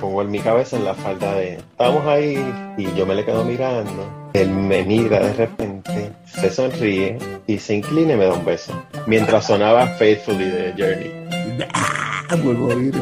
pongo 0.00 0.22
en 0.22 0.30
mi 0.30 0.40
cabeza 0.40 0.76
en 0.76 0.84
la 0.84 0.94
falda 0.94 1.34
de 1.34 1.54
estamos 1.54 2.06
ahí 2.06 2.36
y 2.76 2.94
yo 2.94 3.06
me 3.06 3.14
le 3.14 3.24
quedo 3.24 3.44
mirando. 3.44 4.30
Él 4.32 4.50
me 4.50 4.84
mira 4.84 5.20
de 5.20 5.32
repente, 5.32 6.12
se 6.26 6.50
sonríe 6.50 7.18
y 7.46 7.58
se 7.58 7.74
inclina 7.74 8.12
y 8.12 8.16
me 8.16 8.26
da 8.26 8.34
un 8.34 8.44
beso. 8.44 8.72
Mientras 9.06 9.46
sonaba 9.46 9.86
Faithfully 9.86 10.50
de 10.50 10.74
Journey. 10.76 11.66
¡Ah! 11.72 12.36
Vuelvo 12.42 12.70
a 12.70 12.74
oír. 12.74 12.94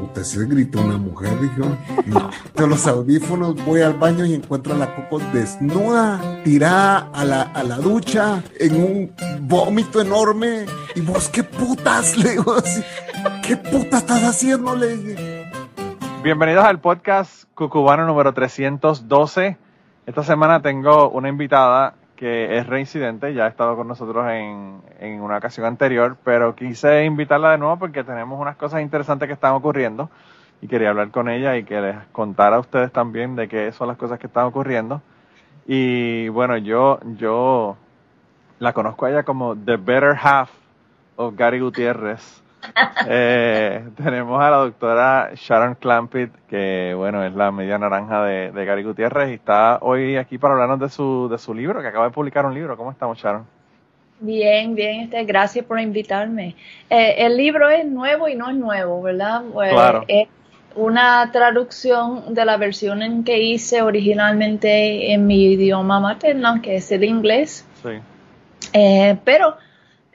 Puta, 0.00 0.24
si 0.24 0.38
le 0.38 0.46
gritó 0.46 0.80
una 0.80 0.98
mujer, 0.98 1.30
dijo. 1.40 1.76
Con 2.54 2.70
los 2.70 2.86
audífonos 2.86 3.54
voy 3.64 3.80
al 3.80 3.94
baño 3.94 4.26
y 4.26 4.34
encuentro 4.34 4.74
a 4.74 4.76
la 4.76 4.94
Coco 4.94 5.22
desnuda, 5.32 6.42
tirada 6.44 7.10
a 7.14 7.24
la, 7.24 7.42
a 7.42 7.62
la 7.62 7.76
ducha, 7.76 8.42
en 8.58 8.74
un 8.74 9.12
vómito 9.42 10.00
enorme. 10.00 10.66
Y 10.94 11.00
vos, 11.00 11.28
¿qué 11.28 11.44
putas? 11.44 12.16
Le 12.18 12.30
digo 12.32 12.54
así. 12.54 12.82
¿Qué 13.46 13.56
puta 13.56 13.98
estás 13.98 14.22
haciendo? 14.24 14.74
Le 14.74 14.96
dije. 14.96 15.33
Bienvenidos 16.24 16.64
al 16.64 16.80
podcast 16.80 17.44
Cucubano 17.52 18.06
número 18.06 18.32
312. 18.32 19.58
Esta 20.06 20.22
semana 20.22 20.62
tengo 20.62 21.10
una 21.10 21.28
invitada 21.28 21.96
que 22.16 22.56
es 22.56 22.66
reincidente, 22.66 23.34
ya 23.34 23.44
ha 23.44 23.48
estado 23.48 23.76
con 23.76 23.88
nosotros 23.88 24.26
en, 24.30 24.80
en 25.00 25.20
una 25.20 25.36
ocasión 25.36 25.66
anterior, 25.66 26.16
pero 26.24 26.54
quise 26.54 27.04
invitarla 27.04 27.50
de 27.50 27.58
nuevo 27.58 27.78
porque 27.78 28.04
tenemos 28.04 28.40
unas 28.40 28.56
cosas 28.56 28.80
interesantes 28.80 29.26
que 29.26 29.34
están 29.34 29.52
ocurriendo 29.52 30.08
y 30.62 30.66
quería 30.66 30.88
hablar 30.88 31.10
con 31.10 31.28
ella 31.28 31.58
y 31.58 31.64
que 31.64 31.78
les 31.78 31.96
contara 32.12 32.56
a 32.56 32.60
ustedes 32.60 32.90
también 32.90 33.36
de 33.36 33.46
qué 33.46 33.70
son 33.72 33.88
las 33.88 33.98
cosas 33.98 34.18
que 34.18 34.28
están 34.28 34.46
ocurriendo. 34.46 35.02
Y 35.66 36.30
bueno, 36.30 36.56
yo, 36.56 37.00
yo 37.18 37.76
la 38.60 38.72
conozco 38.72 39.04
a 39.04 39.10
ella 39.10 39.24
como 39.24 39.54
The 39.54 39.76
Better 39.76 40.16
Half 40.22 40.50
of 41.16 41.34
Gary 41.36 41.60
Gutiérrez. 41.60 42.43
Eh, 43.06 43.84
tenemos 43.96 44.42
a 44.42 44.50
la 44.50 44.56
doctora 44.58 45.30
Sharon 45.34 45.74
Clampett, 45.74 46.30
que 46.48 46.94
bueno, 46.96 47.24
es 47.24 47.34
la 47.34 47.50
media 47.50 47.78
naranja 47.78 48.24
de, 48.24 48.50
de 48.50 48.64
Gary 48.64 48.82
Gutiérrez 48.82 49.30
y 49.30 49.34
está 49.34 49.78
hoy 49.82 50.16
aquí 50.16 50.38
para 50.38 50.54
hablarnos 50.54 50.80
de 50.80 50.88
su, 50.88 51.28
de 51.28 51.38
su 51.38 51.52
libro, 51.54 51.82
que 51.82 51.88
acaba 51.88 52.06
de 52.06 52.12
publicar 52.12 52.46
un 52.46 52.54
libro. 52.54 52.76
¿Cómo 52.76 52.90
estamos, 52.90 53.18
Sharon? 53.18 53.44
Bien, 54.20 54.74
bien, 54.74 55.02
este, 55.02 55.24
gracias 55.24 55.64
por 55.66 55.78
invitarme. 55.80 56.54
Eh, 56.88 57.16
el 57.18 57.36
libro 57.36 57.68
es 57.68 57.84
nuevo 57.84 58.28
y 58.28 58.36
no 58.36 58.48
es 58.48 58.56
nuevo, 58.56 59.02
¿verdad? 59.02 59.42
Pues, 59.52 59.72
Claro. 59.72 60.04
Es 60.08 60.28
una 60.76 61.30
traducción 61.30 62.34
de 62.34 62.44
la 62.44 62.56
versión 62.56 63.02
en 63.02 63.22
que 63.24 63.38
hice 63.42 63.82
originalmente 63.82 65.12
en 65.12 65.26
mi 65.26 65.52
idioma 65.52 66.00
materno, 66.00 66.60
que 66.62 66.76
es 66.76 66.90
el 66.90 67.04
inglés, 67.04 67.66
Sí. 67.82 67.90
Eh, 68.72 69.16
pero 69.24 69.56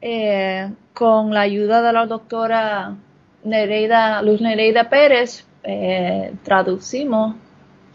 eh, 0.02 0.70
con 0.94 1.34
la 1.34 1.42
ayuda 1.42 1.82
de 1.82 1.94
la 1.94 2.06
doctora 2.06 2.96
Nereida, 3.44 4.22
Luz 4.22 4.42
Nereida 4.42 4.90
Pérez, 4.90 5.46
eh, 5.64 6.34
traducimos, 6.44 7.36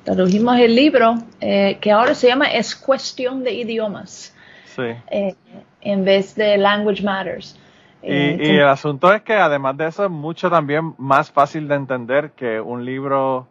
tradujimos 0.05 0.58
el 0.58 0.74
libro 0.74 1.14
eh, 1.41 1.78
que 1.80 1.91
ahora 1.92 2.14
se 2.14 2.28
llama 2.28 2.46
Es 2.46 2.74
cuestión 2.77 3.42
de 3.42 3.52
idiomas 3.52 4.34
Sí. 4.67 4.83
eh, 5.11 5.34
en 5.80 6.05
vez 6.05 6.34
de 6.34 6.56
Language 6.58 7.02
Matters. 7.02 7.58
Y, 8.02 8.12
y 8.12 8.57
el 8.57 8.68
asunto 8.68 9.12
es 9.14 9.23
que 9.23 9.33
además 9.33 9.77
de 9.78 9.86
eso 9.86 10.05
es 10.05 10.11
mucho 10.11 10.51
también 10.51 10.95
más 10.98 11.30
fácil 11.30 11.68
de 11.68 11.74
entender 11.77 12.33
que 12.33 12.61
un 12.61 12.84
libro 12.84 13.48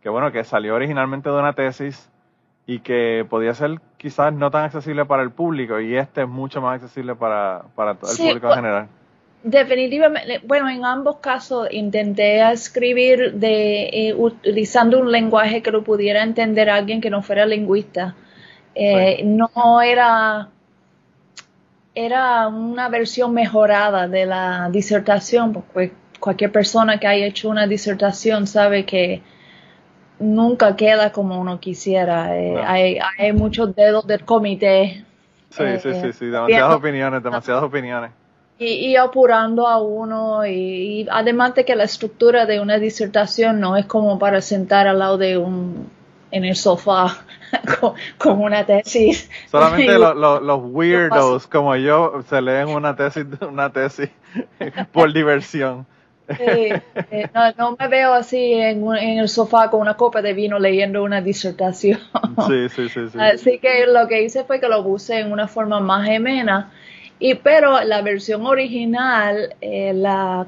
que 0.00 0.08
bueno, 0.08 0.30
que 0.30 0.44
salió 0.44 0.76
originalmente 0.76 1.28
de 1.28 1.34
una 1.36 1.52
tesis 1.54 2.08
y 2.66 2.80
que 2.80 3.26
podía 3.28 3.54
ser 3.54 3.80
quizás 3.96 4.32
no 4.32 4.50
tan 4.50 4.64
accesible 4.64 5.04
para 5.06 5.22
el 5.22 5.30
público 5.30 5.80
y 5.80 5.96
este 5.96 6.22
es 6.22 6.28
mucho 6.28 6.60
más 6.60 6.76
accesible 6.76 7.14
para, 7.14 7.64
para 7.74 7.94
todo 7.96 8.10
el 8.12 8.16
Sí, 8.16 8.22
público 8.22 8.48
en 8.48 8.54
general. 8.54 8.88
Definitivamente, 9.42 10.40
bueno, 10.44 10.68
en 10.68 10.84
ambos 10.84 11.18
casos 11.18 11.68
intenté 11.70 12.40
escribir 12.50 13.34
de 13.34 14.08
eh, 14.08 14.14
utilizando 14.14 14.98
un 14.98 15.12
lenguaje 15.12 15.62
que 15.62 15.70
lo 15.70 15.84
pudiera 15.84 16.22
entender 16.24 16.68
alguien 16.68 17.00
que 17.00 17.10
no 17.10 17.22
fuera 17.22 17.46
lingüista. 17.46 18.16
Eh, 18.74 19.22
No 19.24 19.80
era 19.82 20.48
era 21.94 22.48
una 22.48 22.88
versión 22.88 23.32
mejorada 23.32 24.06
de 24.08 24.26
la 24.26 24.68
disertación, 24.70 25.52
porque 25.52 25.92
cualquier 26.20 26.52
persona 26.52 26.98
que 27.00 27.06
haya 27.06 27.26
hecho 27.26 27.48
una 27.48 27.66
disertación 27.66 28.46
sabe 28.46 28.84
que 28.84 29.22
nunca 30.18 30.76
queda 30.76 31.12
como 31.12 31.40
uno 31.40 31.60
quisiera. 31.60 32.36
Eh, 32.38 32.52
No. 32.54 32.62
hay, 32.66 32.98
hay 33.18 33.32
muchos 33.32 33.74
dedos 33.74 34.06
del 34.06 34.24
comité. 34.24 35.04
Sí, 35.50 35.62
eh, 35.62 35.78
sí, 35.82 35.92
sí, 35.94 36.12
sí, 36.12 36.26
demasiadas 36.26 36.46
viendo- 36.46 36.76
opiniones, 36.76 37.22
demasiadas 37.22 37.62
opiniones. 37.62 38.10
y, 38.58 38.66
y 38.66 38.96
apurando 38.96 39.66
a 39.68 39.80
uno 39.80 40.44
y, 40.46 40.50
y 41.02 41.06
además 41.10 41.54
de 41.54 41.64
que 41.64 41.76
la 41.76 41.84
estructura 41.84 42.46
de 42.46 42.60
una 42.60 42.78
disertación 42.78 43.60
no 43.60 43.76
es 43.76 43.86
como 43.86 44.18
para 44.18 44.40
sentar 44.40 44.86
al 44.86 44.98
lado 44.98 45.18
de 45.18 45.36
un 45.38 45.88
en 46.32 46.44
el 46.44 46.56
sofá 46.56 47.18
con, 47.80 47.92
con 48.18 48.42
una 48.42 48.64
tesis 48.66 49.30
Solamente 49.50 49.96
lo- 49.98 50.40
los 50.40 50.60
weirdos 50.64 51.46
como 51.46 51.76
yo 51.76 52.22
se 52.28 52.40
leen 52.42 52.68
una 52.68 52.96
tesis, 52.96 53.24
una 53.48 53.70
tesis 53.72 54.10
por 54.92 55.12
diversión. 55.12 55.86
Sí, 56.36 56.42
eh, 57.10 57.30
no, 57.34 57.52
no 57.56 57.76
me 57.78 57.88
veo 57.88 58.12
así 58.12 58.52
en, 58.54 58.82
un- 58.82 58.96
en 58.96 59.18
el 59.18 59.28
sofá 59.28 59.70
con 59.70 59.80
una 59.80 59.96
copa 59.96 60.20
de 60.22 60.34
vino 60.34 60.58
leyendo 60.58 61.02
una 61.02 61.20
disertación 61.22 61.98
Sí, 62.46 62.68
sí, 62.68 62.88
sí, 62.88 63.08
sí. 63.10 63.18
Así 63.18 63.58
que 63.58 63.86
lo 63.86 64.06
que 64.08 64.22
hice 64.22 64.44
fue 64.44 64.60
que 64.60 64.68
lo 64.68 64.84
puse 64.84 65.20
en 65.20 65.32
una 65.32 65.48
forma 65.48 65.80
más 65.80 66.08
amena. 66.08 66.72
Y 67.18 67.36
pero 67.36 67.80
la 67.82 68.02
versión 68.02 68.44
original, 68.46 69.54
eh, 69.62 69.92
la, 69.94 70.46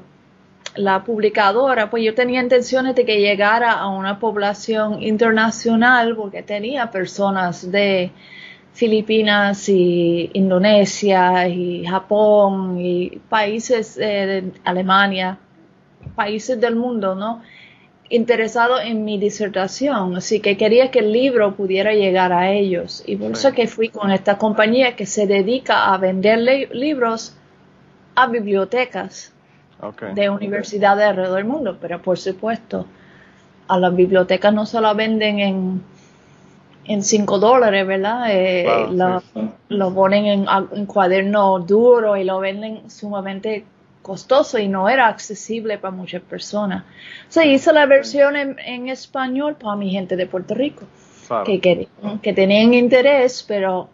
la 0.75 1.03
publicadora, 1.03 1.89
pues 1.89 2.03
yo 2.03 2.13
tenía 2.15 2.41
intenciones 2.41 2.95
de 2.95 3.05
que 3.05 3.19
llegara 3.19 3.73
a 3.73 3.87
una 3.89 4.19
población 4.19 5.01
internacional 5.03 6.15
porque 6.15 6.43
tenía 6.43 6.91
personas 6.91 7.71
de 7.71 8.11
Filipinas 8.73 9.67
y 9.69 10.29
Indonesia 10.33 11.47
y 11.47 11.85
Japón 11.85 12.79
y 12.79 13.09
países 13.29 13.97
eh, 13.97 14.03
de 14.43 14.51
Alemania, 14.63 15.37
países 16.21 16.55
del 16.65 16.75
mundo, 16.85 17.15
¿no? 17.15 17.31
interesado 18.11 18.75
en 18.91 19.05
mi 19.05 19.15
disertación, 19.19 20.15
así 20.17 20.39
que 20.45 20.57
quería 20.61 20.89
que 20.91 20.99
el 21.05 21.11
libro 21.21 21.55
pudiera 21.59 21.91
llegar 21.93 22.31
a 22.33 22.51
ellos. 22.51 23.03
Y 23.05 23.15
por 23.17 23.27
Sí. 23.35 23.47
eso 23.47 23.51
que 23.57 23.67
fui 23.67 23.89
con 23.89 24.09
esta 24.11 24.33
compañía 24.45 24.95
que 24.97 25.05
se 25.05 25.27
dedica 25.27 25.75
a 25.93 25.97
vender 26.07 26.39
li- 26.39 26.67
libros 26.85 27.19
a 28.15 28.23
bibliotecas 28.27 29.31
Okay. 29.89 30.09
de 30.13 30.29
universidades 30.29 31.05
alrededor 31.09 31.37
del 31.37 31.45
mundo, 31.45 31.77
pero 31.81 32.01
por 32.01 32.17
supuesto, 32.17 32.85
a 33.67 33.77
las 33.79 33.93
bibliotecas 33.95 34.53
no 34.53 34.65
se 34.65 34.81
la 34.81 34.93
venden 34.93 35.39
en 35.49 35.57
en 36.85 37.03
5 37.03 37.37
dólares, 37.39 37.85
¿verdad? 37.85 38.25
Eh, 38.31 38.87
lo, 38.91 39.19
sí. 39.21 39.49
lo 39.69 39.93
ponen 39.93 40.25
en, 40.25 40.45
en 40.75 40.85
cuaderno 40.87 41.59
duro 41.59 42.17
y 42.17 42.23
lo 42.23 42.39
venden 42.39 42.89
sumamente 42.89 43.63
costoso 44.01 44.57
y 44.57 44.67
no 44.67 44.87
era 44.89 45.07
accesible 45.07 45.77
para 45.77 45.91
muchas 45.95 46.21
personas. 46.21 46.83
Se 47.27 47.45
hizo 47.47 47.71
la 47.71 47.85
versión 47.85 48.35
en, 48.35 48.57
en 48.59 48.87
español 48.89 49.55
para 49.55 49.75
mi 49.75 49.91
gente 49.91 50.15
de 50.15 50.25
Puerto 50.25 50.53
Rico, 50.55 50.83
Claro. 51.27 51.43
que, 51.45 51.59
querían- 51.59 52.19
que 52.21 52.33
tenían 52.33 52.73
interés, 52.73 53.43
pero 53.47 53.89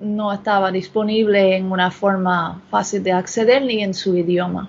no 0.00 0.32
estaba 0.32 0.70
disponible 0.70 1.56
en 1.56 1.70
una 1.72 1.90
forma 1.90 2.62
fácil 2.70 3.02
de 3.02 3.12
acceder 3.12 3.62
ni 3.62 3.82
en 3.82 3.94
su 3.94 4.16
idioma. 4.16 4.68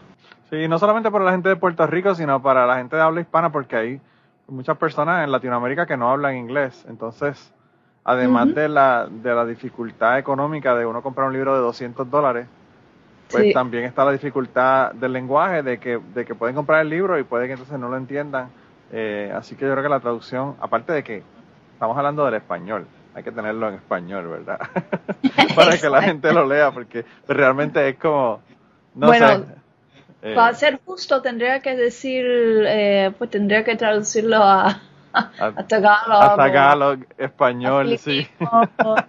Sí, 0.49 0.67
no 0.67 0.79
solamente 0.79 1.11
para 1.11 1.25
la 1.25 1.31
gente 1.31 1.49
de 1.49 1.55
Puerto 1.57 1.85
Rico, 1.87 2.15
sino 2.15 2.41
para 2.41 2.65
la 2.65 2.77
gente 2.77 2.95
de 2.95 3.01
habla 3.01 3.21
hispana, 3.21 3.51
porque 3.51 3.75
hay 3.75 4.01
muchas 4.47 4.77
personas 4.77 5.23
en 5.25 5.31
Latinoamérica 5.31 5.85
que 5.85 5.97
no 5.97 6.09
hablan 6.09 6.37
inglés. 6.37 6.85
Entonces, 6.87 7.53
además 8.05 8.45
Ujú. 8.47 8.55
de, 8.55 8.69
la, 8.69 9.07
de 9.09 9.35
la 9.35 9.45
dificultad 9.45 10.17
económica 10.17 10.73
de 10.75 10.85
uno 10.85 11.01
comprar 11.01 11.27
un 11.27 11.33
libro 11.33 11.53
de 11.53 11.59
200 11.59 12.09
dólares, 12.09 12.47
pues 13.29 13.49
Sí. 13.49 13.51
también 13.51 13.83
está 13.85 14.05
la 14.05 14.11
dificultad 14.13 14.93
del 14.93 15.13
lenguaje, 15.13 15.63
de 15.63 15.79
que, 15.79 15.99
de 15.99 16.25
que 16.25 16.35
pueden 16.35 16.55
comprar 16.55 16.81
el 16.81 16.89
libro 16.89 17.19
y 17.19 17.23
puede 17.23 17.47
que 17.47 17.53
entonces 17.53 17.79
no 17.79 17.89
lo 17.89 17.97
entiendan. 17.97 18.53
Eh, 18.89 19.31
así 19.35 19.55
que 19.57 19.65
yo 19.65 19.71
creo 19.73 19.83
que 19.83 19.89
la 19.89 19.99
traducción, 19.99 20.55
aparte 20.59 20.93
de 20.93 21.03
que 21.03 21.27
estamos 21.73 21.97
hablando 21.97 22.25
del 22.25 22.35
español, 22.35 22.89
hay 23.13 23.23
que 23.23 23.31
tenerlo 23.31 23.69
en 23.69 23.75
español, 23.75 24.27
¿verdad? 24.29 24.59
Para 25.55 25.79
que 25.79 25.89
la 25.89 26.03
gente 26.03 26.31
lo 26.33 26.45
lea, 26.47 26.71
porque 26.73 27.05
realmente 27.27 27.87
es 27.89 27.97
como, 27.99 28.45
no 28.93 29.13
Bueno, 29.13 29.15
sé. 29.15 29.45
eh, 30.21 30.33
Para 30.33 30.53
ser 30.55 30.81
justo, 30.85 31.21
tendría 31.21 31.61
que 31.61 31.75
decir, 31.75 32.25
eh, 32.67 33.13
pues 33.17 33.29
tendría 33.31 33.63
que 33.65 33.75
traducirlo 33.77 34.37
a, 34.37 34.81
a 35.13 35.63
Tagalog. 35.67 36.99
A 37.19 37.21
a 37.21 37.23
español, 37.25 37.97
sí. 37.97 38.27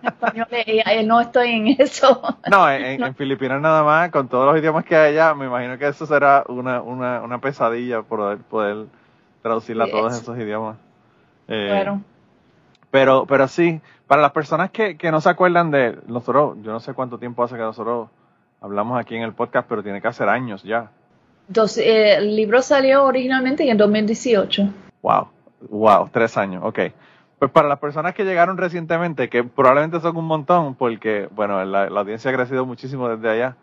español, 0.02 0.46
eh, 0.50 0.82
eh, 0.86 1.02
no 1.04 1.20
estoy 1.20 1.50
en 1.50 1.76
eso. 1.78 2.20
No, 2.50 2.70
en, 2.70 3.02
en 3.02 3.14
Filipinas 3.14 3.60
nada 3.60 3.82
más, 3.82 4.10
con 4.10 4.28
todos 4.28 4.46
los 4.52 4.60
idiomas 4.62 4.84
que 4.84 4.96
hay 4.96 5.12
allá, 5.12 5.34
me 5.34 5.46
imagino 5.46 5.76
que 5.78 5.88
eso 5.88 6.06
será 6.06 6.44
una, 6.48 6.80
una, 6.80 7.20
una 7.22 7.38
pesadilla 7.40 8.02
poder, 8.02 8.38
poder 8.38 8.86
traducirla 9.42 9.84
a 9.84 9.90
todos 9.90 10.14
es- 10.14 10.22
esos 10.22 10.36
idiomas. 10.38 10.76
Eh, 11.48 11.68
Bueno, 11.74 12.02
Pero, 12.90 13.26
pero 13.26 13.48
sí, 13.48 13.80
para 14.06 14.22
las 14.22 14.32
personas 14.32 14.70
que, 14.70 14.96
que 14.96 15.10
no 15.10 15.20
se 15.20 15.28
acuerdan 15.28 15.70
de 15.70 15.98
nosotros, 16.06 16.56
yo 16.62 16.72
no 16.72 16.80
sé 16.80 16.94
cuánto 16.94 17.18
tiempo 17.18 17.42
hace 17.42 17.54
que 17.56 17.60
nosotros 17.62 18.08
hablamos 18.60 18.98
aquí 18.98 19.14
en 19.16 19.22
el 19.22 19.32
podcast, 19.34 19.68
pero 19.68 19.82
tiene 19.82 20.00
que 20.00 20.08
hacer 20.08 20.28
años 20.28 20.62
ya. 20.62 20.90
entonces, 21.48 21.84
eh, 21.86 22.16
el 22.16 22.34
libro 22.36 22.60
salió 22.62 23.04
originalmente 23.04 23.68
en 23.70 23.76
2018. 23.76 24.68
Wow, 25.02 25.28
wow, 25.68 26.08
tres 26.12 26.36
años, 26.36 26.62
ok. 26.64 26.80
Pues 27.38 27.50
para 27.52 27.68
las 27.68 27.78
personas 27.78 28.14
que 28.14 28.24
llegaron 28.24 28.56
recientemente, 28.56 29.28
que 29.28 29.44
probablemente 29.44 30.00
son 30.00 30.16
un 30.16 30.24
montón, 30.24 30.74
porque, 30.74 31.28
bueno, 31.30 31.64
la, 31.64 31.84
audiencia 31.86 32.30
ha 32.30 32.34
crecido 32.34 32.66
muchísimo 32.66 33.08
desde 33.08 33.30
allá, 33.30 33.56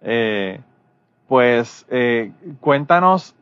eh, 0.00 0.60
pues 1.28 1.86
eh, 1.88 2.32
cuéntanos 2.60 3.34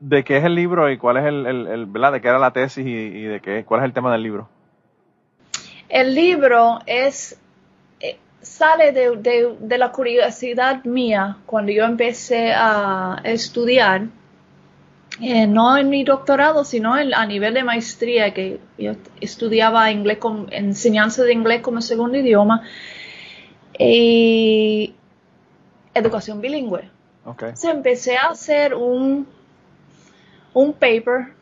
de 0.00 0.24
qué 0.24 0.36
es 0.38 0.44
el 0.44 0.54
libro 0.54 0.90
y 0.90 0.98
cuál 0.98 1.18
es 1.18 1.24
el, 1.24 1.46
el, 1.46 1.66
el- 1.66 1.86
¿verdad? 1.86 2.12
De 2.12 2.20
qué 2.20 2.28
era 2.28 2.38
la 2.38 2.52
tesis 2.52 2.84
y, 2.84 3.22
de 3.22 3.40
qué, 3.40 3.64
cuál 3.64 3.80
es 3.80 3.84
el 3.86 3.92
tema 3.92 4.12
del 4.12 4.22
libro. 4.22 4.48
El 5.88 6.14
libro 6.14 6.80
es 6.86 7.38
eh, 8.00 8.18
sale 8.42 8.92
de 8.92 9.78
la 9.78 9.92
curiosidad 9.92 10.84
mía 10.84 11.36
cuando 11.46 11.70
yo 11.72 11.84
empecé 11.84 12.52
a 12.52 13.20
estudiar, 13.22 14.08
eh, 15.20 15.46
no 15.46 15.76
en 15.78 15.88
mi 15.90 16.04
doctorado, 16.04 16.64
sino 16.64 16.98
en- 16.98 17.14
a 17.14 17.26
nivel 17.26 17.54
de 17.54 17.64
maestría, 17.64 18.34
que 18.34 18.60
yo 18.78 18.92
estudiaba 19.20 19.90
inglés 19.90 20.18
como, 20.18 20.46
enseñanza 20.50 21.22
de 21.22 21.32
inglés 21.32 21.62
como 21.62 21.80
segundo 21.80 22.18
idioma 22.18 22.62
y 23.78 24.94
educación 25.94 26.40
bilingüe. 26.40 26.90
Ok, 27.24 27.42
Entonces 27.42 27.70
empecé 27.70 28.16
a 28.16 28.28
hacer 28.28 28.74
un, 28.74 29.26
un 30.52 30.72
paper 30.72 31.32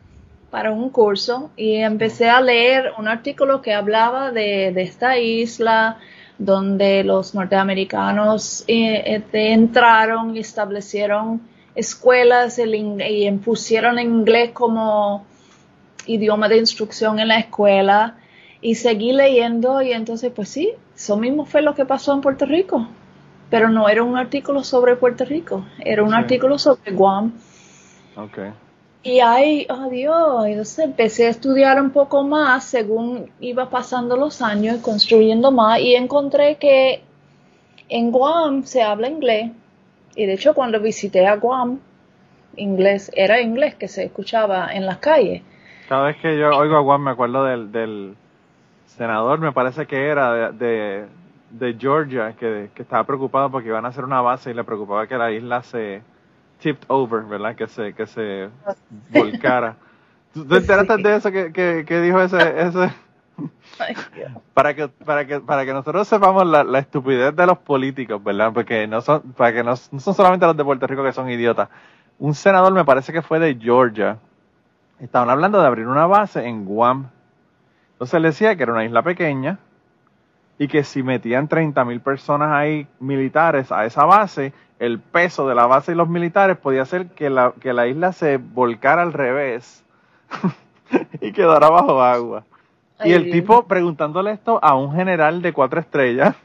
para 0.51 0.71
un 0.71 0.91
curso 0.91 1.51
y 1.57 1.77
empecé 1.77 2.29
a 2.29 2.41
leer 2.41 2.93
un 2.99 3.09
artículo 3.09 3.63
que 3.63 3.73
hablaba 3.73 4.31
de, 4.31 4.73
de 4.73 4.83
esta 4.83 5.19
isla 5.19 5.99
donde 6.39 7.05
los 7.05 7.35
norteamericanos 7.35 8.65
eh, 8.67 9.03
este, 9.07 9.53
entraron 9.53 10.37
y 10.37 10.41
establecieron 10.41 11.41
escuelas 11.75 12.59
el 12.59 12.75
y 12.75 13.27
impusieron 13.27 13.99
inglés 13.99 14.51
como 14.53 15.25
idioma 16.07 16.49
de 16.49 16.59
instrucción 16.59 17.19
en 17.21 17.29
la 17.29 17.39
escuela 17.39 18.17
y 18.61 18.75
seguí 18.77 19.13
leyendo 19.13 19.83
y 19.83 19.93
entonces 19.93 20.33
pues 20.35 20.49
sí, 20.49 20.73
eso 20.95 21.17
mismo 21.17 21.45
fue 21.47 21.63
lo 21.63 21.75
que 21.75 21.85
pasó 21.85 22.13
en 22.13 22.21
Puerto 22.21 22.47
Rico 22.47 22.89
pero 23.51 23.69
no 23.69 23.87
era 23.89 24.03
un 24.03 24.17
artículo 24.17 24.65
sobre 24.65 24.97
Puerto 24.97 25.25
Rico, 25.27 25.65
era 25.81 26.03
un 26.03 26.09
Sí. 26.11 26.15
artículo 26.15 26.59
sobre 26.59 26.93
Guam. 26.93 27.33
ok. 28.17 28.39
Y 29.05 29.19
ahí, 29.21 29.67
oh 29.69 29.91
Dios, 29.91 30.47
entonces 30.47 30.79
empecé 30.85 31.27
a 31.27 31.31
estudiar 31.31 31.81
un 31.83 31.91
poco 31.91 32.23
más 32.23 32.65
según 32.65 33.31
iba 33.41 33.69
pasando 33.69 34.17
los 34.17 34.41
años, 34.41 34.79
construyendo 34.81 35.51
más, 35.51 35.81
y 35.81 35.95
encontré 35.97 36.57
que 36.57 37.03
en 37.89 38.11
Guam 38.13 38.65
se 38.65 38.81
habla 38.81 39.09
inglés. 39.09 39.51
Y 40.15 40.27
de 40.27 40.35
hecho, 40.35 40.55
cuando 40.55 40.81
visité 40.81 41.27
a 41.27 41.37
Guam, 41.37 41.79
inglés, 42.57 43.11
era 43.15 43.41
inglés 43.41 43.75
que 43.75 43.89
se 43.89 44.05
escuchaba 44.05 44.73
en 44.73 44.87
las 44.87 44.99
calles. 44.99 45.43
Cada 45.89 46.07
vez 46.07 46.17
que 46.17 46.39
yo 46.39 46.57
oigo 46.57 46.77
a 46.77 46.83
Juan 46.83 47.03
me 47.03 47.11
acuerdo 47.11 47.45
del, 47.45 47.73
del 47.73 48.15
senador, 48.87 49.39
me 49.41 49.53
parece 49.53 49.87
que 49.87 50.07
era 50.09 50.53
de, 50.53 50.53
de, 50.53 51.05
de 51.51 51.77
Georgia, 51.79 52.35
que, 52.39 52.71
que 52.75 52.83
estaba 52.83 53.05
preocupado 53.05 53.51
porque 53.51 53.69
iban 53.69 53.85
a 53.85 53.89
hacer 53.89 54.05
una 54.05 54.21
base 54.21 54.51
y 54.51 54.55
le 54.55 54.65
preocupaba 54.65 55.07
que 55.07 55.17
la 55.17 55.31
isla 55.31 55.63
se 55.63 56.03
tipped 56.61 56.85
over, 56.89 57.25
¿verdad? 57.25 57.57
Que 57.57 57.67
se, 57.67 57.93
que 57.95 58.07
se 58.07 58.49
volcara. 59.11 59.77
¿Tú 60.33 60.47
te 60.47 60.57
enteraste 60.57 60.97
de 60.97 61.17
eso 61.17 61.31
que, 61.31 61.53
que, 61.53 61.85
que 61.87 62.01
dijo 62.01 62.23
ese, 62.23 62.39
ese? 62.63 62.91
Para 64.55 64.75
que, 64.75 64.89
para 64.89 65.27
que, 65.27 65.41
para 65.41 65.65
que 65.65 65.73
nosotros 65.73 66.07
sepamos 66.07 66.47
la, 66.47 66.79
estupidez 66.79 67.35
de 67.35 67.47
los 67.47 67.59
políticos, 67.59 68.23
¿verdad? 68.23 68.53
Porque 68.53 68.87
no 68.87 69.01
son, 69.01 69.23
para 69.33 69.53
que 69.53 69.65
no, 69.65 69.75
son 69.75 70.15
solamente 70.15 70.47
los 70.47 70.57
de 70.57 70.65
Puerto 70.65 70.87
Rico 70.87 71.03
que 71.03 71.13
son 71.13 71.31
idiotas. 71.31 71.69
Un 72.19 72.35
senador 72.35 72.73
me 72.73 72.85
parece 72.85 73.13
que 73.13 73.23
fue 73.23 73.39
de 73.39 73.57
Georgia. 73.57 74.19
Estaban 75.01 75.31
hablando 75.31 75.61
de 75.61 75.67
abrir 75.67 75.89
una 75.89 76.07
base 76.07 76.47
en 76.47 76.65
Guam. 76.65 77.09
Entonces 77.93 78.15
él 78.15 78.23
decía 78.23 78.57
que 78.57 78.63
era 78.63 78.73
una 78.73 78.85
isla 78.85 79.03
pequeña 79.03 79.59
y 80.59 80.69
que 80.69 80.85
si 80.85 81.03
metían 81.03 81.49
30 81.49 81.85
mil 81.85 82.01
personas 82.01 82.53
ahí 82.53 82.87
militares 83.01 83.73
a 83.73 83.85
esa 83.85 84.05
base, 84.05 84.53
el 84.79 85.01
peso 85.01 85.49
de 85.49 85.55
la 85.55 85.67
base 85.67 85.93
y 85.93 85.95
los 85.95 86.09
militares 86.09 86.57
podía 86.57 86.83
hacer 86.83 87.09
que 87.09 87.31
la, 87.31 87.53
que 87.59 87.73
la 87.73 87.87
isla 87.87 88.13
se 88.13 88.37
volcara 88.37 89.03
al 89.03 89.13
revés 89.13 89.85
y 91.21 91.33
quedara 91.33 91.69
bajo 91.69 92.03
agua. 92.03 92.45
Y 93.05 93.13
el 93.13 93.31
tipo 93.31 93.67
preguntándole 93.67 94.33
esto 94.33 94.59
a 94.63 94.75
un 94.75 94.93
general 94.95 95.43
de 95.43 95.53
cuatro 95.53 95.81
estrellas. 95.81 96.37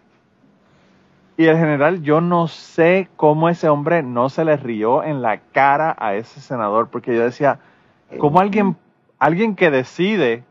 Y 1.37 1.45
el 1.45 1.57
general, 1.57 2.01
yo 2.01 2.19
no 2.19 2.47
sé 2.47 3.09
cómo 3.15 3.47
ese 3.49 3.69
hombre 3.69 4.01
no 4.01 4.29
se 4.29 4.43
le 4.43 4.57
rió 4.57 5.03
en 5.03 5.21
la 5.21 5.37
cara 5.51 5.95
a 5.99 6.15
ese 6.15 6.41
senador, 6.41 6.89
porque 6.89 7.15
yo 7.15 7.21
decía, 7.21 7.59
¿cómo 8.17 8.39
alguien, 8.39 8.75
alguien 9.19 9.55
que 9.55 9.69
decide 9.69 10.43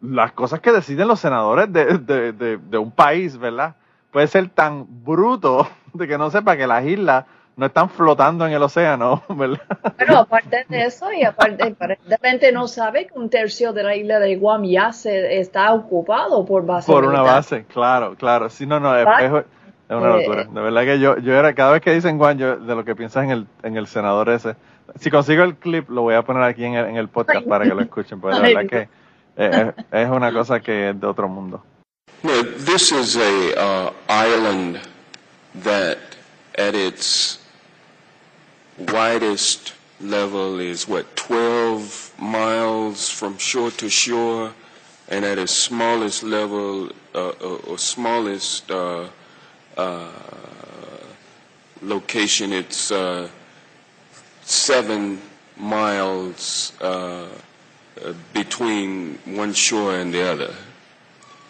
las 0.00 0.32
cosas 0.32 0.60
que 0.60 0.70
deciden 0.70 1.08
los 1.08 1.18
senadores 1.18 1.72
de, 1.72 1.98
de, 1.98 2.32
de, 2.32 2.58
de 2.58 2.78
un 2.78 2.92
país, 2.92 3.38
¿verdad? 3.38 3.74
Puede 4.12 4.28
ser 4.28 4.48
tan 4.50 4.86
bruto 5.04 5.66
de 5.94 6.06
que 6.06 6.16
no 6.16 6.30
sepa 6.30 6.56
que 6.56 6.66
las 6.68 6.84
islas 6.84 7.24
no 7.56 7.66
están 7.66 7.88
flotando 7.90 8.46
en 8.46 8.52
el 8.52 8.62
océano, 8.62 9.22
¿verdad? 9.30 9.60
Pero 9.96 10.18
aparte 10.18 10.66
de 10.68 10.84
eso, 10.84 11.12
y 11.12 11.24
aparte, 11.24 11.64
aparentemente 11.64 12.52
no 12.52 12.68
sabe 12.68 13.06
que 13.06 13.18
un 13.18 13.30
tercio 13.30 13.72
de 13.72 13.82
la 13.82 13.96
isla 13.96 14.18
de 14.18 14.36
Guam 14.36 14.64
ya 14.64 14.92
se 14.92 15.38
está 15.40 15.72
ocupado 15.72 16.44
por 16.44 16.64
base 16.66 16.90
Por 16.92 17.04
una 17.04 17.14
militar. 17.20 17.34
base, 17.36 17.64
claro, 17.64 18.14
claro. 18.16 18.50
Sí, 18.50 18.66
no, 18.66 18.78
no, 18.78 18.94
es, 18.96 19.06
es- 19.22 19.44
una 19.88 20.16
eh, 20.16 20.18
locura. 20.20 20.44
De 20.44 20.60
verdad 20.60 20.82
que 20.84 20.98
yo, 20.98 21.16
yo 21.18 21.32
era, 21.34 21.54
cada 21.54 21.72
vez 21.72 21.80
que 21.80 21.92
dicen 21.94 22.18
Juan, 22.18 22.36
yo 22.38 22.56
de 22.56 22.74
lo 22.74 22.84
que 22.84 22.94
piensas 22.96 23.24
en 23.24 23.30
el, 23.30 23.46
en 23.62 23.76
el 23.76 23.86
senador 23.86 24.28
ese. 24.30 24.56
Si 25.00 25.10
consigo 25.10 25.42
el 25.44 25.56
clip, 25.56 25.88
lo 25.90 26.02
voy 26.02 26.14
a 26.14 26.22
poner 26.22 26.42
aquí 26.42 26.64
en 26.64 26.74
el, 26.74 26.86
en 26.86 26.96
el 26.96 27.08
podcast 27.08 27.42
Ay. 27.44 27.48
para 27.48 27.64
que 27.64 27.74
lo 27.74 27.80
escuchen, 27.82 28.20
porque 28.20 28.38
de 28.40 28.46
Ay, 28.46 28.54
verdad 28.54 28.68
que 28.70 28.88
eh, 29.36 29.72
es, 29.78 29.84
es 30.02 30.10
una 30.10 30.32
cosa 30.32 30.60
que 30.60 30.90
es 30.90 31.00
de 31.00 31.06
otro 31.06 31.28
mundo. 31.28 31.62
Now, 32.22 32.32
this 32.64 32.90
is 32.92 33.16
a 33.16 33.86
uh, 33.88 33.90
island 34.08 34.78
that, 35.62 35.98
at 36.58 36.74
its 36.74 37.38
widest 38.78 39.72
level, 40.00 40.58
is 40.60 40.86
what 40.86 41.16
12 41.16 42.12
miles 42.18 43.08
from 43.10 43.38
shore 43.38 43.70
to 43.72 43.88
shore, 43.88 44.52
and 45.08 45.24
at 45.24 45.38
its 45.38 45.52
smallest 45.52 46.22
level, 46.22 46.90
uh, 47.14 47.28
or, 47.40 47.58
or 47.66 47.78
smallest 47.78 48.70
uh, 48.70 49.06
uh, 49.76 50.08
location, 51.82 52.52
it's 52.52 52.90
uh, 52.90 53.28
seven 54.42 55.20
miles 55.56 56.72
uh, 56.80 57.26
uh, 58.04 58.12
between 58.32 59.18
one 59.24 59.52
shore 59.52 59.96
and 59.96 60.12
the 60.12 60.22
other. 60.22 60.54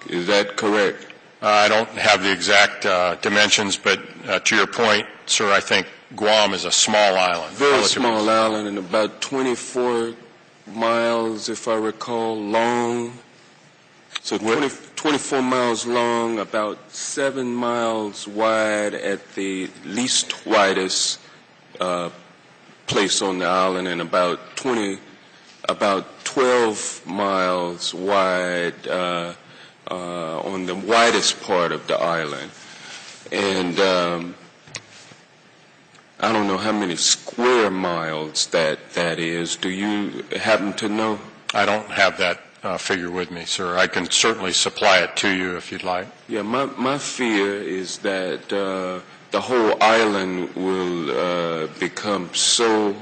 Is 0.09 0.26
that 0.28 0.56
correct? 0.56 1.06
Uh, 1.42 1.49
I 1.49 1.68
don't 1.68 1.88
have 1.90 2.23
the 2.23 2.33
exact 2.33 2.87
uh, 2.87 3.16
dimensions, 3.16 3.76
but 3.76 4.00
uh, 4.26 4.38
to 4.40 4.56
your 4.56 4.66
point, 4.66 5.06
sir, 5.26 5.50
I 5.52 5.61
think 5.61 5.87
Guam 6.14 6.54
is 6.54 6.64
a 6.64 6.70
small 6.70 7.16
island. 7.16 7.52
Very 7.54 7.82
small 7.84 8.28
island 8.28 8.68
and 8.68 8.78
about 8.78 9.20
24 9.20 10.14
miles, 10.72 11.48
if 11.48 11.66
I 11.66 11.75
recall, 11.75 12.40
long. 12.40 13.12
So 14.22 14.38
20, 14.38 14.68
24 14.94 15.42
miles 15.42 15.86
long, 15.86 16.38
about 16.38 16.78
seven 16.92 17.52
miles 17.52 18.28
wide 18.28 18.94
at 18.94 19.34
the 19.34 19.68
least 19.84 20.46
widest 20.46 21.18
uh, 21.80 22.10
place 22.86 23.20
on 23.20 23.40
the 23.40 23.46
island, 23.46 23.88
and 23.88 24.00
about 24.00 24.56
20, 24.56 24.98
about 25.68 26.25
12 26.25 27.02
miles 27.06 27.92
wide 27.92 28.86
uh, 28.86 29.34
uh, 29.90 30.40
on 30.40 30.66
the 30.66 30.75
widest 30.75 31.40
part 31.42 31.72
of 31.72 31.86
the 31.88 31.96
island. 31.96 32.50
And 33.32 33.78
um, 33.80 34.34
I 36.20 36.32
don't 36.32 36.46
know 36.46 36.56
how 36.56 36.73
many 36.73 36.96
square 36.96 37.70
miles 37.70 38.46
that 38.49 38.78
that 38.94 39.18
is. 39.18 39.56
Do 39.56 39.68
you 39.68 40.25
happen 40.37 40.73
to 40.75 40.88
know? 40.88 41.18
I 41.54 41.66
don't 41.66 41.88
have 41.90 42.16
that 42.18 42.40
uh, 42.62 42.78
figure 42.78 43.11
with 43.11 43.30
me, 43.30 43.44
sir. 43.44 43.76
I 43.76 43.87
can 43.87 44.11
certainly 44.11 44.52
supply 44.52 44.99
it 45.00 45.16
to 45.16 45.30
you 45.30 45.56
if 45.56 45.70
you'd 45.70 45.85
like. 45.85 46.06
Yeah, 46.28 46.42
my 46.42 46.66
my 46.76 46.99
fear 46.99 47.61
is 47.62 47.99
that 47.99 48.52
uh, 48.52 49.00
the 49.30 49.40
whole 49.40 49.76
island 49.82 50.54
will 50.54 51.11
uh, 51.11 51.66
become 51.78 52.35
so 52.35 52.96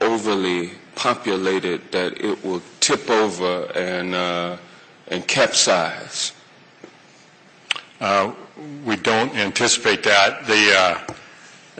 overly 0.00 0.70
populated 0.94 1.80
that 1.92 2.20
it 2.20 2.44
will 2.44 2.62
tip 2.80 3.08
over 3.08 3.70
and, 3.74 4.14
uh, 4.14 4.56
and 5.08 5.26
capsize? 5.26 6.32
Uh, 8.00 8.32
we 8.84 8.96
don't 8.96 9.34
anticipate 9.36 10.02
that. 10.02 10.46
The, 10.46 10.74
uh, 10.76 11.14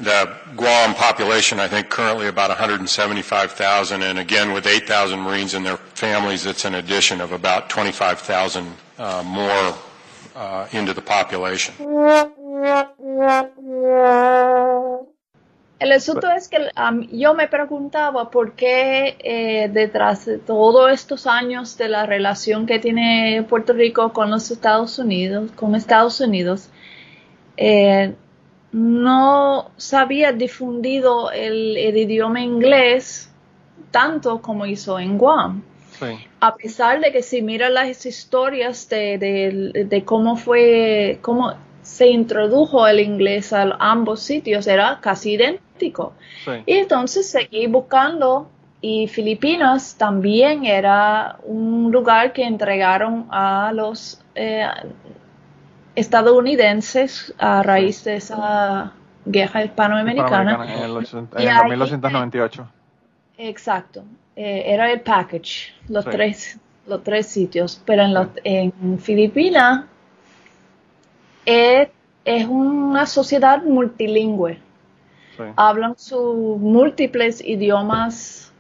the 0.01 0.33
Guam 0.57 0.95
population, 0.95 1.59
I 1.61 1.69
think, 1.69 1.89
currently 1.89 2.29
about 2.29 2.51
175,000, 2.51 4.03
and 4.03 4.19
again, 4.19 4.53
with 4.53 4.67
8,000 4.67 5.19
Marines 5.21 5.55
and 5.55 5.65
their 5.65 5.77
families, 5.77 6.47
it's 6.47 6.65
an 6.65 6.75
addition 6.75 7.21
of 7.21 7.33
about 7.33 7.69
25,000 7.69 8.73
uh, 8.99 9.23
more 9.25 9.75
uh, 10.37 10.69
into 10.73 10.95
the 10.95 11.03
population. 11.03 11.75
El 15.81 15.93
asunto 15.93 16.29
es 16.33 16.49
que 16.49 16.59
um, 16.77 17.07
yo 17.13 17.35
me 17.35 17.47
preguntaba 17.47 18.31
por 18.31 18.55
qué 18.55 19.17
eh, 19.21 19.69
detrás 19.69 20.25
de 20.27 20.39
todos 20.39 20.91
estos 20.91 21.29
años 21.29 21.79
de 21.79 21.89
la 21.89 22.05
relación 22.05 22.67
que 22.67 22.81
tiene 22.81 23.45
Puerto 23.49 23.75
Rico 23.75 24.13
con 24.13 24.29
los 24.29 24.51
Estados 24.51 24.99
Unidos, 24.99 25.53
con 25.53 25.77
Estados 25.77 26.21
Unidos, 26.21 26.69
eh, 27.57 28.15
no 28.73 29.71
se 29.77 29.97
había 29.97 30.33
difundido 30.33 31.31
el, 31.31 31.77
el, 31.77 31.97
idioma 31.97 32.41
inglés 32.41 33.31
tanto 33.91 34.43
como 34.43 34.67
hizo 34.67 34.99
en 34.99 35.17
Guam. 35.17 35.63
Sí. 35.99 36.07
A 36.41 36.55
pesar 36.55 37.01
de 37.01 37.11
que 37.11 37.23
si 37.23 37.43
mira 37.43 37.71
las 37.71 38.05
historias 38.07 38.89
de, 38.89 39.19
de, 39.19 39.85
de 39.85 40.05
cómo 40.05 40.37
fue, 40.37 41.19
cómo 41.23 41.55
se 41.83 42.09
introdujo 42.09 42.87
el 42.87 43.01
inglés 43.01 43.53
a 43.53 43.77
ambos 43.81 44.21
sitios, 44.21 44.67
era 44.67 45.01
casi 45.01 45.33
idéntico. 45.33 46.13
Sí. 46.45 46.53
Y 46.67 46.75
entonces 46.75 47.29
seguí 47.29 47.67
buscando 47.67 48.49
y 48.81 49.09
Filipinas 49.09 49.97
también 49.97 50.65
era 50.65 51.39
un 51.43 51.91
lugar 51.91 52.33
que 52.33 52.45
entregaron 52.45 53.27
a 53.31 53.73
los 53.73 54.23
eh, 54.37 54.65
estadounidenses 55.99 57.35
a 57.39 57.63
raíz 57.63 58.05
de 58.05 58.17
esa 58.17 58.93
guerra 59.25 59.65
hispanoamericana. 59.65 60.65
En 60.75 60.83
el, 60.85 60.91
ochenta- 60.97 61.41
Y 61.41 61.45
en 61.47 61.51
el 61.51 61.57
ahí- 61.57 61.71
1898. 61.71 62.69
Exacto, 63.39 64.05
eh, 64.37 64.63
era 64.67 64.91
el 64.91 65.01
package, 65.01 65.73
los 65.89 66.05
Sí. 66.05 66.11
tres, 66.11 66.59
los 66.87 67.03
tres 67.03 67.27
sitios, 67.27 67.81
pero 67.85 68.03
en, 68.03 68.15
los- 68.15 68.29
en 68.45 68.99
Filipinas 68.99 69.85
es, 71.47 71.89
es 72.25 72.47
una 72.47 73.07
sociedad 73.07 73.63
multilingüe. 73.63 74.61
Sí. 75.37 75.45
hablan 75.55 75.97
sus 75.97 76.59
múltiples 76.59 77.41
idiomas 77.45 78.53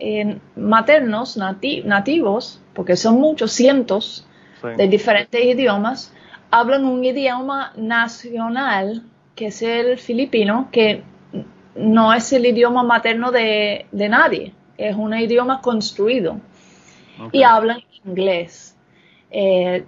eh, 0.00 0.38
maternos, 0.56 1.38
nati- 1.38 1.84
nativos, 1.84 2.60
porque 2.74 2.96
son 2.96 3.20
muchos, 3.20 3.52
cientos 3.52 4.26
Sí. 4.60 4.68
de 4.76 4.88
diferentes 4.88 5.40
idiomas, 5.44 6.12
hablan 6.50 6.84
un 6.84 7.04
idioma 7.04 7.72
nacional, 7.76 9.02
que 9.34 9.46
es 9.46 9.62
el 9.62 9.98
filipino, 9.98 10.68
que 10.72 11.02
no 11.74 12.12
es 12.12 12.32
el 12.32 12.46
idioma 12.46 12.82
materno 12.82 13.30
de, 13.30 13.86
de 13.92 14.08
nadie, 14.08 14.54
es 14.78 14.96
un 14.96 15.14
idioma 15.14 15.60
construido 15.60 16.40
Ok. 17.20 17.30
y 17.32 17.42
hablan 17.42 17.80
inglés. 18.04 18.76
Eh, 19.30 19.84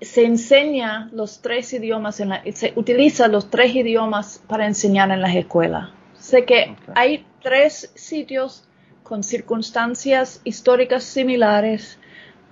se 0.00 0.24
enseña 0.24 1.08
los 1.12 1.40
tres 1.42 1.72
idiomas, 1.72 2.18
en 2.18 2.30
la- 2.30 2.42
se 2.52 2.72
utiliza 2.74 3.28
los 3.28 3.50
tres 3.50 3.74
idiomas 3.74 4.42
para 4.48 4.66
enseñar 4.66 5.10
en 5.12 5.20
las 5.20 5.34
escuelas. 5.36 5.90
Sé 6.14 6.44
que 6.44 6.70
Ok. 6.72 6.96
hay 6.96 7.24
tres 7.40 7.92
sitios 7.94 8.64
con 9.04 9.22
circunstancias 9.22 10.40
históricas 10.44 11.04
similares, 11.04 11.98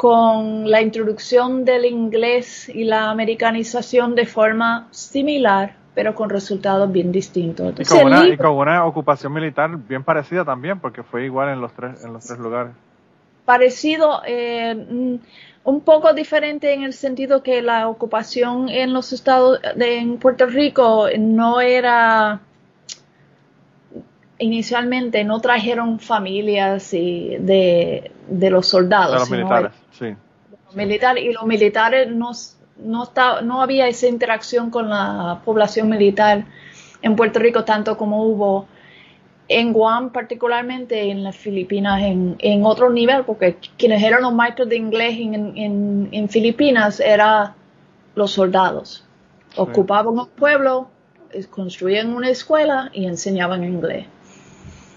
con 0.01 0.71
la 0.71 0.81
introducción 0.81 1.67
del 1.67 1.85
inglés 1.85 2.71
y 2.71 2.85
la 2.85 3.11
americanización 3.11 4.15
de 4.15 4.25
forma 4.25 4.89
similar, 4.93 5.75
pero 5.95 6.15
con 6.15 6.31
resultados 6.31 6.91
bien 6.91 7.13
distintos. 7.13 7.75
Y 7.79 7.85
con, 7.85 8.07
una, 8.07 8.27
y 8.27 8.35
con 8.39 8.53
una 8.53 8.87
ocupación 8.87 9.31
militar 9.31 9.77
bien 9.77 10.03
parecida 10.03 10.43
también, 10.43 10.81
porque 10.81 11.03
fue 11.03 11.27
igual 11.27 11.51
en 11.51 11.61
los 11.61 11.75
tres, 11.75 12.03
en 12.03 12.15
los 12.15 12.25
tres 12.25 12.39
lugares. 12.39 12.73
parecido, 13.45 14.23
eh, 14.27 15.19
un 15.65 15.81
poco 15.83 16.15
diferente 16.15 16.73
en 16.73 16.83
el 16.83 16.95
sentido 16.95 17.43
que 17.43 17.61
la 17.61 17.87
ocupación 17.87 18.71
en 18.71 18.95
los 18.95 19.13
estados, 19.13 19.61
de, 19.77 19.99
en 19.99 20.17
Puerto 20.17 20.47
Rico 20.47 21.09
no 21.19 21.61
era, 21.61 22.41
inicialmente 24.41 25.23
no 25.25 25.41
trajeron 25.41 26.01
familias 26.01 26.93
y 26.95 27.37
de, 27.39 28.11
de 28.29 28.51
los 28.51 28.67
soldados. 28.67 29.13
De 29.13 29.19
los 29.21 29.31
militares, 29.31 29.73
sí. 29.93 30.07
de 30.07 30.17
los 30.67 30.75
militares, 30.77 31.25
y 31.25 31.33
los 31.33 31.45
militares 31.45 32.09
no, 32.11 32.31
no, 32.79 33.05
está- 33.05 33.43
no 33.43 33.63
había 33.63 33.87
esa 33.87 34.09
interacción 34.09 34.71
con 34.71 34.89
la 34.89 35.41
población 35.45 35.89
militar 35.89 36.45
en 37.03 37.17
Puerto 37.17 37.39
Rico 37.39 37.65
tanto 37.65 37.97
como 37.97 38.25
hubo 38.25 38.67
en 39.49 39.73
Guam 39.73 40.11
particularmente, 40.11 41.11
en 41.11 41.25
las 41.25 41.37
Filipinas 41.37 42.03
en, 42.03 42.37
en 42.39 42.65
otro 42.65 42.89
nivel, 42.91 43.25
porque 43.25 43.57
quienes 43.77 44.03
eran 44.03 44.23
los 44.23 44.33
maestros 44.33 44.69
de 44.69 44.77
inglés 44.77 45.19
en, 45.19 45.35
en, 45.57 46.09
en 46.13 46.29
Filipinas 46.29 47.01
eran 47.01 47.53
los 48.15 48.31
soldados. 48.31 49.05
Ocupaban 49.57 50.17
un 50.19 50.29
pueblo, 50.29 50.89
eh, 51.33 51.45
construían 51.51 52.15
una 52.15 52.29
escuela 52.31 52.91
y 52.93 53.07
enseñaban 53.07 53.65
inglés. 53.65 54.07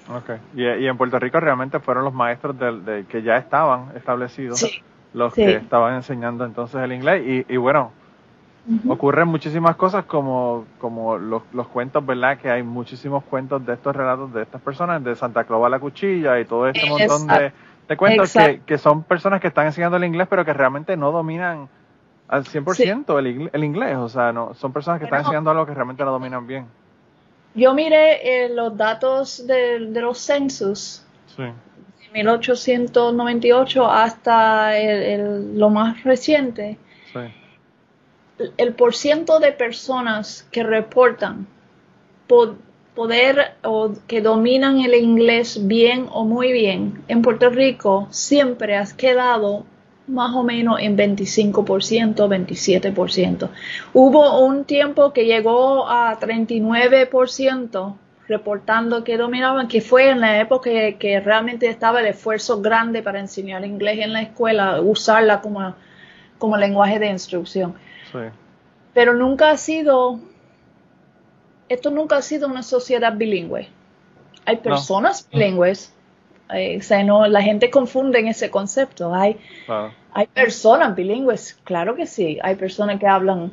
Okay. 0.10 0.38
Y, 0.56 0.64
y 0.84 0.88
en 0.88 0.98
Puerto 0.98 1.18
Rico 1.20 1.40
realmente 1.40 1.80
fueron 1.80 2.04
los 2.04 2.14
maestros 2.14 2.58
del- 2.60 2.84
de, 2.84 3.06
que 3.06 3.22
ya 3.22 3.38
estaban 3.38 3.92
establecidos 3.96 4.60
Sí. 4.60 4.84
los 5.14 5.34
sí. 5.34 5.46
que 5.46 5.56
estaban 5.56 5.96
enseñando 5.96 6.44
entonces 6.46 6.82
el 6.82 6.92
inglés. 6.92 7.24
Y, 7.26 7.54
y 7.54 7.58
bueno, 7.58 7.92
ocurren 8.88 9.28
muchísimas 9.28 9.76
cosas 9.76 10.06
como, 10.06 10.66
como 10.80 11.18
los, 11.18 11.44
los 11.54 11.68
cuentos, 11.68 12.06
¿verdad? 12.06 12.38
Que 12.38 12.50
hay 12.50 12.64
muchísimos 12.64 13.24
cuentos 13.26 13.66
de 13.66 13.74
estos 13.74 13.96
relatos 13.96 14.34
de 14.34 14.44
estas 14.44 14.62
personas, 14.62 15.04
de 15.04 15.16
Santa 15.16 15.44
Claus 15.46 15.66
a 15.66 15.70
la 15.70 15.80
cuchilla 15.80 16.40
y 16.40 16.46
todo 16.46 16.68
este 16.68 16.90
montón 16.90 17.28
de, 17.28 17.52
de 17.88 17.98
cuentos 17.98 18.32
que, 18.48 18.62
que 18.66 18.78
son 18.78 19.04
personas 19.04 19.42
que 19.42 19.48
están 19.48 19.66
enseñando 19.66 19.98
el 19.98 20.04
inglés 20.06 20.28
pero 20.30 20.46
que 20.46 20.54
realmente 20.54 20.96
no 20.98 21.12
dominan 21.12 21.68
al 22.30 22.46
100% 22.46 23.20
el, 23.20 23.28
ingle- 23.38 23.50
el 23.54 23.64
inglés. 23.64 23.98
O 23.98 24.10
sea, 24.10 24.32
no 24.34 24.54
son 24.54 24.72
personas 24.74 25.00
que 25.00 25.06
están 25.06 25.20
enseñando 25.20 25.52
algo 25.52 25.66
que 25.66 25.74
realmente 25.74 26.04
no 26.06 26.12
dominan 26.12 26.48
bien. 26.48 26.66
Yo 27.56 27.74
miré 27.74 28.46
eh, 28.46 28.50
los 28.50 28.76
datos 28.78 29.46
de, 29.48 29.80
de 29.88 30.02
los 30.02 30.18
census 30.20 31.04
Sí. 31.36 31.44
1898 32.14 33.86
hasta 33.90 34.78
el- 34.78 35.04
el- 35.04 35.60
lo 35.60 35.70
más 35.70 36.04
reciente. 36.04 36.78
Sí. 37.12 37.20
el 38.58 38.74
por 38.74 38.96
ciento 38.96 39.40
de 39.40 39.52
personas 39.52 40.48
que 40.52 40.64
reportan 40.64 41.46
po- 42.28 42.56
poder 42.96 43.54
o 43.64 43.92
que 44.08 44.22
dominan 44.22 44.80
el 44.80 44.96
inglés 44.96 45.68
bien 45.68 46.08
o 46.12 46.26
muy 46.26 46.52
bien 46.52 47.04
en 47.08 47.22
Puerto 47.22 47.50
Rico 47.52 48.08
siempre 48.10 48.76
has 48.76 48.94
quedado 48.96 49.66
más 50.08 50.36
o 50.36 50.44
menos 50.44 50.80
en 50.80 50.98
25%, 50.98 52.28
27%. 52.28 53.50
Hubo 53.94 54.40
un 54.46 54.66
tiempo 54.66 55.14
que 55.14 55.26
llegó 55.26 55.88
a 55.88 56.20
39% 56.20 57.96
reportando 58.28 59.04
que 59.04 59.18
dominaban, 59.18 59.68
que 59.68 59.82
fue 59.82 60.10
en 60.10 60.22
la 60.22 60.40
época 60.40 60.70
que, 60.70 60.98
que 60.98 61.20
realmente 61.20 61.68
estaba 61.68 62.00
el 62.00 62.08
esfuerzo 62.08 62.62
grande 62.62 63.02
para 63.04 63.20
enseñar 63.20 63.66
inglés 63.66 64.00
en 64.00 64.14
la 64.14 64.22
escuela, 64.22 64.82
usarla 64.82 65.42
como, 65.42 65.76
como 66.38 66.58
lenguaje 66.58 67.00
de 67.00 67.08
instrucción 67.10 67.76
Sí. 68.12 68.20
pero 68.94 69.16
nunca 69.16 69.50
ha 69.50 69.58
sido, 69.58 70.20
esto 71.68 71.90
nunca 71.90 72.18
ha 72.18 72.22
sido 72.22 72.48
una 72.48 72.62
sociedad 72.62 73.14
bilingüe. 73.16 73.70
Hay 74.46 74.58
personas 74.58 75.28
bilingües, 75.32 75.93
eh, 76.54 76.78
o 76.78 76.82
sea, 76.82 77.04
no, 77.04 77.28
la 77.28 77.42
gente 77.42 77.70
confunde 77.70 78.20
en 78.20 78.28
ese 78.28 78.50
concepto. 78.50 79.14
Hay, 79.14 79.38
Claro. 79.66 79.92
hay 80.14 80.28
personas 80.28 80.96
bilingües, 80.96 81.60
claro 81.64 81.96
que 81.96 82.06
sí. 82.08 82.40
Hay 82.44 82.56
personas 82.56 83.00
que 83.00 83.08
hablan, 83.08 83.52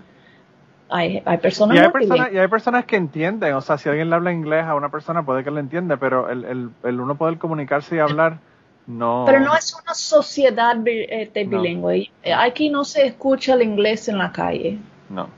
hay, 0.88 1.23
hay 1.25 1.38
personas 1.38 1.76
Y 1.76 1.80
hay, 1.80 1.87
no 1.87 1.92
personas, 1.92 2.19
bilingües. 2.19 2.35
y 2.35 2.38
hay 2.38 2.49
personas 2.49 2.85
que 2.85 2.97
entienden, 2.97 3.54
o 3.54 3.61
sea, 3.61 3.78
si 3.78 3.88
alguien 3.88 4.11
le 4.11 4.16
habla 4.16 4.33
inglés 4.33 4.64
a 4.64 4.75
una 4.75 4.90
persona 4.90 5.25
puede 5.25 5.45
que 5.45 5.50
lo 5.50 5.61
entienda, 5.61 5.97
pero 5.97 6.28
el, 6.28 6.45
el, 6.45 6.71
el 6.83 7.00
uno 7.00 7.16
poder 7.16 7.38
comunicarse 7.38 7.97
y 7.97 7.99
hablar, 8.00 8.38
no. 8.87 9.25
Pero 9.26 9.40
no 9.40 9.54
es 9.54 9.73
una 9.80 9.95
sociedad 9.95 10.75
este, 10.87 11.45
bilingüe. 11.45 12.11
Eh, 12.23 12.33
Aquí 12.33 12.71
no 12.71 12.85
se 12.85 13.07
escucha 13.07 13.54
el 13.54 13.62
inglés 13.62 14.09
en 14.09 14.19
la 14.19 14.33
calle. 14.33 14.78
No. 15.09 15.28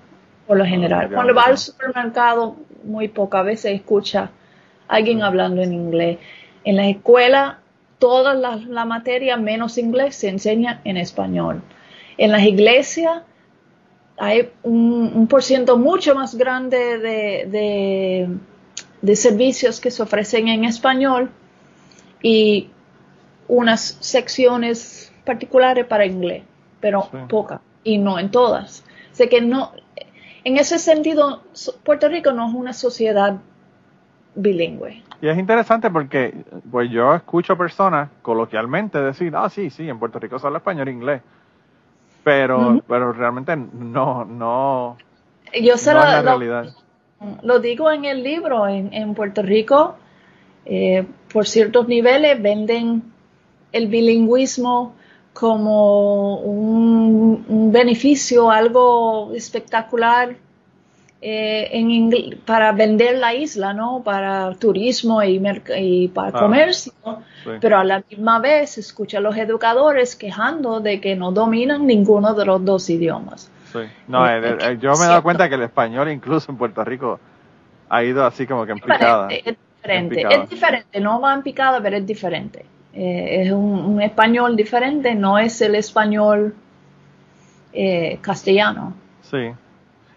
por 0.46 0.56
lo 0.58 0.64
general. 0.64 1.10
Cuando 1.12 1.34
va 1.34 1.44
al 1.44 1.58
supermercado, 1.58 2.56
muy 2.84 3.08
pocas 3.08 3.44
veces 3.44 3.72
escucha 3.74 4.30
a 4.88 4.94
alguien 4.96 5.22
hablando 5.22 5.62
en 5.62 5.72
inglés. 5.72 6.18
En 6.64 6.76
la 6.76 6.88
escuela, 6.88 7.58
toda 7.98 8.34
la, 8.34 8.56
la 8.56 8.84
materia 8.84 9.36
menos 9.36 9.78
inglés 9.78 10.16
se 10.16 10.28
enseña 10.28 10.80
en 10.84 10.96
español. 10.96 11.62
En 12.18 12.30
las 12.32 12.42
iglesias 12.42 13.22
hay 14.18 14.50
un, 14.62 15.10
un 15.14 15.26
por 15.26 15.42
ciento 15.42 15.76
mucho 15.78 16.14
más 16.14 16.34
grande 16.34 16.98
de, 16.98 17.46
de- 17.46 18.28
de 19.00 19.16
servicios 19.16 19.80
que 19.80 19.90
se 19.90 20.02
ofrecen 20.02 20.46
en 20.48 20.64
español 20.64 21.30
y 22.22 22.68
unas 23.48 23.96
secciones 24.00 25.12
particulares 25.24 25.86
para 25.86 26.06
inglés, 26.06 26.44
pero 26.80 27.08
Sí. 27.10 27.18
pocas 27.28 27.60
y 27.82 27.98
no 27.98 28.18
en 28.20 28.30
todas. 28.30 28.84
Sé 29.12 29.28
que 29.28 29.40
no, 29.40 29.72
en 30.44 30.56
ese 30.56 30.78
sentido, 30.78 31.42
Puerto 31.82 32.08
Rico 32.08 32.30
no 32.32 32.48
es 32.48 32.54
una 32.54 32.72
sociedad 32.72 33.38
bilingüe. 34.34 35.02
Y 35.20 35.28
es 35.28 35.38
interesante 35.38 35.90
porque 35.90 36.34
pues 36.70 36.90
yo 36.90 37.14
escucho 37.14 37.56
personas 37.56 38.08
coloquialmente 38.22 39.00
decir, 39.00 39.32
ah, 39.36 39.48
sí, 39.48 39.70
sí, 39.70 39.88
en 39.88 39.98
Puerto 39.98 40.18
Rico 40.18 40.38
se 40.38 40.46
habla 40.46 40.58
español 40.58 40.88
e 40.88 40.92
inglés. 40.92 41.22
Pero, 42.24 42.80
pero 42.86 43.12
realmente 43.12 43.56
no, 43.56 44.24
no, 44.24 44.96
Yo 45.60 45.76
se 45.76 45.92
no 45.92 46.00
lo- 46.00 46.06
es 46.06 46.24
la 46.24 46.36
lo- 47.42 47.58
digo 47.60 47.90
en 47.90 48.04
el 48.04 48.22
libro, 48.22 48.66
en, 48.68 48.92
en 48.92 49.14
Puerto 49.14 49.42
Rico, 49.42 49.96
eh, 50.64 51.04
por 51.32 51.46
ciertos 51.46 51.88
niveles 51.88 52.40
venden 52.40 53.02
el 53.72 53.88
bilingüismo 53.88 54.94
como 55.32 56.38
un, 56.40 57.44
un 57.48 57.72
beneficio, 57.72 58.50
algo 58.50 59.32
espectacular 59.34 60.36
eh, 61.24 61.68
en 61.78 62.10
para 62.44 62.72
vender 62.72 63.16
la 63.18 63.32
isla, 63.32 63.72
¿no? 63.72 64.02
Para 64.04 64.52
turismo 64.56 65.22
y, 65.22 65.38
para 66.08 66.28
Ah, 66.30 66.32
comercio. 66.40 66.92
Sí. 67.44 67.50
Pero 67.60 67.78
a 67.78 67.84
la 67.84 68.02
misma 68.10 68.40
vez 68.40 68.76
escucha 68.78 69.18
a 69.18 69.20
los 69.20 69.36
educadores 69.36 70.16
quejando 70.16 70.80
de 70.80 71.00
que 71.00 71.14
no 71.14 71.30
dominan 71.30 71.86
ninguno 71.86 72.34
de 72.34 72.44
los 72.44 72.64
dos 72.64 72.90
idiomas. 72.90 73.48
Sí. 73.72 73.78
No, 74.08 74.26
Eh, 74.28 74.38
el- 74.38 74.44
el- 74.44 74.62
eh, 74.62 74.78
yo 74.80 74.92
me 74.96 75.04
he 75.04 75.08
dado 75.08 75.22
cuenta 75.22 75.48
que 75.48 75.54
el 75.54 75.62
español 75.62 76.10
incluso 76.10 76.50
en 76.50 76.58
Puerto 76.58 76.84
Rico 76.84 77.20
ha 77.88 78.02
ido 78.02 78.26
así 78.26 78.44
como 78.46 78.66
que 78.66 78.72
en 78.72 78.78
picada. 78.80 79.28
es 79.30 79.44
diferente, 79.76 80.22
es 80.28 80.50
diferente, 80.50 81.00
no 81.00 81.20
va 81.20 81.34
en 81.34 81.42
picada, 81.42 81.80
pero 81.80 81.96
es 81.98 82.06
diferente. 82.06 82.64
Eh, 82.94 83.42
es 83.42 83.52
un, 83.52 83.62
un 83.94 84.02
español 84.02 84.56
diferente, 84.56 85.14
no 85.14 85.38
es 85.38 85.60
el 85.62 85.76
español 85.76 86.54
eh, 87.72 88.18
castellano. 88.20 88.94
Sí. 89.22 89.52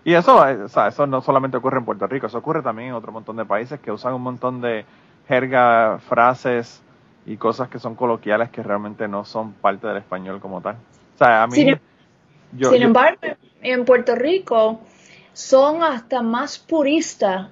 Y 0.05 0.13
eso, 0.13 0.37
o 0.37 0.67
sea, 0.69 0.87
eso 0.87 1.05
no 1.07 1.19
solamente 1.21 1.57
ocurre 1.57 1.79
en 1.79 1.85
Puerto 1.85 2.05
Rico, 2.07 2.27
eso 2.27 2.37
ocurre 2.37 2.61
también 2.61 2.89
en 2.89 2.95
otro 2.95 3.11
montón 3.11 3.35
de 3.37 3.43
países 3.45 3.79
que 3.79 3.91
usan 3.91 4.13
un 4.13 4.21
montón 4.21 4.61
de 4.61 4.85
jerga, 5.27 5.99
frases 6.07 6.81
y 7.25 7.37
cosas 7.37 7.69
que 7.69 7.79
son 7.79 7.95
coloquiales 7.95 8.51
que 8.51 8.61
realmente 8.61 9.07
no 9.07 9.25
son 9.25 9.53
parte 9.53 9.87
del 9.87 9.97
español 9.97 10.39
como 10.39 10.61
tal. 10.61 10.75
O 11.15 11.17
sea, 11.17 11.43
a 11.43 11.47
mí... 11.47 11.55
Sin 11.55 11.69
em- 11.69 11.79
yo- 12.53 12.69
Sin 12.69 12.79
yo- 12.81 12.85
embargo, 12.87 13.19
en 13.63 13.83
Puerto 13.83 14.13
Rico 14.15 14.79
son 15.33 15.81
hasta 15.83 16.21
más 16.21 16.59
puristas 16.59 17.47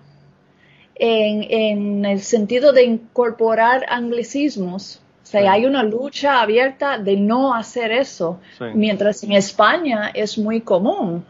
en, 0.95 1.43
en 1.49 2.05
el 2.05 2.19
sentido 2.21 2.71
de 2.71 2.83
incorporar 2.83 3.83
anglicismos. 3.89 5.01
O 5.23 5.25
sea, 5.25 5.41
Sí. 5.41 5.47
hay 5.47 5.65
una 5.65 5.81
lucha 5.81 6.39
abierta 6.41 6.99
de 6.99 7.17
no 7.17 7.55
hacer 7.55 7.91
eso, 7.91 8.39
Sí. 8.59 8.65
mientras 8.75 9.23
en 9.23 9.31
España 9.31 10.11
es 10.13 10.37
muy 10.37 10.61
común 10.61 11.25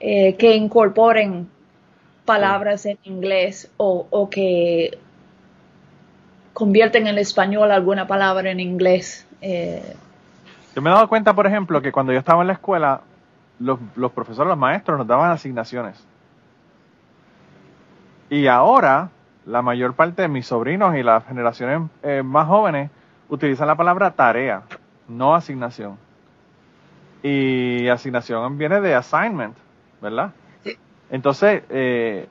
eh, 0.00 0.36
que 0.36 0.54
incorporen 0.56 1.48
palabras 2.24 2.86
en 2.86 2.98
inglés 3.04 3.70
o, 3.76 4.06
o 4.10 4.28
que 4.28 4.98
convierten 6.52 7.06
en 7.06 7.18
español 7.18 7.70
alguna 7.70 8.06
palabra 8.06 8.50
en 8.50 8.60
inglés. 8.60 9.26
eh, 9.40 9.94
Yo 10.74 10.82
me 10.82 10.90
he 10.90 10.92
dado 10.92 11.08
cuenta, 11.08 11.32
por 11.34 11.46
ejemplo, 11.46 11.80
que 11.80 11.92
cuando 11.92 12.12
yo 12.12 12.18
estaba 12.18 12.42
en 12.42 12.48
la 12.48 12.52
escuela, 12.54 13.00
los, 13.58 13.78
los 13.96 14.12
profesores, 14.12 14.48
los 14.48 14.58
maestros 14.58 14.98
nos 14.98 15.06
daban 15.06 15.30
asignaciones. 15.30 16.04
Y 18.30 18.46
ahora, 18.46 19.08
la 19.46 19.62
mayor 19.62 19.94
parte 19.94 20.22
de 20.22 20.28
mis 20.28 20.46
sobrinos 20.46 20.94
y 20.96 21.02
las 21.02 21.24
generaciones 21.26 21.88
eh, 22.02 22.22
más 22.22 22.46
jóvenes 22.46 22.90
utilizan 23.28 23.66
la 23.66 23.74
palabra 23.76 24.10
tarea, 24.10 24.62
no 25.08 25.34
asignación. 25.34 25.96
Y 27.22 27.88
asignación 27.88 28.58
viene 28.58 28.80
de 28.80 28.94
assignment, 28.94 29.56
¿verdad? 30.00 30.30
Sí. 30.64 30.76
Entonces, 31.10 31.62
eh, 31.70 32.26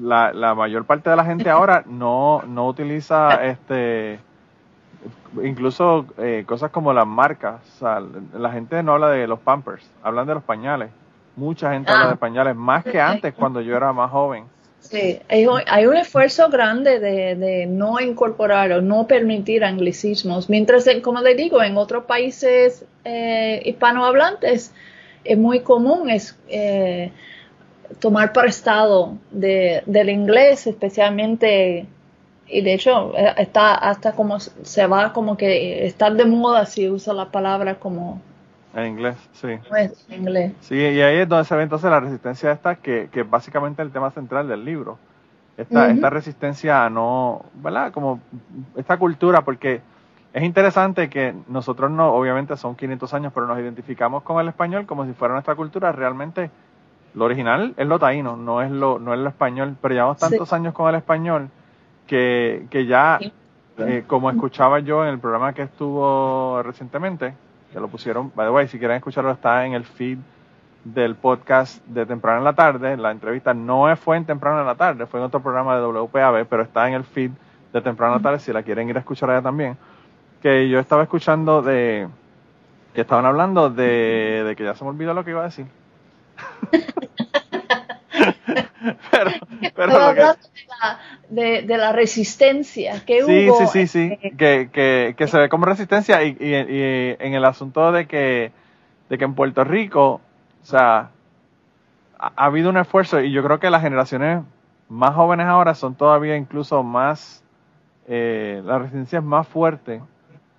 la, 0.00 0.32
la 0.32 0.54
mayor 0.54 0.84
parte 0.84 1.10
de 1.10 1.16
la 1.16 1.24
gente 1.24 1.50
ahora 1.50 1.82
no, 1.86 2.42
no 2.46 2.66
utiliza 2.68 3.44
este 3.44 4.18
incluso 5.42 6.06
eh, 6.18 6.44
cosas 6.46 6.70
como 6.70 6.92
las 6.92 7.06
marcas. 7.06 7.60
O 7.76 7.78
sea, 7.78 8.02
la 8.36 8.50
gente 8.50 8.82
no 8.82 8.94
habla 8.94 9.10
de 9.10 9.26
los 9.26 9.38
pampers, 9.40 9.88
hablan 10.02 10.26
de 10.26 10.34
los 10.34 10.42
pañales. 10.42 10.90
Mucha 11.36 11.72
gente 11.72 11.92
habla 11.92 12.06
Ah. 12.06 12.10
de 12.10 12.16
pañales, 12.16 12.56
más 12.56 12.84
que 12.84 13.00
antes 13.00 13.32
cuando 13.34 13.60
yo 13.60 13.76
era 13.76 13.92
más 13.92 14.10
joven. 14.10 14.44
Sí, 14.80 15.20
hay, 15.28 15.46
un- 15.46 15.60
hay 15.66 15.86
un 15.86 15.96
esfuerzo 15.96 16.48
grande 16.50 16.98
de, 16.98 17.34
de 17.36 17.66
no 17.66 18.00
incorporar 18.00 18.72
o 18.72 18.80
no 18.80 19.06
permitir 19.06 19.64
anglicismos, 19.64 20.48
mientras, 20.48 20.86
en- 20.86 21.00
como 21.00 21.20
le 21.20 21.34
digo, 21.34 21.62
en 21.62 21.76
otros 21.76 22.04
países 22.04 22.84
eh, 23.04 23.60
hispanohablantes 23.64 24.72
es 25.24 25.38
muy 25.38 25.60
común 25.60 26.10
es, 26.10 26.38
eh, 26.48 27.12
tomar 28.00 28.32
prestado 28.32 29.16
de, 29.30 29.82
del 29.86 30.10
inglés, 30.10 30.66
especialmente, 30.66 31.86
y 32.46 32.60
de 32.60 32.74
hecho 32.74 33.16
eh, 33.16 33.34
está 33.38 33.74
hasta 33.74 34.12
como 34.12 34.38
se 34.40 34.86
va 34.86 35.12
como 35.12 35.36
que 35.36 35.86
estar 35.86 36.14
de 36.14 36.24
moda 36.24 36.66
si 36.66 36.88
usa 36.88 37.14
la 37.14 37.30
palabra 37.30 37.76
como 37.76 38.20
En 38.74 38.86
inglés, 38.86 39.16
sí. 39.32 39.48
no 39.70 39.76
es 39.76 40.06
en 40.08 40.20
inglés. 40.20 40.52
Sí, 40.60 40.76
y 40.76 41.00
ahí 41.00 41.18
es 41.18 41.28
donde 41.28 41.44
se 41.44 41.56
ve 41.56 41.62
entonces 41.62 41.90
la 41.90 42.00
resistencia 42.00 42.52
esta, 42.52 42.76
que, 42.76 43.08
que 43.12 43.20
es 43.20 43.30
básicamente 43.30 43.82
el 43.82 43.90
tema 43.90 44.10
central 44.10 44.48
del 44.48 44.64
libro. 44.64 44.98
Esta, 45.56 45.90
esta 45.90 46.08
resistencia 46.08 46.84
a 46.84 46.90
no, 46.90 47.44
¿verdad? 47.54 47.90
Como 47.90 48.20
esta 48.76 48.96
cultura, 48.96 49.42
porque 49.42 49.80
es 50.32 50.42
interesante 50.42 51.08
que 51.08 51.34
nosotros 51.48 51.90
no, 51.90 52.12
obviamente 52.12 52.56
son 52.56 52.76
500 52.76 53.14
años, 53.14 53.32
pero 53.34 53.46
nos 53.46 53.58
identificamos 53.58 54.22
con 54.22 54.40
el 54.40 54.48
español 54.48 54.86
como 54.86 55.06
si 55.06 55.12
fuera 55.12 55.32
nuestra 55.34 55.54
cultura. 55.54 55.90
Realmente 55.92 56.50
lo 57.14 57.24
original 57.24 57.74
es 57.76 57.86
lo 57.86 57.98
taíno, 57.98 58.36
no 58.36 58.60
es 58.62 58.70
lo, 58.70 58.98
no 58.98 59.14
es 59.14 59.20
lo 59.20 59.28
español, 59.28 59.76
pero 59.80 59.94
llevamos 59.94 60.18
Sí. 60.18 60.28
tantos 60.28 60.52
años 60.52 60.74
con 60.74 60.88
el 60.88 60.96
español 60.96 61.48
que, 62.06 62.66
que 62.70 62.86
ya, 62.86 63.18
eh, 63.78 64.04
como 64.06 64.30
escuchaba 64.30 64.80
yo 64.80 65.02
en 65.04 65.10
el 65.10 65.18
programa 65.18 65.52
que 65.52 65.62
estuvo 65.62 66.62
recientemente, 66.62 67.34
que 67.72 67.80
lo 67.80 67.88
pusieron, 67.88 68.30
by 68.34 68.46
the 68.46 68.50
way, 68.52 68.68
si 68.68 68.78
quieren 68.78 68.96
escucharlo 68.98 69.30
está 69.30 69.64
en 69.66 69.72
el 69.72 69.84
feed 69.84 70.18
del 70.84 71.16
podcast 71.16 71.84
de 71.86 72.06
Temprano 72.06 72.38
en 72.38 72.44
la 72.44 72.54
Tarde. 72.54 72.96
La 72.96 73.10
entrevista 73.10 73.52
no 73.52 73.94
fue 73.96 74.16
en 74.16 74.24
Temprano 74.24 74.60
en 74.60 74.66
la 74.66 74.74
Tarde, 74.74 75.06
fue 75.06 75.20
en 75.20 75.26
otro 75.26 75.40
programa 75.40 75.76
de 75.76 75.82
WPAB, 75.86 76.46
pero 76.46 76.62
está 76.62 76.86
en 76.88 76.94
el 76.94 77.04
feed 77.04 77.30
de 77.72 77.80
Temprano 77.82 78.14
en 78.14 78.18
la 78.20 78.22
Tarde 78.22 78.38
si 78.38 78.52
la 78.52 78.62
quieren 78.62 78.88
ir 78.88 78.96
a 78.96 79.00
escuchar 79.00 79.30
allá 79.30 79.42
también. 79.42 79.76
Que 80.42 80.68
yo 80.68 80.78
estaba 80.78 81.02
escuchando 81.02 81.62
de 81.62 82.08
que 82.94 83.02
estaban 83.02 83.26
hablando 83.26 83.70
de, 83.70 84.44
de 84.46 84.56
que 84.56 84.64
ya 84.64 84.74
se 84.74 84.84
me 84.84 84.90
olvidó 84.90 85.14
lo 85.14 85.24
que 85.24 85.30
iba 85.32 85.42
a 85.42 85.46
decir. 85.46 85.66
pero, 89.10 89.30
pero 89.74 89.98
lo 89.98 90.14
que- 90.14 90.20
de 90.20 90.66
la, 90.68 91.00
de, 91.28 91.62
de 91.62 91.76
la 91.78 91.92
resistencia 91.92 93.04
que 93.04 93.24
Sí, 93.24 93.24
hubo. 93.24 93.52
sí, 93.52 93.66
sí, 93.66 93.86
sí, 93.86 94.18
eh, 94.22 94.30
que, 94.36 94.70
que, 94.72 95.14
que 95.16 95.26
se 95.26 95.38
ve 95.38 95.48
como 95.48 95.66
resistencia 95.66 96.22
y, 96.22 96.36
y, 96.38 96.54
y 96.54 97.16
en 97.18 97.34
el 97.34 97.44
asunto 97.44 97.90
de 97.92 98.06
que, 98.06 98.52
de 99.08 99.18
que 99.18 99.24
en 99.24 99.34
Puerto 99.34 99.64
Rico, 99.64 100.20
o 100.62 100.64
sea, 100.64 101.10
ha, 102.18 102.32
ha 102.36 102.44
habido 102.46 102.70
un 102.70 102.76
esfuerzo 102.76 103.20
y 103.20 103.32
yo 103.32 103.42
creo 103.42 103.58
que 103.60 103.70
las 103.70 103.82
generaciones 103.82 104.42
más 104.88 105.14
jóvenes 105.14 105.46
ahora 105.46 105.74
son 105.74 105.94
todavía 105.96 106.36
incluso 106.36 106.82
más, 106.82 107.44
eh, 108.08 108.62
la 108.64 108.78
resistencia 108.78 109.20
es 109.20 109.24
más 109.24 109.48
fuerte 109.48 110.02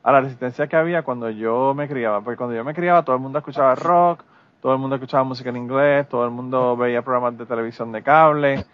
a 0.10 0.12
la 0.14 0.22
resistencia 0.22 0.66
que 0.68 0.76
había 0.76 1.04
cuando 1.04 1.30
yo 1.30 1.74
me 1.76 1.88
criaba, 1.88 2.22
porque 2.22 2.38
cuando 2.38 2.56
yo 2.56 2.64
me 2.64 2.74
criaba 2.74 3.04
todo 3.04 3.16
el 3.16 3.22
mundo 3.22 3.38
escuchaba 3.38 3.76
rock, 3.76 4.24
todo 4.60 4.74
el 4.74 4.80
mundo 4.80 4.96
escuchaba 4.96 5.24
música 5.24 5.50
en 5.50 5.58
inglés, 5.58 6.10
todo 6.10 6.26
el 6.26 6.32
mundo 6.32 6.76
veía 6.76 7.04
programas 7.04 7.38
de 7.38 7.46
televisión 7.46 7.92
de 7.92 8.02
cable 8.02 8.66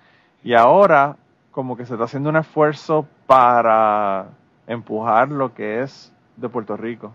y 0.43 0.53
ahora 0.53 1.17
como 1.51 1.75
que 1.75 1.85
se 1.85 1.93
está 1.93 2.05
haciendo 2.05 2.29
un 2.29 2.37
esfuerzo 2.37 3.05
para 3.27 4.27
empujar 4.65 5.29
lo 5.29 5.53
que 5.53 5.81
es 5.81 6.11
de 6.37 6.47
Puerto 6.47 6.77
Rico. 6.77 7.11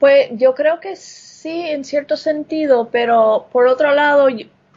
Pues 0.00 0.28
yo 0.32 0.54
creo 0.54 0.80
que 0.80 0.96
sí, 0.96 1.60
en 1.68 1.84
cierto 1.84 2.16
sentido, 2.16 2.88
pero 2.90 3.46
por 3.52 3.66
otro 3.68 3.94
lado, 3.94 4.26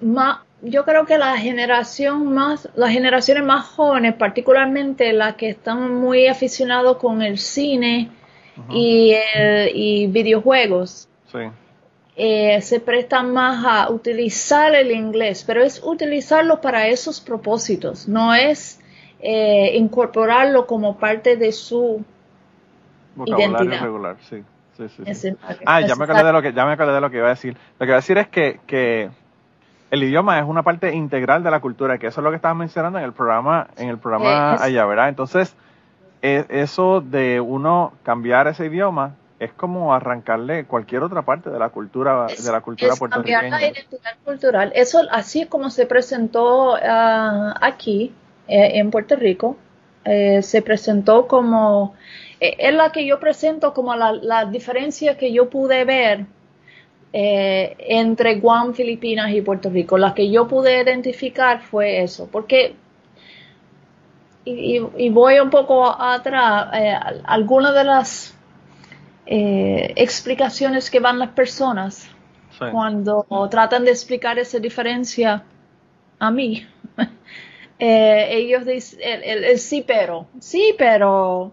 ma- 0.01 0.43
yo 0.61 0.85
creo 0.85 1.05
que 1.05 1.17
la 1.17 1.37
generación 1.37 2.33
más, 2.33 2.69
las 2.75 2.91
generaciones 2.91 3.43
más 3.43 3.65
jóvenes, 3.65 4.13
particularmente 4.15 5.13
las 5.13 5.35
que 5.35 5.49
están 5.49 5.95
muy 5.95 6.27
aficionados 6.27 6.97
con 6.97 7.21
el 7.21 7.37
cine 7.37 8.09
Y, 8.69 9.13
el- 9.35 9.71
y 9.75 10.07
videojuegos, 10.07 11.07
Sí, 11.31 11.39
eh, 12.15 12.61
se 12.61 12.79
prestan 12.79 13.31
más 13.33 13.63
a 13.65 13.91
utilizar 13.91 14.73
el 14.75 14.91
inglés, 14.91 15.43
pero 15.45 15.61
es 15.63 15.81
utilizarlo 15.83 16.59
para 16.59 16.87
esos 16.87 17.21
propósitos, 17.21 18.07
no 18.07 18.33
es 18.33 18.79
eh, 19.21 19.75
incorporarlo 19.75 20.65
como 20.65 20.97
parte 20.97 21.35
de 21.37 21.51
su 21.51 22.03
vocabulario 23.15 23.57
Identidad. 23.65 23.83
regular, 23.83 24.17
sí. 24.29 24.43
Sí, 24.77 24.87
sí. 24.87 25.35
Ah, 25.65 25.81
ya 25.81 25.95
me 25.97 26.05
acordé 26.05 26.23
de 26.23 26.31
lo 26.31 26.41
que 26.41 26.53
ya 26.53 26.65
me 26.65 26.71
acordé 26.71 26.93
de 26.93 27.01
lo 27.01 27.09
que 27.11 27.17
iba 27.17 27.25
a 27.27 27.31
decir. 27.31 27.53
Lo 27.77 27.85
que 27.85 27.89
iba 27.89 27.95
a 27.95 27.97
decir 27.97 28.17
es 28.17 28.29
que, 28.29 28.61
que 28.65 29.09
el 29.91 30.03
idioma 30.03 30.39
es 30.39 30.45
una 30.45 30.63
parte 30.63 30.93
integral 30.95 31.43
de 31.43 31.51
la 31.51 31.59
cultura, 31.59 31.97
que 31.97 32.07
eso 32.07 32.21
es 32.21 32.23
lo 32.23 32.29
que 32.29 32.37
estabas 32.37 32.55
mencionando 32.57 32.97
en 32.97 33.03
el 33.03 33.11
programa, 33.11 33.67
en 33.75 33.89
el 33.89 33.97
programa 33.97 34.53
Eh, 34.53 34.57
allá, 34.61 34.85
¿verdad? 34.85 35.09
Entonces, 35.09 35.53
eso 36.21 37.01
de 37.01 37.39
uno 37.39 37.93
cambiar 38.03 38.47
ese 38.47 38.65
idioma 38.65 39.15
es 39.39 39.53
como 39.53 39.93
arrancarle 39.93 40.65
cualquier 40.65 41.01
otra 41.03 41.21
parte 41.21 41.49
de 41.49 41.57
la 41.59 41.69
cultura 41.69 42.27
Es- 42.29 42.43
de 42.43 42.51
la 42.51 42.59
cultura 42.61 42.93
es 42.93 42.99
cambiar 42.99 43.43
la 43.43 43.49
puertorriqueña. 43.49 43.71
identidad 43.71 44.11
cultural. 44.25 44.71
Eso 44.75 44.99
así 45.11 45.41
es 45.41 45.47
como 45.47 45.69
se 45.69 45.85
presentó 45.85 46.75
ah, 46.75 47.55
aquí 47.61 48.11
eh, 48.47 48.71
en 48.79 48.91
Puerto 48.91 49.15
Rico. 49.15 49.55
Eh, 50.05 50.41
se 50.41 50.61
presentó 50.61 51.27
como 51.27 51.93
eh, 52.41 52.55
es 52.59 52.73
la 52.73 52.91
que 52.91 53.05
yo 53.05 53.19
presento 53.19 53.73
como 53.73 53.95
la, 53.95 54.11
la 54.13 54.45
diferencia 54.45 55.17
que 55.17 55.31
yo 55.31 55.49
pude 55.49 55.85
ver 55.85 56.25
eh, 57.13 57.75
entre 57.79 58.39
Guam, 58.39 58.73
Filipinas 58.73 59.31
y 59.31 59.41
Puerto 59.41 59.69
Rico. 59.69 59.97
La 59.97 60.13
que 60.13 60.29
yo 60.29 60.47
pude 60.47 60.81
identificar 60.81 61.61
fue 61.61 62.01
eso, 62.03 62.27
porque 62.31 62.75
y, 64.45 64.81
y- 64.97 65.09
voy 65.09 65.39
un 65.39 65.49
poco 65.49 65.85
atrás, 65.85 66.69
eh, 66.73 66.89
al- 66.91 67.21
algunas 67.25 67.73
de 67.75 67.83
las 67.83 68.35
eh, 69.25 69.93
explicaciones 69.95 70.89
que 70.89 70.99
van 70.99 71.19
las 71.19 71.29
personas 71.29 72.09
Sí. 72.57 72.65
cuando 72.71 73.25
tratan 73.49 73.85
de 73.85 73.91
explicar 73.91 74.37
esa 74.39 74.59
diferencia 74.59 75.43
a 76.19 76.31
mí. 76.31 76.65
eh, 77.79 78.27
ellos 78.31 78.65
dicen 78.65 78.99
el, 79.03 79.23
el- 79.23 79.43
el 79.45 79.59
sí 79.59 79.83
pero, 79.85 80.25
sí 80.39 80.73
pero 80.77 81.51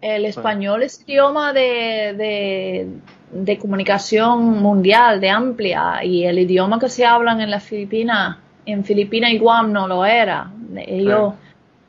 el 0.00 0.24
español 0.24 0.82
es 0.82 1.00
idioma 1.06 1.52
de, 1.52 2.14
de, 2.16 2.88
de 3.32 3.58
comunicación 3.58 4.60
mundial, 4.62 5.20
de 5.20 5.30
amplia, 5.30 6.02
y 6.04 6.24
el 6.24 6.38
idioma 6.40 6.78
que 6.80 6.88
se 6.88 7.04
hablan 7.04 7.40
en 7.40 7.50
las 7.50 7.62
Filipinas, 7.62 8.36
en 8.66 8.84
Filipinas 8.84 9.30
y 9.32 9.38
Guam 9.38 9.72
no 9.72 9.86
lo 9.86 10.04
era. 10.04 10.50
Ellos 10.76 11.34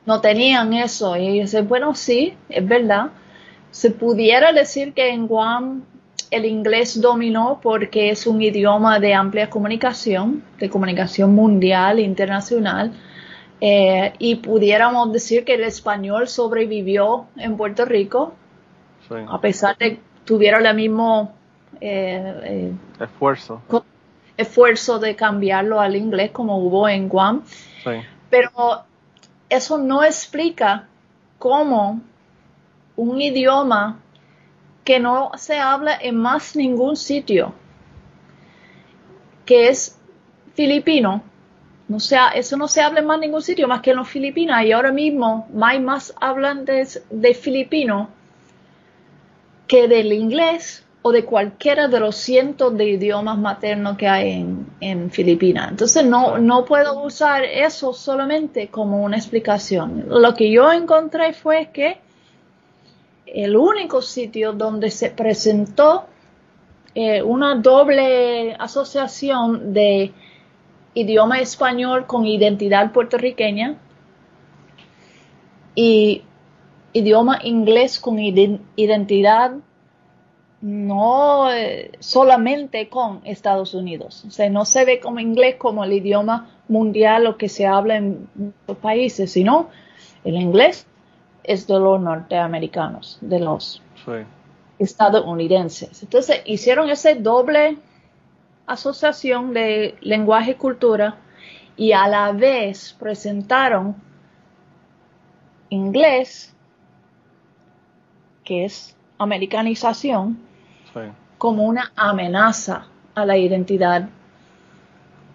no 0.05 0.21
tenían 0.21 0.73
eso. 0.73 1.15
Y 1.17 1.39
dicen, 1.41 1.67
bueno, 1.67 1.95
sí, 1.95 2.33
es 2.49 2.67
verdad. 2.67 3.07
Se 3.71 3.91
pudiera 3.91 4.51
decir 4.53 4.93
que 4.93 5.09
en 5.09 5.27
Guam 5.27 5.83
el 6.31 6.45
inglés 6.45 6.99
dominó 6.99 7.59
porque 7.61 8.09
es 8.09 8.25
un 8.27 8.41
idioma 8.41 8.99
de 8.99 9.13
amplia 9.13 9.49
comunicación, 9.49 10.43
de 10.59 10.69
comunicación 10.69 11.33
mundial, 11.33 11.99
internacional, 11.99 12.91
eh, 13.61 14.13
y 14.19 14.35
pudiéramos 14.35 15.11
decir 15.13 15.45
que 15.45 15.53
el 15.53 15.63
español 15.63 16.27
sobrevivió 16.27 17.27
en 17.37 17.55
Puerto 17.55 17.85
Rico, 17.85 18.33
Sí. 19.07 19.15
a 19.27 19.39
pesar 19.41 19.77
de 19.77 19.95
que 19.95 19.99
tuviera 20.25 20.57
el 20.57 20.75
mismo 20.75 21.33
eh, 21.81 22.33
eh, 22.43 22.71
Esfuerzo. 22.99 23.61
esfuerzo 24.37 24.99
de 24.99 25.15
cambiarlo 25.15 25.79
al 25.79 25.95
inglés 25.95 26.31
como 26.31 26.57
hubo 26.57 26.87
en 26.87 27.09
Guam, 27.09 27.43
Sí. 27.83 27.91
pero 28.29 28.49
eso 29.55 29.77
no 29.77 30.03
explica 30.03 30.87
cómo 31.37 32.01
un 32.95 33.21
idioma 33.21 33.99
que 34.83 34.99
no 34.99 35.31
se 35.37 35.57
habla 35.59 35.95
en 36.01 36.15
más 36.17 36.55
ningún 36.55 36.95
sitio, 36.95 37.53
que 39.45 39.69
es 39.69 39.99
filipino, 40.55 41.23
no 41.87 41.99
sea, 41.99 42.29
eso 42.29 42.57
no 42.57 42.67
se 42.67 42.81
habla 42.81 43.01
en 43.01 43.05
más 43.05 43.19
ningún 43.19 43.41
sitio 43.41 43.67
más 43.67 43.81
que 43.81 43.91
en 43.91 43.97
los 43.97 44.09
Filipinas 44.09 44.65
y 44.65 44.71
ahora 44.71 44.91
mismo 44.91 45.47
hay 45.61 45.79
más 45.79 46.13
hablantes 46.19 47.03
de 47.09 47.33
filipino 47.33 48.09
que 49.67 49.87
del 49.87 50.13
inglés 50.13 50.85
o 51.05 51.11
de 51.11 51.25
cualquiera 51.25 51.89
de 51.89 51.99
los 51.99 52.15
cientos 52.15 52.75
de 52.77 52.91
idiomas 52.91 53.37
maternos 53.37 53.97
que 53.97 54.07
hay 54.07 54.31
en, 54.31 54.67
en 54.79 55.11
Filipinas. 55.11 55.71
Entonces 55.71 56.05
no, 56.05 56.37
no 56.37 56.63
puedo 56.63 57.03
usar 57.03 57.43
eso 57.43 57.93
solamente 57.93 58.69
como 58.69 59.03
una 59.03 59.17
explicación. 59.17 60.05
Lo 60.07 60.33
que 60.33 60.49
yo 60.49 60.71
encontré 60.71 61.33
fue 61.33 61.69
que 61.73 61.97
el 63.25 63.57
único 63.57 64.01
sitio 64.01 64.53
donde 64.53 64.89
se 64.91 65.09
presentó 65.09 66.05
eh, 66.95 67.21
una 67.21 67.55
doble 67.55 68.55
asociación 68.57 69.73
de 69.73 70.13
idioma 70.93 71.39
español 71.41 72.05
con 72.05 72.25
identidad 72.25 72.93
puertorriqueña 72.93 73.75
y 75.75 76.21
idioma 76.93 77.39
inglés 77.43 77.99
con 77.99 78.19
iden- 78.19 78.61
identidad 78.77 79.51
no 80.63 81.51
eh, 81.51 81.91
solamente 81.99 82.87
con 82.87 83.19
Estados 83.25 83.73
Unidos. 83.73 84.23
O 84.25 84.31
sea, 84.31 84.49
no 84.49 84.63
se 84.63 84.85
ve 84.85 85.01
como 85.01 85.19
inglés 85.19 85.57
como 85.57 85.83
el 85.83 85.91
idioma 85.91 86.51
mundial 86.69 87.27
o 87.27 87.37
que 87.37 87.49
se 87.49 87.67
habla 87.67 87.97
en 87.97 88.29
muchos 88.33 88.77
países, 88.77 89.33
sino 89.33 89.69
el 90.23 90.37
inglés 90.37 90.87
es 91.43 91.67
de 91.67 91.77
los 91.77 91.99
norteamericanos, 91.99 93.17
de 93.19 93.41
los 93.41 93.81
Sí. 94.05 94.11
estadounidenses. 94.79 96.01
Entonces 96.01 96.41
hicieron 96.45 96.89
ese 96.89 97.15
doble 97.15 97.77
asociación 98.65 99.53
de 99.53 99.97
lenguaje 99.99 100.51
y 100.51 100.55
cultura 100.55 101.17
y 101.75 101.91
a 101.91 102.07
la 102.07 102.31
vez 102.31 102.95
presentaron 102.97 103.97
inglés, 105.69 106.55
que 108.45 108.63
es 108.63 108.95
americanización, 109.17 110.52
Sí. 110.93 110.99
como 111.37 111.63
una 111.63 111.91
amenaza 111.95 112.85
a 113.15 113.25
la 113.25 113.37
identidad 113.37 114.07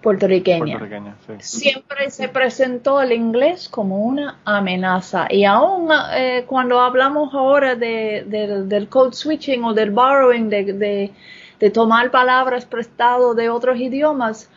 puertorriqueña 0.03 0.79
Puertorriqueña, 0.79 1.15
sí. 1.27 1.33
siempre 1.41 2.11
se 2.11 2.29
presentó 2.29 3.01
el 3.01 3.13
inglés 3.13 3.69
como 3.69 3.99
una 4.05 4.37
amenaza. 4.45 5.27
Y 5.29 5.45
aún 5.45 5.89
eh, 6.15 6.45
cuando 6.47 6.81
hablamos 6.81 7.35
ahora 7.35 7.75
de, 7.75 8.25
del- 8.27 8.69
del 8.69 8.89
code 8.89 9.13
switching 9.13 9.65
o 9.65 9.75
del 9.75 9.91
borrowing, 9.91 10.49
de, 10.49 10.73
de- 10.73 11.13
de 11.59 11.71
tomar 11.71 12.13
palabras 12.13 12.65
prestadas 12.65 13.35
de 13.35 13.49
otros 13.51 13.79
idiomas, 13.81 14.49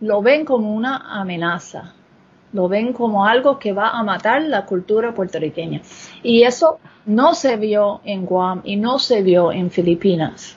lo 0.00 0.22
ven 0.22 0.44
como 0.44 0.72
una 0.72 1.20
amenaza. 1.20 1.92
Lo 2.52 2.68
ven 2.68 2.92
como 2.92 3.26
algo 3.26 3.58
que 3.58 3.72
va 3.72 3.90
a 3.90 4.02
matar 4.02 4.42
la 4.42 4.64
cultura 4.64 5.14
puertorriqueña. 5.14 5.82
Y 6.22 6.42
eso 6.42 6.78
no 7.06 7.34
se 7.34 7.56
vio 7.56 8.00
en 8.04 8.26
Guam 8.26 8.62
y 8.64 8.76
no 8.76 8.98
se 8.98 9.22
vio 9.22 9.52
en 9.52 9.70
Filipinas. 9.70 10.56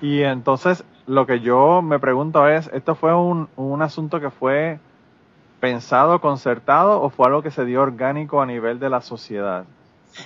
Y 0.00 0.22
entonces 0.22 0.84
lo 1.06 1.26
que 1.26 1.40
yo 1.40 1.82
me 1.82 1.98
pregunto 1.98 2.48
es, 2.48 2.70
¿esto 2.72 2.94
fue 2.94 3.14
un, 3.14 3.48
un 3.56 3.82
asunto 3.82 4.20
que 4.20 4.30
fue 4.30 4.78
pensado, 5.60 6.20
concertado 6.20 7.00
o 7.00 7.10
fue 7.10 7.26
algo 7.26 7.42
que 7.42 7.50
se 7.50 7.64
dio 7.64 7.80
orgánico 7.80 8.40
a 8.40 8.46
nivel 8.46 8.78
de 8.78 8.90
la 8.90 9.00
sociedad? 9.00 9.64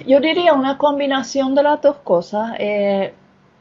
Yo 0.07 0.21
diría 0.21 0.53
una 0.53 0.77
combinación 0.79 1.55
de 1.55 1.63
las 1.63 1.81
dos 1.81 1.97
cosas. 1.99 2.55
Eh, 2.59 3.15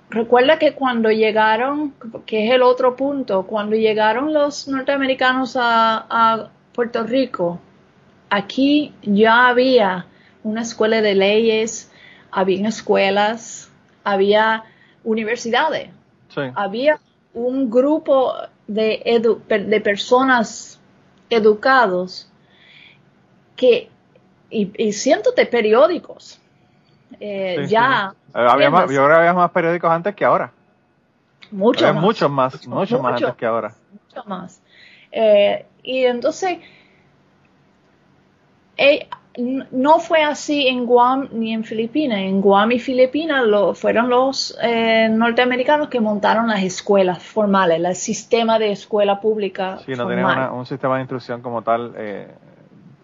recuerda 0.09 0.59
que 0.59 0.73
cuando 0.73 1.09
llegaron, 1.11 1.93
que 2.25 2.47
es 2.47 2.53
el 2.53 2.61
otro 2.61 2.95
punto, 2.95 3.43
cuando 3.43 3.75
llegaron 3.75 4.33
los 4.33 4.67
norteamericanos 4.67 5.55
a, 5.55 6.05
a 6.09 6.49
Puerto 6.77 7.01
Rico, 7.01 7.59
aquí 8.29 8.93
ya 9.01 9.47
había 9.47 10.05
una 10.43 10.61
escuela 10.61 11.01
de 11.01 11.15
leyes, 11.15 11.91
había 12.29 12.67
escuelas, 12.67 13.71
había 14.03 14.63
universidades, 15.03 15.89
Sí. 16.29 16.41
había 16.53 16.99
un 17.33 17.71
grupo 17.71 18.31
de, 18.67 19.01
edu- 19.05 19.41
de 19.47 19.81
personas 19.81 20.79
educados 21.31 22.29
que, 23.55 23.89
y, 24.51 24.71
y 24.77 24.93
cientos 24.93 25.33
de 25.33 25.47
periódicos. 25.47 26.39
Eh, 27.19 27.63
Sí, 27.65 27.71
ya, 27.71 28.13
sí. 28.13 28.31
Había 28.35 28.69
más, 28.69 28.83
yo 28.91 28.97
creo 28.97 29.07
que 29.07 29.15
había 29.15 29.33
más 29.33 29.49
periódicos 29.49 29.89
antes 29.89 30.13
que 30.13 30.25
ahora. 30.25 30.51
mucho 31.49 31.87
había 31.87 31.93
más, 31.93 32.03
muchos 32.03 32.29
más, 32.29 32.67
mucho, 32.67 33.01
más 33.01 33.13
antes 33.19 33.35
que 33.35 33.45
ahora. 33.47 33.73
mucho 33.91 34.23
más. 34.29 34.61
Eh, 35.11 35.65
y 35.87 36.05
entonces, 36.05 36.59
eh, 38.77 39.07
no 39.71 39.99
fue 39.99 40.23
así 40.23 40.67
en 40.67 40.85
Guam 40.85 41.29
ni 41.31 41.53
en 41.53 41.63
Filipinas. 41.63 42.19
En 42.19 42.41
Guam 42.41 42.71
y 42.71 42.79
Filipinas 42.79 43.45
lo, 43.45 43.75
fueron 43.75 44.09
los 44.09 44.57
eh, 44.63 45.07
norteamericanos 45.11 45.89
que 45.89 45.99
montaron 45.99 46.47
las 46.47 46.63
escuelas 46.63 47.21
formales, 47.21 47.79
el 47.83 47.95
sistema 47.95 48.57
de 48.57 48.71
escuela 48.71 49.21
pública. 49.21 49.77
Sí, 49.85 49.91
no 49.91 50.03
formal. 50.03 50.15
tenían 50.17 50.37
una- 50.39 50.51
un 50.53 50.65
sistema 50.65 50.95
de 50.95 51.01
instrucción 51.01 51.41
como 51.41 51.61
tal 51.61 51.93
eh, 51.97 52.27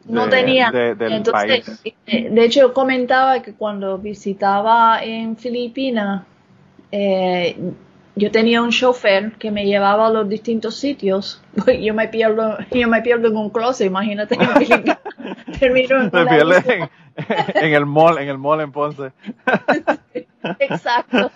no 0.06 0.28
tenía. 0.28 0.72
de- 0.72 0.96
Entonces, 1.00 1.66
país. 1.66 1.82
eh, 2.08 2.30
de 2.30 2.44
hecho, 2.46 2.62
yo 2.62 2.74
comentaba 2.74 3.42
que 3.42 3.54
cuando 3.54 3.98
visitaba 4.00 5.04
en 5.04 5.38
Filipinas, 5.38 6.24
eh, 6.92 7.56
yo 8.16 8.32
tenía 8.32 8.62
un 8.62 8.70
chofer 8.70 9.34
que 9.34 9.50
me 9.52 9.66
llevaba 9.66 10.08
a 10.08 10.10
los 10.12 10.30
distintos 10.30 10.76
sitios. 10.76 11.42
Yo 11.82 11.94
me 11.94 12.08
pierdo, 12.08 12.58
yo 12.72 12.88
me 12.88 13.02
pierdo 13.02 13.28
en 13.28 13.38
un 13.38 13.50
closet, 13.50 13.88
imagínate. 13.88 14.38
Termino 15.60 16.02
en 16.02 16.08
isla. 16.08 16.64
en, 16.68 16.90
en 17.56 17.74
el 17.74 17.86
mall, 17.86 18.18
en 18.20 18.30
el 18.30 18.38
mall 18.38 18.62
en 18.62 18.72
Ponce. 18.72 19.12
Exacto. 20.60 21.32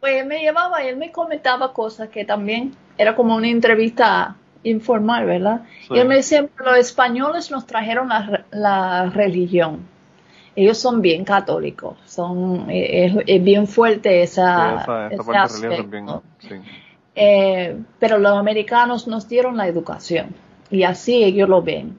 Pues 0.00 0.20
él 0.20 0.26
me 0.26 0.40
llevaba 0.40 0.82
y 0.84 0.88
él 0.88 0.96
me 0.96 1.12
comentaba 1.12 1.72
cosas 1.72 2.08
que 2.08 2.24
también 2.24 2.74
era 2.98 3.14
como 3.14 3.36
una 3.36 3.48
entrevista 3.48 4.36
informal, 4.64 5.26
¿verdad? 5.26 5.62
Sí. 5.86 5.94
Y 5.94 5.98
él 5.98 6.08
me 6.08 6.16
decía, 6.16 6.46
los 6.64 6.76
españoles 6.76 7.50
nos 7.50 7.66
trajeron 7.66 8.08
la, 8.08 8.44
la 8.50 9.06
religión. 9.10 9.86
Ellos 10.54 10.78
son 10.78 11.00
bien 11.00 11.24
católicos, 11.24 11.96
son 12.04 12.68
eh, 12.70 13.06
es, 13.06 13.14
es 13.26 13.42
bien 13.44 13.66
fuerte 13.66 14.22
esa, 14.22 14.74
esa, 15.10 15.44
ese 15.46 15.82
bien. 15.82 16.06
Sí. 16.40 16.54
Eh, 17.14 17.76
pero 17.98 18.18
los 18.18 18.36
americanos 18.36 19.06
nos 19.06 19.28
dieron 19.28 19.56
la 19.56 19.66
educación 19.66 20.34
y 20.70 20.82
así 20.82 21.22
ellos 21.24 21.48
lo 21.48 21.62
ven. 21.62 21.98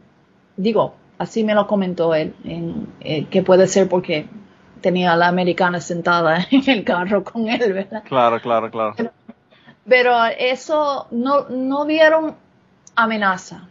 Digo, 0.57 0.93
así 1.17 1.43
me 1.43 1.55
lo 1.55 1.65
comentó 1.67 2.13
él, 2.15 2.33
en- 2.43 2.87
eh, 3.01 3.25
que 3.25 3.41
puede 3.43 3.67
ser 3.67 3.89
porque 3.89 4.27
tenía 4.81 5.13
a 5.13 5.15
la 5.17 5.27
americana 5.29 5.79
sentada 5.79 6.45
en 6.51 6.69
el 6.69 6.83
carro 6.83 7.23
con 7.23 7.47
él, 7.47 7.73
¿verdad? 7.73 8.03
Claro, 8.05 8.39
claro, 8.41 8.69
claro. 8.69 8.95
Pero 9.85 10.13
eso 10.37 11.07
no, 11.11 11.49
no 11.49 11.85
vieron 11.85 12.35
amenaza, 12.95 13.67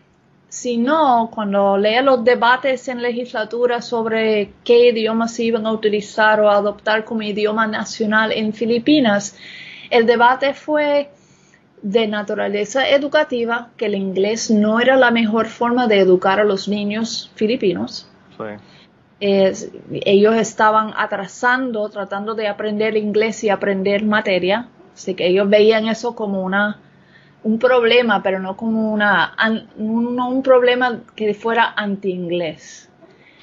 sino 0.52 1.30
cuando 1.34 1.78
lee 1.78 2.02
los 2.02 2.22
debates 2.24 2.86
en 2.88 3.00
legislatura 3.00 3.80
sobre 3.80 4.52
qué 4.64 4.90
idiomas 4.90 5.32
se 5.32 5.44
iban 5.44 5.64
a 5.64 5.72
utilizar 5.72 6.42
o 6.42 6.50
adoptar 6.50 7.06
como 7.06 7.22
idioma 7.22 7.66
nacional 7.66 8.32
en 8.32 8.52
Filipinas, 8.52 9.34
el 9.88 10.04
debate 10.04 10.52
fue 10.52 11.08
de 11.80 12.06
naturaleza 12.06 12.86
educativa, 12.86 13.70
que 13.78 13.86
el 13.86 13.94
inglés 13.94 14.50
no 14.50 14.78
era 14.78 14.96
la 14.96 15.10
mejor 15.10 15.46
forma 15.46 15.86
de 15.86 16.00
educar 16.00 16.38
a 16.38 16.44
los 16.44 16.68
niños 16.68 17.30
filipinos. 17.34 18.06
Sí. 18.36 19.64
Ellos 20.04 20.34
estaban 20.34 20.92
atrasando, 20.98 21.88
tratando 21.88 22.34
de 22.34 22.48
aprender 22.48 22.94
inglés 22.98 23.42
y 23.42 23.48
aprender 23.48 24.04
materia, 24.04 24.68
así 24.92 25.14
que 25.14 25.28
ellos 25.28 25.48
veían 25.48 25.88
eso 25.88 26.14
como 26.14 26.42
una 26.42 26.78
un 27.44 27.58
problema, 27.58 28.22
pero 28.22 28.38
no 28.38 28.56
como 28.56 28.92
una 28.92 29.34
an- 29.36 29.68
no 29.76 30.28
un 30.28 30.42
problema 30.42 31.00
que 31.14 31.34
fuera 31.34 31.72
anti-inglés. 31.76 32.88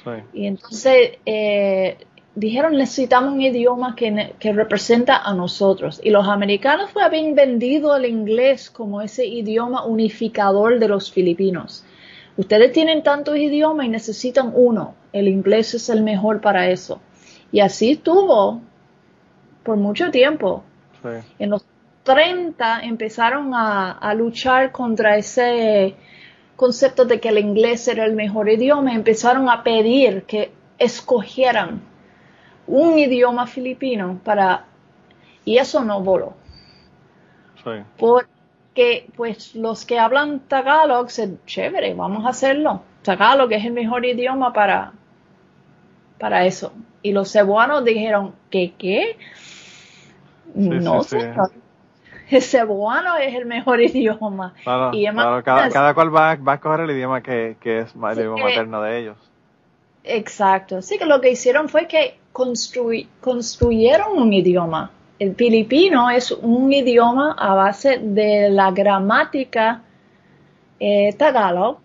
Sí. 0.04 0.10
Y 0.32 0.46
entonces 0.46 1.18
eh, 1.26 1.98
dijeron 2.34 2.76
necesitamos 2.76 3.34
un 3.34 3.42
idioma 3.42 3.94
que, 3.94 4.34
que 4.38 4.52
representa 4.52 5.18
a 5.18 5.34
nosotros. 5.34 6.00
Y 6.02 6.10
los 6.10 6.26
americanos 6.26 6.90
pues, 6.92 7.04
habían 7.04 7.34
vendido 7.34 7.94
el 7.96 8.06
inglés 8.06 8.70
como 8.70 9.02
ese 9.02 9.26
idioma 9.26 9.84
unificador 9.84 10.78
de 10.78 10.88
los 10.88 11.12
filipinos. 11.12 11.84
Ustedes 12.36 12.72
tienen 12.72 13.02
tantos 13.02 13.36
idiomas 13.36 13.84
y 13.84 13.90
necesitan 13.90 14.52
uno. 14.54 14.94
El 15.12 15.28
inglés 15.28 15.74
es 15.74 15.90
el 15.90 16.02
mejor 16.02 16.40
para 16.40 16.70
eso. 16.70 17.00
Y 17.52 17.60
así 17.60 17.90
estuvo 17.92 18.62
por 19.62 19.76
mucho 19.76 20.10
tiempo. 20.10 20.62
Sí. 21.02 21.08
En 21.38 21.50
los 21.50 21.64
30 22.02 22.80
empezaron 22.80 23.54
a, 23.54 23.92
a 23.92 24.14
luchar 24.14 24.72
contra 24.72 25.16
ese 25.16 25.94
concepto 26.56 27.04
de 27.04 27.20
que 27.20 27.30
el 27.30 27.38
inglés 27.38 27.88
era 27.88 28.04
el 28.04 28.14
mejor 28.14 28.48
idioma. 28.48 28.94
Empezaron 28.94 29.48
a 29.48 29.62
pedir 29.62 30.24
que 30.24 30.52
escogieran 30.78 31.80
un 32.66 32.98
idioma 32.98 33.46
filipino 33.46 34.20
para... 34.24 34.64
Y 35.44 35.58
eso 35.58 35.82
no 35.82 36.02
voló. 36.02 36.34
Sí. 37.64 37.70
Porque 37.96 39.08
pues 39.16 39.54
los 39.54 39.84
que 39.84 39.98
hablan 39.98 40.40
Tagalog 40.40 41.10
se 41.10 41.36
chévere, 41.46 41.94
vamos 41.94 42.26
a 42.26 42.30
hacerlo. 42.30 42.82
Tagalog 43.02 43.52
es 43.52 43.64
el 43.64 43.72
mejor 43.72 44.04
idioma 44.04 44.52
para, 44.52 44.92
para 46.18 46.44
eso. 46.44 46.72
Y 47.02 47.12
los 47.12 47.32
cebuanos 47.32 47.84
dijeron, 47.84 48.34
¿qué 48.50 48.74
qué? 48.76 49.16
no, 50.54 51.02
sí. 51.02 51.18
señor. 51.20 51.50
El 52.30 52.42
cebuano 52.42 53.16
es 53.16 53.34
el 53.34 53.46
mejor 53.46 53.80
idioma. 53.80 54.54
Claro, 54.62 54.94
Y 54.94 55.06
además- 55.06 55.24
claro, 55.26 55.42
cada, 55.44 55.68
cada 55.70 55.94
cual 55.94 56.14
va, 56.14 56.36
va 56.36 56.52
a 56.52 56.54
escoger 56.56 56.80
el 56.80 56.90
idioma 56.90 57.22
que, 57.22 57.56
que 57.60 57.80
es 57.80 57.94
el 57.94 58.18
idioma 58.18 58.44
materno 58.44 58.82
de 58.82 58.98
ellos. 58.98 59.16
Exacto. 60.04 60.78
Así 60.78 60.98
que 60.98 61.04
lo 61.04 61.20
que 61.20 61.30
hicieron 61.30 61.68
fue 61.68 61.86
que 61.86 62.18
construy- 62.32 63.06
construyeron 63.20 64.16
un 64.18 64.32
idioma. 64.32 64.90
El 65.18 65.34
filipino 65.34 66.08
es 66.08 66.30
un 66.30 66.72
idioma 66.72 67.36
a 67.38 67.54
base 67.54 67.98
de 67.98 68.48
la 68.48 68.70
gramática 68.70 69.82
eh, 70.78 71.12
tagalog, 71.18 71.78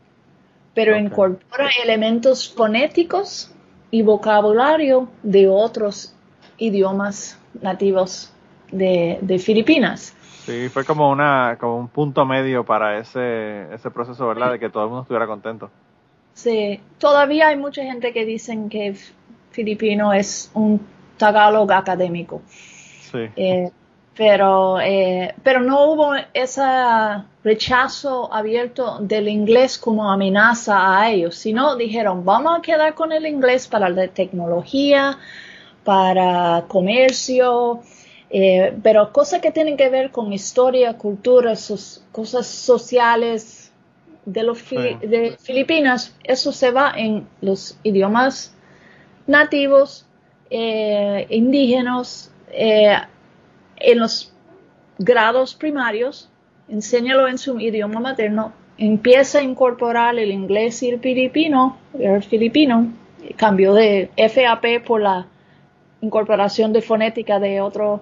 pero 0.73 0.95
incorpora 0.97 1.67
elementos 1.83 2.53
fonéticos 2.53 3.51
y 3.91 4.01
vocabulario 4.03 5.09
de 5.21 5.49
otros 5.49 6.13
idiomas 6.57 7.37
nativos 7.61 8.31
de, 8.71 9.19
de 9.21 9.37
Filipinas. 9.39 10.14
Sí, 10.45 10.69
fue 10.69 10.85
como 10.85 11.09
una 11.09 11.57
como 11.59 11.77
un 11.77 11.87
punto 11.87 12.25
medio 12.25 12.63
para 12.63 12.99
ese 12.99 13.73
ese 13.73 13.89
proceso, 13.89 14.27
¿verdad? 14.27 14.51
De 14.51 14.59
que 14.59 14.69
todo 14.69 14.83
el 14.83 14.89
mundo 14.89 15.01
estuviera 15.01 15.25
contento. 15.25 15.71
Sí, 16.33 16.79
todavía 16.99 17.47
hay 17.47 17.55
mucha 17.55 17.83
gente 17.83 18.13
que 18.13 18.25
dicen 18.25 18.69
que 18.69 18.95
filipino 19.51 20.13
es 20.13 20.51
un 20.53 20.85
tagalog 21.17 21.71
académico. 21.71 22.41
Sí. 22.47 23.29
Eh, 23.35 23.71
pero, 24.15 24.79
eh, 24.79 25.33
pero 25.43 25.61
no 25.61 25.91
hubo 25.91 26.13
ese 26.33 26.61
rechazo 27.43 28.33
abierto 28.33 28.99
del 28.99 29.27
inglés 29.27 29.77
como 29.77 30.11
amenaza 30.11 30.99
a 30.99 31.09
ellos, 31.09 31.35
sino 31.35 31.75
dijeron, 31.75 32.23
vamos 32.23 32.57
a 32.57 32.61
quedar 32.61 32.93
con 32.93 33.11
el 33.11 33.25
inglés 33.25 33.67
para 33.67 33.89
la 33.89 34.07
tecnología, 34.07 35.17
para 35.83 36.63
comercio, 36.67 37.81
eh, 38.29 38.73
pero 38.81 39.11
cosas 39.11 39.41
que 39.41 39.51
tienen 39.51 39.77
que 39.77 39.89
ver 39.89 40.11
con 40.11 40.33
historia, 40.33 40.97
cultura, 40.97 41.53
cosas 42.11 42.47
sociales 42.47 43.71
de 44.25 44.43
los 44.43 44.59
Sí. 44.59 44.75
de 44.75 45.37
Filipinas, 45.39 46.15
eso 46.23 46.51
se 46.51 46.71
va 46.71 46.93
en 46.95 47.27
los 47.41 47.77
idiomas 47.83 48.55
nativos, 49.27 50.05
eh, 50.49 51.27
indígenas, 51.29 52.31
eh, 52.51 52.97
en 53.77 53.99
los 53.99 54.33
grados 54.97 55.53
primarios, 55.53 56.29
enséñalo 56.67 57.27
en 57.27 57.37
su 57.37 57.59
idioma 57.59 57.99
materno, 57.99 58.53
empieza 58.77 59.39
a 59.39 59.43
incorporar 59.43 60.17
el 60.17 60.31
inglés 60.31 60.81
y 60.83 60.89
el 60.89 60.99
filipino, 60.99 61.77
el 61.97 62.23
filipino, 62.23 62.91
cambió 63.35 63.73
de 63.73 64.09
FAP 64.17 64.85
por 64.85 65.01
la 65.01 65.27
incorporación 66.01 66.73
de 66.73 66.81
fonética 66.81 67.39
de 67.39 67.61
otros 67.61 68.01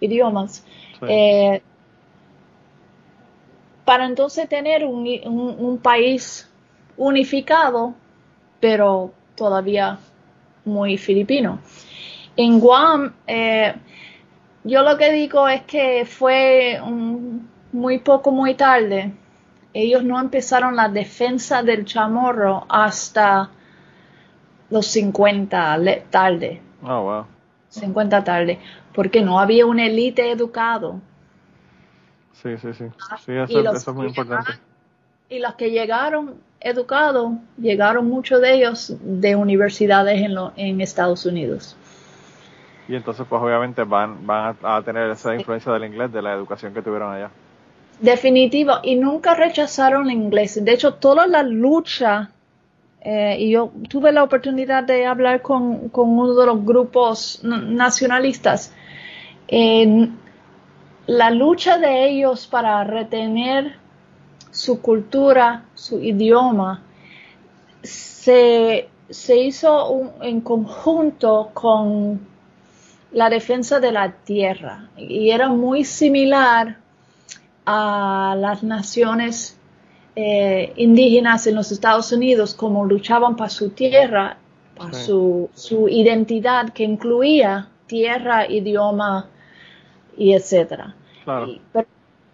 idiomas. 0.00 0.64
Sí. 1.00 1.06
Eh, 1.08 1.62
para 3.84 4.06
entonces 4.06 4.48
tener 4.48 4.84
un, 4.84 5.06
un- 5.26 5.56
un 5.58 5.78
país 5.78 6.50
unificado, 6.96 7.94
pero 8.60 9.12
todavía 9.36 9.98
muy 10.64 10.96
filipino. 10.96 11.58
En 12.36 12.58
Guam, 12.60 13.12
eh, 13.26 13.74
yo 14.64 14.82
lo 14.82 14.96
que 14.96 15.12
digo 15.12 15.46
es 15.48 15.62
que 15.62 16.06
fue 16.06 16.80
un- 16.82 17.48
muy 17.72 17.98
poco, 17.98 18.30
muy 18.30 18.54
tarde. 18.54 19.12
Ellos 19.74 20.04
no 20.04 20.18
empezaron 20.20 20.76
la 20.76 20.88
defensa 20.88 21.62
del 21.62 21.84
chamorro 21.84 22.64
hasta 22.68 23.50
los 24.70 24.86
50 24.86 25.76
le- 25.76 26.04
tarde, 26.10 26.60
Oh, 26.82 27.02
wow. 27.02 27.26
50 27.68 28.22
tarde, 28.24 28.58
porque 28.94 29.20
no 29.22 29.38
había 29.40 29.66
una 29.66 29.86
élite 29.86 30.30
educado. 30.30 31.00
Sí, 32.42 32.56
sí, 32.58 32.72
sí. 32.74 32.84
Sí, 33.24 33.32
Y 33.32 33.36
eso, 33.38 33.62
los 33.62 33.76
eso 33.76 33.90
es 33.90 33.96
muy 33.96 34.04
que 34.06 34.20
importante. 34.20 34.52
llegaron- 34.52 34.74
Y 35.30 35.38
los 35.38 35.54
que 35.54 35.70
llegaron 35.70 36.34
educados, 36.60 37.32
llegaron 37.58 38.08
muchos 38.08 38.40
de 38.40 38.54
ellos 38.54 38.94
de 39.00 39.36
universidades 39.36 40.20
en, 40.22 40.34
lo- 40.34 40.52
en 40.56 40.80
Estados 40.80 41.24
Unidos. 41.26 41.76
Y 42.88 42.94
entonces, 42.94 43.26
pues 43.28 43.40
obviamente 43.42 43.82
van, 43.84 44.26
van 44.26 44.56
a, 44.62 44.76
a 44.76 44.82
tener 44.82 45.10
esa 45.10 45.34
influencia 45.34 45.72
del 45.72 45.84
inglés, 45.86 46.12
de 46.12 46.20
la 46.20 46.34
educación 46.34 46.74
que 46.74 46.82
tuvieron 46.82 47.14
allá. 47.14 47.30
Definitivo, 48.00 48.74
y 48.82 48.96
nunca 48.96 49.34
rechazaron 49.34 50.06
el 50.10 50.12
inglés. 50.16 50.62
De 50.62 50.72
hecho, 50.72 50.94
toda 50.94 51.26
la 51.26 51.42
lucha, 51.42 52.30
eh, 53.00 53.36
y 53.38 53.52
yo 53.52 53.72
tuve 53.88 54.12
la 54.12 54.22
oportunidad 54.24 54.82
de 54.84 55.06
hablar 55.06 55.40
con, 55.40 55.88
con 55.88 56.10
uno 56.10 56.34
de 56.34 56.46
los 56.46 56.64
grupos 56.64 57.40
nacionalistas, 57.42 58.74
eh, 59.48 60.08
la 61.06 61.30
lucha 61.30 61.78
de 61.78 62.08
ellos 62.08 62.46
para 62.46 62.82
retener 62.84 63.76
su 64.50 64.80
cultura, 64.80 65.64
su 65.74 66.00
idioma, 66.00 66.82
se, 67.82 68.88
se 69.10 69.36
hizo 69.36 69.90
un- 69.90 70.10
en 70.22 70.40
conjunto 70.40 71.50
con 71.52 72.20
la 73.12 73.30
defensa 73.30 73.80
de 73.80 73.92
la 73.92 74.12
tierra 74.12 74.88
y 74.96 75.30
era 75.30 75.48
muy 75.48 75.84
similar 75.84 76.76
a 77.66 78.34
las 78.38 78.62
naciones 78.62 79.58
eh, 80.16 80.72
indígenas 80.76 81.46
en 81.48 81.56
los 81.56 81.72
Estados 81.72 82.12
Unidos 82.12 82.54
como 82.54 82.84
luchaban 82.84 83.34
para 83.36 83.50
su 83.50 83.70
tierra, 83.70 84.36
para 84.76 84.92
Sí. 84.94 85.06
su, 85.06 85.50
su 85.54 85.88
identidad 85.88 86.68
que 86.72 86.84
incluía 86.84 87.68
tierra, 87.88 88.48
idioma 88.48 89.26
y 90.16 90.32
etcétera. 90.34 90.94
Claro. 91.24 91.46
Y- 91.48 91.60
pero, 91.72 91.86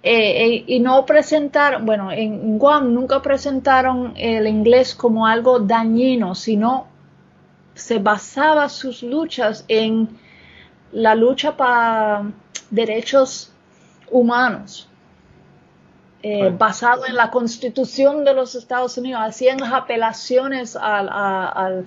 eh, 0.02 0.44
eh, 0.46 0.64
y 0.66 0.80
no 0.80 1.04
presentaron, 1.04 1.84
bueno, 1.84 2.10
en 2.10 2.58
Guam 2.58 2.92
nunca 2.94 3.20
presentaron 3.20 4.14
el 4.16 4.46
inglés 4.46 4.94
como 4.94 5.26
algo 5.26 5.58
dañino, 5.60 6.34
sino 6.34 6.86
se 7.74 7.98
basaba 7.98 8.68
sus 8.68 9.02
luchas 9.02 9.64
en 9.68 10.08
la 10.92 11.14
lucha 11.14 11.56
para 11.56 12.24
derechos 12.70 13.52
humanos. 14.10 14.86
Eh, 16.22 16.48
Sí. 16.50 16.56
basado 16.58 17.06
en 17.06 17.14
la 17.14 17.30
constitución 17.30 18.24
de 18.24 18.34
los 18.34 18.54
Estados 18.54 18.98
Unidos, 18.98 19.22
hacían 19.24 19.58
las 19.58 19.72
apelaciones 19.72 20.76
al- 20.76 21.08
al- 21.08 21.86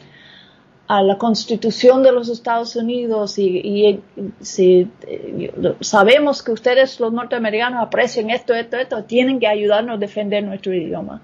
a 0.88 1.02
la 1.02 1.18
constitución 1.18 2.04
de 2.04 2.12
los 2.12 2.30
Estados 2.30 2.76
Unidos 2.76 3.38
y, 3.40 3.44
y, 3.60 4.04
si 4.42 4.92
eh, 5.08 5.76
sabemos 5.80 6.44
que 6.44 6.52
ustedes 6.52 7.00
los 7.00 7.14
norteamericanos 7.14 7.82
aprecian 7.82 8.30
esto, 8.30 8.54
esto, 8.54 8.78
esto, 8.78 9.04
tienen 9.06 9.40
que 9.40 9.48
ayudarnos 9.48 9.96
a 9.96 10.00
defender 10.00 10.44
nuestro 10.44 10.74
idioma 10.74 11.22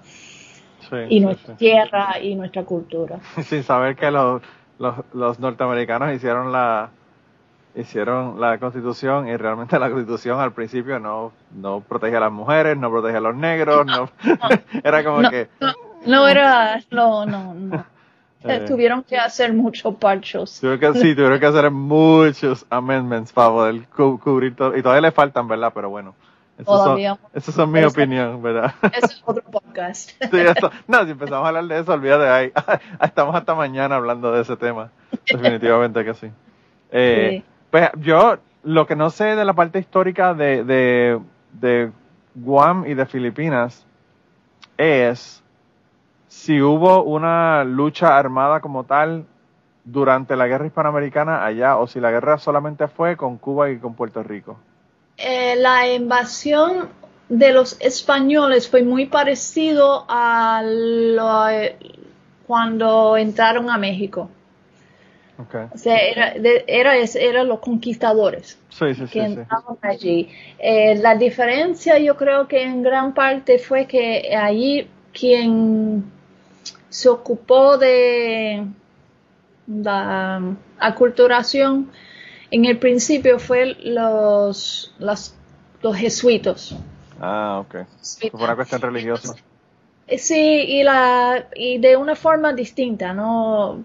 Sí, 0.78 0.96
y 1.08 1.20
sí, 1.20 1.20
nuestra 1.20 1.54
sí. 1.54 1.58
tierra 1.58 2.18
y 2.20 2.34
nuestra 2.34 2.64
cultura. 2.64 3.20
Sin 3.44 3.62
saber 3.62 3.96
que 3.96 4.10
los, 4.10 4.42
los, 4.78 4.94
los 5.12 5.38
norteamericanos 5.38 6.14
hicieron 6.14 6.52
la 6.52 6.90
hicieron 7.74 8.40
la 8.40 8.58
constitución 8.58 9.28
y 9.28 9.36
realmente 9.36 9.78
la 9.78 9.90
constitución 9.90 10.40
al 10.40 10.52
principio 10.52 10.98
no, 10.98 11.32
no 11.54 11.80
protegía 11.80 12.18
a 12.18 12.22
las 12.22 12.32
mujeres, 12.32 12.76
no 12.76 12.90
protegía 12.90 13.18
a 13.18 13.20
los 13.20 13.36
negros, 13.36 13.86
no, 13.86 14.10
era 14.84 15.04
como 15.04 15.22
No, 15.22 15.30
que 15.30 15.48
no, 15.60 15.72
no 16.06 16.28
era, 16.28 16.82
no, 16.90 17.26
no, 17.26 17.54
no. 17.54 17.84
Eh. 18.42 18.64
Tuvieron 18.66 19.02
que 19.02 19.18
hacer 19.18 19.52
muchos 19.52 19.94
parchos. 19.96 20.60
tuvieron 20.60 20.94
que, 20.94 20.98
sí, 21.00 21.14
tuvieron 21.14 21.38
que 21.38 21.46
hacer 21.46 21.70
muchos 21.70 22.64
amendments 22.70 23.32
para 23.32 23.50
poder 23.50 23.82
cu- 23.88 24.18
cubrir 24.18 24.56
todo, 24.56 24.76
y 24.76 24.82
todavía 24.82 25.02
le 25.02 25.12
faltan, 25.12 25.46
¿verdad? 25.46 25.72
Pero 25.74 25.90
bueno, 25.90 26.14
esos 26.58 26.74
son, 26.74 26.84
Todavía. 26.84 27.18
esos 27.34 27.54
son 27.54 27.70
mis 27.70 27.80
Esa- 27.84 27.88
opiniones, 27.88 28.40
¿verdad? 28.42 28.74
Es 29.02 29.22
otro 29.26 29.42
podcast. 29.44 30.10
Sí, 30.30 30.38
eso- 30.38 30.70
no, 30.88 31.04
si 31.04 31.10
empezamos 31.10 31.44
a 31.44 31.48
hablar 31.48 31.64
de 31.66 31.80
eso, 31.80 31.92
olvídate 31.92 32.28
ahí. 32.28 32.52
Estamos 33.02 33.34
hasta 33.34 33.54
mañana 33.54 33.96
hablando 33.96 34.32
de 34.32 34.40
ese 34.42 34.56
tema. 34.56 34.90
Definitivamente 35.30 36.04
que 36.04 36.14
sí. 36.14 36.30
Eh, 36.92 37.28
Sí. 37.30 37.44
Pues 37.70 37.90
yo 37.98 38.38
lo 38.64 38.86
que 38.86 38.96
no 38.96 39.10
sé 39.10 39.36
de 39.36 39.44
la 39.44 39.52
parte 39.52 39.78
histórica 39.78 40.34
de, 40.34 40.64
de, 40.64 41.20
de 41.52 41.92
Guam 42.34 42.84
y 42.86 42.94
de 42.94 43.06
Filipinas 43.06 43.86
es 44.76 45.42
si 46.40 46.62
hubo 46.62 47.04
una 47.04 47.64
lucha 47.64 48.16
armada 48.16 48.60
como 48.60 48.84
tal 48.84 49.26
durante 49.84 50.36
la 50.36 50.46
guerra 50.46 50.66
hispanoamericana 50.66 51.44
allá 51.44 51.76
o 51.76 51.86
si 51.86 52.00
la 52.00 52.10
guerra 52.10 52.38
solamente 52.38 52.88
fue 52.88 53.14
con 53.14 53.36
Cuba 53.36 53.70
y 53.70 53.78
con 53.78 53.94
Puerto 53.94 54.22
Rico. 54.22 54.58
Eh, 55.18 55.56
la 55.56 55.92
invasión 55.92 56.88
de 57.28 57.52
los 57.52 57.78
españoles 57.80 58.70
fue 58.70 58.82
muy 58.82 59.04
parecido 59.04 60.06
a 60.08 60.62
lo, 60.64 61.48
eh, 61.50 61.76
cuando 62.46 63.18
entraron 63.18 63.68
a 63.68 63.76
México. 63.76 64.30
Okay. 65.46 65.66
O 65.74 65.76
sea, 65.76 65.98
era, 65.98 66.32
era, 66.66 66.94
eran 66.96 67.48
los 67.48 67.60
conquistadores. 67.60 68.58
Sí, 68.70 68.94
sí, 68.94 69.00
que 69.02 69.06
sí, 69.06 69.12
sí. 69.12 69.18
entraron 69.18 69.78
allí. 69.82 70.28
Eh, 70.58 70.94
la 70.96 71.16
diferencia 71.16 71.98
yo 71.98 72.16
creo 72.16 72.48
que 72.48 72.62
en 72.62 72.82
gran 72.82 73.12
parte 73.12 73.58
fue 73.58 73.86
que 73.86 74.34
allí 74.34 74.88
quien 75.12 76.18
se 76.90 77.08
ocupó 77.08 77.78
de 77.78 78.66
la 79.66 80.42
aculturación 80.78 81.90
en 82.50 82.64
el 82.64 82.78
principio 82.78 83.38
fue 83.38 83.76
los, 83.84 84.92
las- 84.98 85.34
los 85.82 85.96
jesuitos. 85.96 86.76
Ah, 87.20 87.62
ok. 87.64 87.86
Fue 88.32 88.44
una 88.44 88.56
cuestión 88.56 88.80
religiosa. 88.80 89.34
Eh, 90.06 90.18
Sí, 90.18 90.34
y, 90.34 90.82
la, 90.82 91.46
y 91.54 91.78
de 91.78 91.96
una 91.96 92.16
forma 92.16 92.52
distinta, 92.52 93.12
no, 93.14 93.80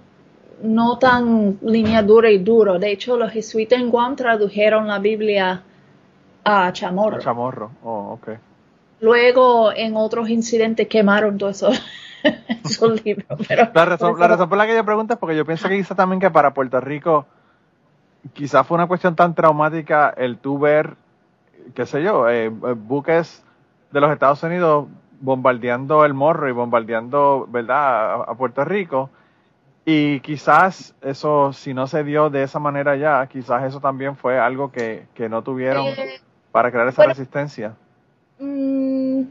no 0.64 0.98
tan 0.98 1.60
línea 1.62 2.02
dura 2.02 2.32
y 2.32 2.40
duro. 2.40 2.80
De 2.80 2.92
hecho, 2.92 3.16
los 3.18 3.32
jesuitas 3.32 3.80
en 3.80 3.92
Guam 3.92 4.16
tradujeron 4.16 4.88
la 4.88 4.98
Biblia 4.98 5.62
a 6.44 6.74
chamorro. 6.74 7.20
Chamorro. 7.20 7.72
Oh, 7.84 8.14
ok. 8.20 8.30
Luego, 9.02 9.72
en 9.72 9.96
otros 9.96 10.30
incidentes, 10.30 10.88
quemaron 10.88 11.38
todos 11.38 11.58
esos, 11.58 11.80
Pero 13.48 13.70
La 13.74 13.86
razón, 13.86 14.12
por 14.12 14.20
la 14.20 14.26
eso- 14.26 14.34
razón 14.34 14.50
por 14.50 14.58
la 14.58 14.66
que 14.68 14.76
yo 14.76 14.86
pregunto 14.86 15.14
es 15.14 15.20
porque 15.20 15.36
yo 15.36 15.46
pienso 15.46 15.68
que 15.70 15.78
quizá 15.78 15.96
también 15.96 16.20
que 16.20 16.32
para 16.32 16.54
Puerto 16.54 16.80
Rico 16.82 17.26
quizás 18.34 18.66
fue 18.66 18.76
una 18.76 18.88
cuestión 18.88 19.16
tan 19.16 19.36
traumática 19.36 20.10
el 20.18 20.38
tú 20.38 20.58
ver, 20.60 20.96
qué 21.76 21.86
sé 21.86 22.02
yo, 22.04 22.28
eh, 22.30 22.46
eh, 22.46 22.50
buques 22.50 23.44
de 23.92 24.02
los 24.02 24.12
Estados 24.12 24.42
Unidos 24.44 24.88
bombardeando 25.22 26.04
el 26.06 26.14
morro 26.14 26.50
y 26.50 26.52
bombardeando, 26.52 27.48
¿verdad?, 27.50 27.78
a, 27.78 28.14
a 28.32 28.36
Puerto 28.36 28.66
Rico. 28.66 29.10
Y 29.86 30.20
quizás 30.22 30.96
eso, 31.02 31.54
si 31.54 31.74
no 31.76 31.86
se 31.86 32.04
dio 32.04 32.30
de 32.32 32.42
esa 32.44 32.58
manera 32.60 32.96
ya, 32.96 33.26
quizás 33.28 33.64
eso 33.64 33.80
también 33.80 34.16
fue 34.16 34.40
algo 34.40 34.72
que, 34.72 35.06
que 35.14 35.30
no 35.30 35.44
tuvieron 35.44 35.86
Eh, 35.86 36.20
para 36.52 36.72
crear 36.72 36.88
esa 36.88 37.04
bueno, 37.04 37.14
resistencia. 37.14 37.74
Mm, 38.40 39.22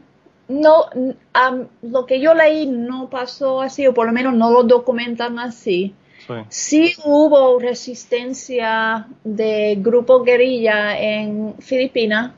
no, 0.47 0.85
am, 1.33 1.67
lo 1.81 2.05
que 2.05 2.19
yo 2.19 2.33
leí 2.33 2.65
no 2.67 3.09
pasó 3.09 3.61
así, 3.61 3.87
o 3.87 3.93
por 3.93 4.07
lo 4.07 4.13
menos 4.13 4.33
no 4.33 4.51
lo 4.51 4.63
documentan 4.63 5.39
así. 5.39 5.95
Sí. 6.27 6.33
Sí 6.49 6.95
hubo 7.03 7.59
resistencia 7.59 9.07
de 9.23 9.75
grupo 9.79 10.23
guerrilla 10.23 10.99
en 10.99 11.55
Filipinas. 11.59 12.31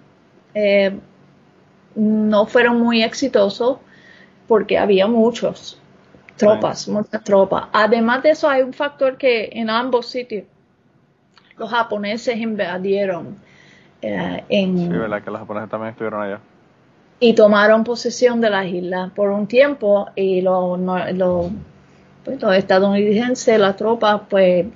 eh, 0.53 0.97
no 1.97 2.45
fueron 2.45 2.79
muy 2.79 3.01
exitosos 3.01 3.79
porque 4.47 4.77
había 4.77 5.07
muchos 5.07 5.81
tropas, 6.37 6.87
muchas 6.87 7.23
tropas. 7.23 7.65
Además 7.73 8.23
de 8.23 8.29
eso, 8.31 8.47
hay 8.47 8.61
un 8.61 8.73
factor 8.73 9.17
que 9.17 9.49
en 9.51 9.69
ambos 9.69 10.07
sitios 10.07 10.45
los 11.57 11.69
japoneses 11.71 12.37
invadieron 12.37 13.35
eh, 14.01 14.43
en, 14.47 14.77
Sí, 14.77 14.87
¿verdad? 14.89 15.23
Que 15.23 15.31
los 15.31 15.39
japoneses 15.39 15.69
también 15.69 15.91
estuvieron 15.91 16.21
allá. 16.21 16.39
Y 17.19 17.33
tomaron 17.33 17.83
posesión 17.83 18.41
de 18.41 18.49
las 18.49 18.65
islas 18.67 19.11
por 19.11 19.29
un 19.29 19.47
tiempo 19.47 20.07
y 20.15 20.41
pues, 22.23 22.41
los 22.41 22.55
estadounidenses, 22.55 23.59
las 23.59 23.75
tropas, 23.75 24.21
pues 24.29 24.67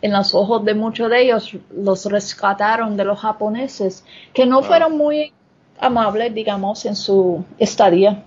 en 0.00 0.12
los 0.12 0.34
ojos 0.34 0.64
de 0.64 0.74
muchos 0.74 1.10
de 1.10 1.22
ellos 1.22 1.56
los 1.76 2.06
rescataron 2.06 2.96
de 2.96 3.04
los 3.04 3.20
japoneses, 3.20 4.04
que 4.32 4.46
no 4.46 4.56
Wow. 4.60 4.64
fueron 4.64 4.96
muy 4.96 5.32
amables, 5.80 6.34
digamos, 6.34 6.84
en 6.86 6.96
su 6.96 7.44
estadía. 7.58 8.22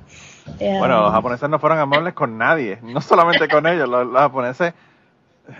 Eh, 0.59 0.75
Bueno, 0.79 1.01
los 1.01 1.11
japoneses 1.11 1.49
no 1.49 1.59
fueron 1.59 1.79
amables 1.79 2.13
con 2.13 2.37
nadie, 2.37 2.79
no 2.83 3.01
solamente 3.01 3.47
con 3.47 3.65
ellos, 3.67 3.89
los, 3.89 4.05
los 4.07 4.17
japoneses 4.21 4.73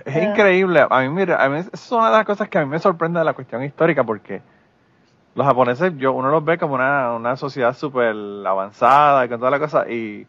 es 0.05 0.15
Ah. 0.15 0.21
increíble. 0.21 0.85
A 0.89 1.01
mí, 1.01 1.09
mira, 1.09 1.43
a 1.43 1.49
mí 1.49 1.59
es 1.59 1.91
una 1.91 2.07
de 2.07 2.17
las 2.17 2.25
cosas 2.25 2.49
que 2.49 2.57
a 2.57 2.61
mí 2.65 2.67
me 2.69 2.79
sorprende 2.79 3.19
de 3.19 3.25
la 3.25 3.33
cuestión 3.33 3.63
histórica 3.63 4.03
porque 4.03 4.41
los 5.35 5.45
japoneses, 5.45 5.93
yo 5.97 6.13
uno 6.13 6.29
los 6.31 6.43
ve 6.43 6.57
como 6.57 6.75
una, 6.75 7.13
una 7.13 7.35
sociedad 7.35 7.75
súper 7.75 8.15
avanzada 8.45 9.25
y 9.25 9.29
con 9.29 9.39
toda 9.39 9.51
la 9.51 9.59
cosa 9.59 9.89
y 9.89 10.25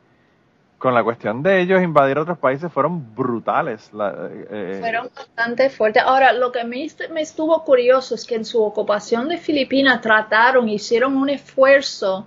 con 0.79 0.93
la 0.95 1.03
cuestión 1.03 1.43
de 1.43 1.61
ellos 1.61 1.83
invadir 1.83 2.19
otros 2.19 2.37
países 2.39 2.71
fueron 2.71 3.15
brutales. 3.15 3.91
La- 3.95 4.15
eh, 4.31 4.77
Fueron 4.81 5.09
bastante 5.17 5.71
fuertes. 5.71 6.03
Ahora, 6.05 6.33
lo 6.35 6.53
que 6.53 6.65
me, 6.65 6.87
me 7.13 7.23
estuvo 7.23 7.65
curioso 7.65 8.15
es 8.15 8.27
que 8.27 8.35
en 8.35 8.45
su 8.45 8.63
ocupación 8.63 9.29
de 9.29 9.39
Filipinas 9.39 10.01
trataron, 10.03 10.69
hicieron 10.69 11.17
un 11.17 11.31
esfuerzo 11.31 12.27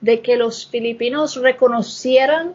de 0.00 0.20
que 0.20 0.36
los 0.36 0.66
filipinos 0.68 1.36
reconocieran 1.36 2.54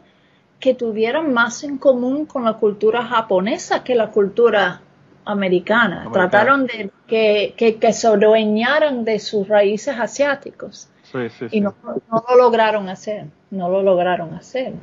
que 0.59 0.73
tuvieran 0.73 1.33
más 1.33 1.63
en 1.63 1.77
común 1.77 2.25
con 2.25 2.43
la 2.45 2.53
cultura 2.53 3.03
japonesa 3.03 3.83
que 3.83 3.95
la 3.95 4.11
cultura 4.11 4.81
americana. 5.25 6.01
Americana. 6.03 6.11
Trataron 6.29 6.65
de 6.67 6.89
que, 7.07 7.53
que, 7.57 7.75
que 7.77 7.93
se 7.93 8.07
adueñaran 8.07 9.05
de 9.05 9.19
sus 9.19 9.47
raíces 9.47 9.95
asiáticos 9.97 10.89
sí, 11.03 11.29
sí, 11.29 11.47
y 11.51 11.61
no, 11.61 11.73
no 12.11 12.23
lo 12.29 12.35
lograron 12.37 12.89
hacer. 12.89 13.25
No 13.49 13.69
lo 13.69 13.81
lograron 13.81 14.33
hacer. 14.33 14.73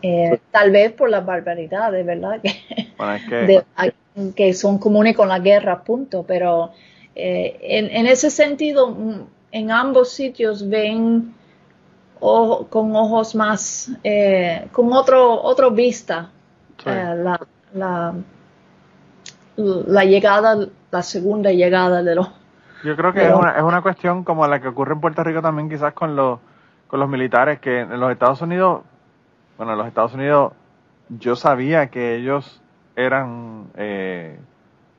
Eh, 0.00 0.38
tal 0.50 0.70
vez 0.70 0.92
por 0.92 1.10
las 1.10 1.24
barbaridades, 1.24 2.04
¿verdad? 2.06 2.40
Que, 2.42 2.54
Bueno, 2.96 3.12
es 3.14 3.24
que 3.28 3.34
de- 3.36 3.64
a- 3.76 4.32
que 4.34 4.54
son 4.54 4.78
comunes 4.78 5.14
con 5.14 5.28
la 5.28 5.38
guerra, 5.38 5.82
punto. 5.84 6.24
Pero 6.26 6.72
eh, 7.14 7.58
en, 7.60 7.90
en 7.94 8.06
ese 8.06 8.30
sentido, 8.30 8.88
mm, 8.88 9.20
en 9.52 9.70
ambos 9.70 10.10
sitios 10.12 10.66
ven 10.66 11.34
ojo- 12.20 12.66
con 12.68 12.96
ojos 12.96 13.34
más, 13.34 13.90
eh, 14.02 14.66
con 14.72 14.90
otro, 14.94 15.42
otro 15.42 15.70
vista 15.70 16.30
la, 17.74 18.14
la 19.56 20.04
llegada, 20.04 20.68
la 20.90 21.02
segunda 21.02 21.50
llegada 21.50 22.02
de 22.02 22.14
los... 22.14 22.28
Yo 22.84 22.96
creo 22.96 23.12
que 23.12 23.26
es, 23.26 23.34
una, 23.34 23.52
es 23.52 23.62
una 23.62 23.82
cuestión 23.82 24.22
como 24.22 24.46
la 24.46 24.60
que 24.60 24.68
ocurre 24.68 24.94
en 24.94 25.00
Puerto 25.00 25.24
Rico 25.24 25.42
también 25.42 25.68
quizás 25.68 25.92
con 25.92 26.14
los, 26.14 26.38
con 26.86 27.00
los 27.00 27.08
militares, 27.08 27.58
que 27.58 27.80
en 27.80 27.98
los 27.98 28.12
Estados 28.12 28.42
Unidos, 28.42 28.82
bueno, 29.56 29.72
en 29.72 29.78
los 29.78 29.86
Estados 29.88 30.14
Unidos 30.14 30.52
yo 31.08 31.36
sabía 31.36 31.88
que 31.88 32.16
ellos 32.16 32.62
eran, 32.94 33.66
eh, 33.76 34.38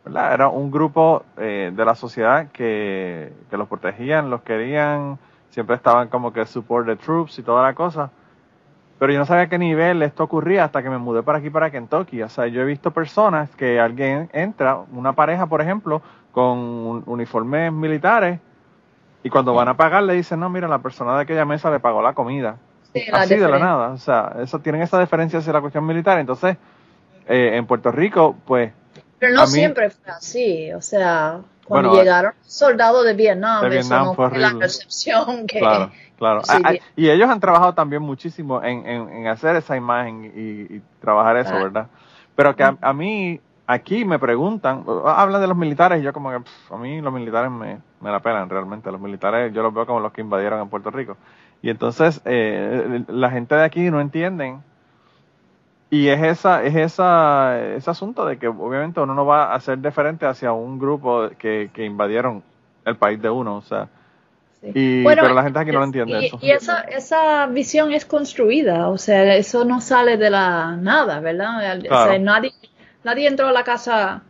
¿verdad? 0.05 0.33
Era 0.33 0.47
un 0.49 0.71
grupo 0.71 1.23
eh, 1.37 1.71
de 1.73 1.85
la 1.85 1.95
sociedad 1.95 2.47
que, 2.51 3.33
que 3.49 3.57
los 3.57 3.67
protegían, 3.67 4.29
los 4.29 4.41
querían, 4.41 5.17
siempre 5.49 5.75
estaban 5.75 6.07
como 6.09 6.33
que 6.33 6.45
support 6.45 6.87
the 6.87 6.95
troops 6.95 7.39
y 7.39 7.43
toda 7.43 7.63
la 7.63 7.73
cosa. 7.73 8.11
Pero 8.99 9.13
yo 9.13 9.19
no 9.19 9.25
sabía 9.25 9.43
a 9.43 9.49
qué 9.49 9.57
nivel 9.59 10.01
esto 10.01 10.23
ocurría 10.23 10.63
hasta 10.63 10.81
que 10.81 10.89
me 10.89 10.97
mudé 10.97 11.21
para 11.23 11.37
aquí, 11.37 11.49
para 11.49 11.69
Kentucky. 11.69 12.21
O 12.23 12.29
sea, 12.29 12.47
yo 12.47 12.61
he 12.61 12.65
visto 12.65 12.91
personas 12.91 13.49
que 13.55 13.79
alguien 13.79 14.29
entra, 14.33 14.77
una 14.91 15.13
pareja, 15.13 15.45
por 15.45 15.61
ejemplo, 15.61 16.01
con 16.31 16.57
un- 16.57 17.03
uniformes 17.05 17.71
militares, 17.71 18.39
y 19.23 19.29
cuando 19.29 19.53
van 19.53 19.67
a 19.67 19.77
pagar 19.77 20.03
le 20.03 20.13
dicen, 20.13 20.39
no, 20.39 20.49
mira, 20.49 20.67
la 20.67 20.79
persona 20.79 21.15
de 21.15 21.21
aquella 21.23 21.45
mesa 21.45 21.69
le 21.69 21.79
pagó 21.79 22.01
la 22.01 22.13
comida. 22.13 22.57
Sí, 22.93 23.03
la 23.11 23.19
Así 23.19 23.35
de 23.35 23.47
la 23.47 23.59
nada. 23.59 23.89
O 23.89 23.97
sea, 23.97 24.33
eso 24.41 24.59
tienen 24.59 24.81
esa 24.81 24.99
diferencia 24.99 25.39
hacia 25.39 25.53
la 25.53 25.61
cuestión 25.61 25.85
militar. 25.85 26.17
Entonces, 26.19 26.57
eh, 27.27 27.51
en 27.55 27.65
Puerto 27.67 27.91
Rico, 27.91 28.35
pues, 28.45 28.71
Pero 29.19 29.33
no 29.35 29.41
mí- 29.41 29.47
siempre 29.47 29.89
fue 29.89 30.11
así, 30.11 30.71
o 30.73 30.81
sea, 30.81 31.39
cuando 31.67 31.89
Bueno, 31.89 32.03
llegaron 32.03 32.33
soldados 32.43 33.05
de 33.05 33.13
Vietnam, 33.13 33.69
de 33.69 33.79
eso 33.79 33.89
Vietnam 33.89 34.03
no 34.03 34.13
fue 34.13 34.29
fue 34.29 34.39
la 34.39 34.47
horrible. 34.49 34.65
recepción 34.65 35.47
que... 35.47 35.59
Claro, 35.59 35.91
claro. 36.17 36.43
Sí, 36.43 36.63
Ah, 36.63 36.63
ah, 36.63 36.73
y 36.95 37.09
ellos 37.09 37.29
han 37.29 37.39
trabajado 37.39 37.73
también 37.73 38.01
muchísimo 38.03 38.63
en, 38.63 38.85
en, 38.87 39.09
en 39.09 39.27
hacer 39.27 39.55
esa 39.55 39.75
imagen 39.77 40.25
y, 40.35 40.75
y 40.77 40.81
trabajar 40.99 41.37
eso, 41.37 41.55
Ah. 41.55 41.59
¿verdad? 41.59 41.89
Pero 42.35 42.55
que 42.55 42.63
a, 42.63 42.77
a 42.81 42.93
mí, 42.93 43.41
aquí 43.67 44.05
me 44.05 44.19
preguntan, 44.19 44.85
hablan 45.05 45.41
de 45.41 45.47
los 45.47 45.57
militares 45.57 45.99
y 46.01 46.03
yo 46.03 46.13
como 46.13 46.31
que, 46.31 46.39
pff, 46.41 46.71
a 46.71 46.77
mí 46.77 47.01
los 47.01 47.13
militares 47.13 47.51
me, 47.51 47.81
me 47.99 48.11
la 48.11 48.21
pelan 48.21 48.49
realmente. 48.49 48.91
Los 48.91 49.01
militares 49.01 49.53
yo 49.53 49.63
los 49.63 49.73
veo 49.73 49.85
como 49.85 49.99
los 49.99 50.11
que 50.13 50.21
invadieron 50.21 50.61
en 50.61 50.69
Puerto 50.69 50.91
Rico. 50.91 51.17
Y 51.61 51.69
entonces 51.71 52.21
eh, 52.25 53.03
la 53.07 53.31
gente 53.31 53.55
de 53.55 53.63
aquí 53.63 53.89
no 53.91 53.99
entienden. 54.01 54.63
Y 55.89 56.09
es 56.09 56.21
esa, 56.21 56.63
es 56.63 56.75
esa, 56.75 57.59
ese 57.75 57.89
asunto 57.89 58.25
de 58.25 58.37
que 58.37 58.47
obviamente 58.47 58.99
uno 58.99 59.13
no 59.15 59.25
va 59.25 59.53
a 59.53 59.59
ser 59.61 59.79
diferente 59.79 60.25
hacia 60.25 60.51
un 60.51 60.77
grupo 60.79 61.29
que, 61.37 61.69
que 61.73 61.85
invadieron 61.85 62.43
el 62.85 62.97
país 62.97 63.21
de 63.21 63.29
uno, 63.29 63.57
o 63.57 63.61
sea, 63.61 63.87
Sí. 64.59 64.71
y, 64.73 65.03
Bueno, 65.03 65.21
pero 65.21 65.35
la 65.35 65.43
gente 65.43 65.59
aquí 65.59 65.71
no 65.71 65.77
lo 65.79 65.85
entiende 65.85 66.19
y, 66.19 66.25
eso. 66.25 66.39
y 66.41 66.49
esa, 66.49 66.81
esa 66.81 67.45
visión 67.45 67.91
es 67.93 68.05
construida, 68.05 68.89
o 68.89 68.97
sea, 68.97 69.35
eso 69.35 69.63
no 69.65 69.81
sale 69.81 70.17
de 70.17 70.31
la 70.31 70.75
nada, 70.75 71.19
¿verdad? 71.19 71.77
O 71.91 72.05
sea, 72.05 72.17
nadie, 72.17 72.51
nadie 73.03 73.27
entró 73.27 73.47
a 73.47 73.51
la 73.51 73.63
casa 73.63 74.23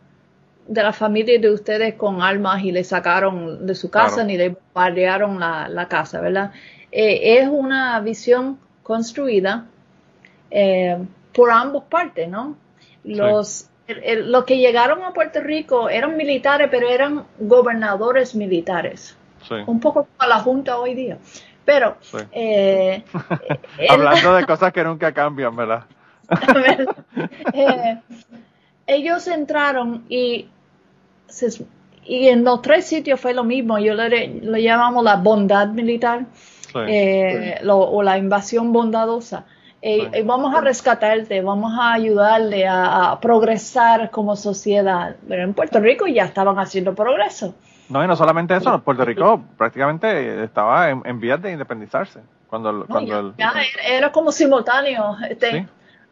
de 0.66 0.82
la 0.82 0.92
familia 0.92 1.38
de 1.40 1.50
ustedes 1.50 1.94
con 1.94 2.20
armas 2.20 2.62
y 2.62 2.72
le 2.72 2.84
sacaron 2.84 3.66
de 3.66 3.74
su 3.74 3.90
casa 3.90 4.16
Claro. 4.16 4.26
ni 4.26 4.36
le 4.36 4.48
bombardearon 4.50 5.40
la, 5.40 5.66
la 5.66 5.88
casa, 5.88 6.20
¿verdad? 6.20 6.52
Eh, 6.92 7.38
es 7.40 7.48
una 7.48 7.98
visión 8.00 8.58
construida 8.82 9.64
eh, 10.50 10.98
por 11.38 11.50
ambas 11.52 11.84
partes, 11.88 12.28
¿no? 12.28 12.56
Los, 13.04 13.68
el- 13.86 14.02
el- 14.02 14.32
los 14.32 14.44
que 14.44 14.58
llegaron 14.58 15.02
a 15.04 15.12
Puerto 15.12 15.40
Rico 15.40 15.88
eran 15.88 16.16
militares, 16.16 16.68
pero 16.70 16.88
eran 16.88 17.24
gobernadores 17.38 18.34
militares 18.34 19.16
Sí. 19.48 19.54
un 19.66 19.78
poco 19.80 20.08
como 20.16 20.28
la 20.28 20.40
Junta 20.40 20.78
hoy 20.78 20.94
día. 20.94 21.18
Pero, 21.64 21.96
Sí. 22.00 22.16
eh, 22.32 23.04
el- 23.78 23.88
Hablando 23.90 24.34
de 24.34 24.44
cosas 24.46 24.72
que 24.72 24.82
nunca 24.82 25.12
cambian, 25.12 25.54
¿verdad? 25.54 25.84
eh, 27.54 27.98
ellos 28.86 29.26
entraron 29.28 30.04
y, 30.08 30.48
se- 31.28 31.64
y 32.04 32.28
en 32.28 32.42
los 32.44 32.62
tres 32.62 32.86
sitios 32.86 33.20
fue 33.20 33.32
lo 33.34 33.44
mismo. 33.44 33.78
Yo 33.78 33.94
le, 33.94 34.28
le 34.28 34.62
llamamos 34.62 35.04
la 35.04 35.16
bondad 35.16 35.68
militar 35.68 36.26
Sí. 36.72 36.78
eh, 36.86 37.58
lo- 37.62 37.78
o 37.78 38.02
la 38.02 38.18
invasión 38.18 38.72
bondadosa. 38.72 39.46
Eh, 39.80 40.00
Sí. 40.00 40.08
eh, 40.12 40.22
vamos 40.24 40.54
a 40.54 40.60
rescatarte, 40.60 41.40
vamos 41.40 41.72
a 41.78 41.92
ayudarle 41.92 42.66
a, 42.66 43.12
a 43.12 43.20
progresar 43.20 44.10
como 44.10 44.34
sociedad. 44.36 45.16
Pero 45.28 45.42
en 45.44 45.54
Puerto 45.54 45.78
Rico 45.80 46.06
ya 46.06 46.24
estaban 46.24 46.58
haciendo 46.58 46.94
progreso. 46.94 47.54
No, 47.88 48.04
y 48.04 48.06
no 48.08 48.16
solamente 48.16 48.54
eso, 48.56 48.80
Puerto 48.82 49.04
Rico 49.04 49.40
prácticamente 49.56 50.44
estaba 50.44 50.90
en, 50.90 51.02
en 51.04 51.20
vías 51.20 51.40
de 51.40 51.52
independizarse. 51.52 52.20
Cuando, 52.48 52.72
No, 52.72 52.86
cuando 52.86 53.10
ya- 53.12 53.18
el- 53.20 53.34
ya 53.36 53.52
era, 53.96 54.10
como 54.12 54.32
simultáneo. 54.32 55.16
Este, 55.30 55.50
Sí. 55.52 55.66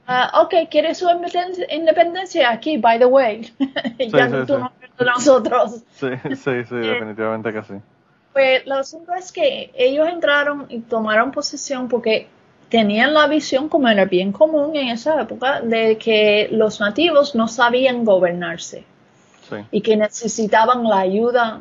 ah, 0.07 0.43
ok, 0.43 0.55
¿quieres 0.71 0.99
su 0.99 1.07
independen- 1.09 1.67
independencia? 1.71 2.51
Aquí, 2.51 2.79
by 2.79 2.99
the 2.99 3.07
way. 3.07 3.53
ya 3.99 4.29
sí, 4.29 4.35
tú 4.47 4.55
sí. 4.55 4.61
no 4.61 4.73
eres 4.81 4.97
de 4.97 5.05
nosotros. 5.05 5.83
Sí, 5.93 6.09
sí, 6.37 6.65
sí, 6.65 6.75
definitivamente 6.77 7.53
que 7.53 7.63
sí. 7.63 7.75
Pues 8.33 8.67
lo 8.67 8.77
asunto 8.77 9.13
es 9.15 9.33
que 9.33 9.73
ellos 9.75 10.09
entraron 10.09 10.67
y 10.69 10.81
tomaron 10.81 11.31
posesión 11.33 11.89
porque 11.89 12.29
tenían 12.69 13.15
la 13.15 13.27
visión, 13.29 13.69
como 13.69 13.89
era 13.89 14.05
bien 14.05 14.33
común 14.33 14.75
en 14.77 14.89
esa 14.89 15.21
época, 15.23 15.61
de 15.61 15.99
que 15.99 16.49
los 16.51 16.81
nativos 16.81 17.35
no 17.35 17.47
sabían 17.49 18.05
gobernarse 18.05 18.85
Sí. 19.49 19.57
y 19.71 19.81
que 19.81 19.97
necesitaban 19.97 20.83
la 20.85 20.99
ayuda 20.99 21.61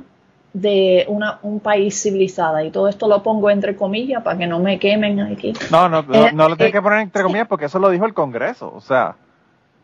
de 0.54 1.06
una, 1.10 1.38
un 1.44 1.60
país 1.60 2.02
civilizado. 2.02 2.60
Y 2.62 2.72
todo 2.72 2.88
esto 2.88 3.08
lo 3.08 3.22
pongo 3.22 3.50
entre 3.50 3.76
comillas 3.76 4.24
para 4.24 4.38
que 4.38 4.48
no 4.48 4.60
me 4.60 4.80
quemen 4.80 5.20
aquí. 5.20 5.54
No, 5.70 5.88
no, 5.90 6.02
no, 6.02 6.14
Eh, 6.28 6.32
no 6.34 6.50
lo 6.50 6.56
tienes 6.56 6.72
eh, 6.74 6.78
que 6.78 6.82
poner 6.82 7.00
entre 7.02 7.24
comillas 7.24 7.48
porque 7.48 7.66
eso 7.66 7.78
lo 7.78 7.90
dijo 7.90 8.06
el 8.06 8.14
Congreso. 8.14 8.72
O 8.74 8.82
sea, 8.82 9.16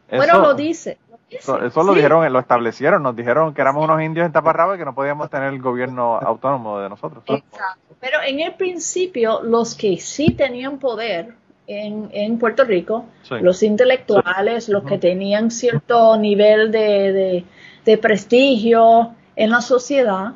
Bueno, 0.09 0.23
eso- 0.33 0.41
lo 0.41 0.53
dice, 0.55 0.97
Eso, 1.31 1.63
eso 1.63 1.83
lo 1.83 1.93
dijeron, 1.93 2.31
lo 2.31 2.39
establecieron, 2.39 3.01
nos 3.03 3.15
dijeron 3.15 3.53
que 3.53 3.61
éramos 3.61 3.83
unos 3.85 4.01
indios 4.01 4.25
en 4.25 4.31
taparrabos 4.33 4.75
y 4.75 4.79
que 4.79 4.85
no 4.85 4.93
podíamos 4.93 5.29
tener 5.29 5.53
el 5.53 5.61
gobierno 5.61 6.17
autónomo 6.21 6.79
de 6.79 6.89
nosotros. 6.89 7.23
Exacto. 7.27 7.95
Pero 7.99 8.17
en 8.25 8.39
el 8.41 8.53
principio, 8.55 9.41
los 9.43 9.75
que 9.75 9.97
sí 9.97 10.31
tenían 10.33 10.77
poder 10.79 11.33
en, 11.67 12.09
en 12.11 12.37
Puerto 12.37 12.63
Rico, 12.65 13.05
Sí. 13.23 13.35
los 13.41 13.63
intelectuales, 13.63 14.67
los 14.67 14.83
que 14.83 14.97
tenían 14.97 15.51
cierto 15.51 16.17
nivel 16.17 16.71
de, 16.71 17.13
de- 17.13 17.45
de 17.85 17.97
prestigio 17.97 19.15
en 19.35 19.49
la 19.51 19.61
sociedad, 19.61 20.33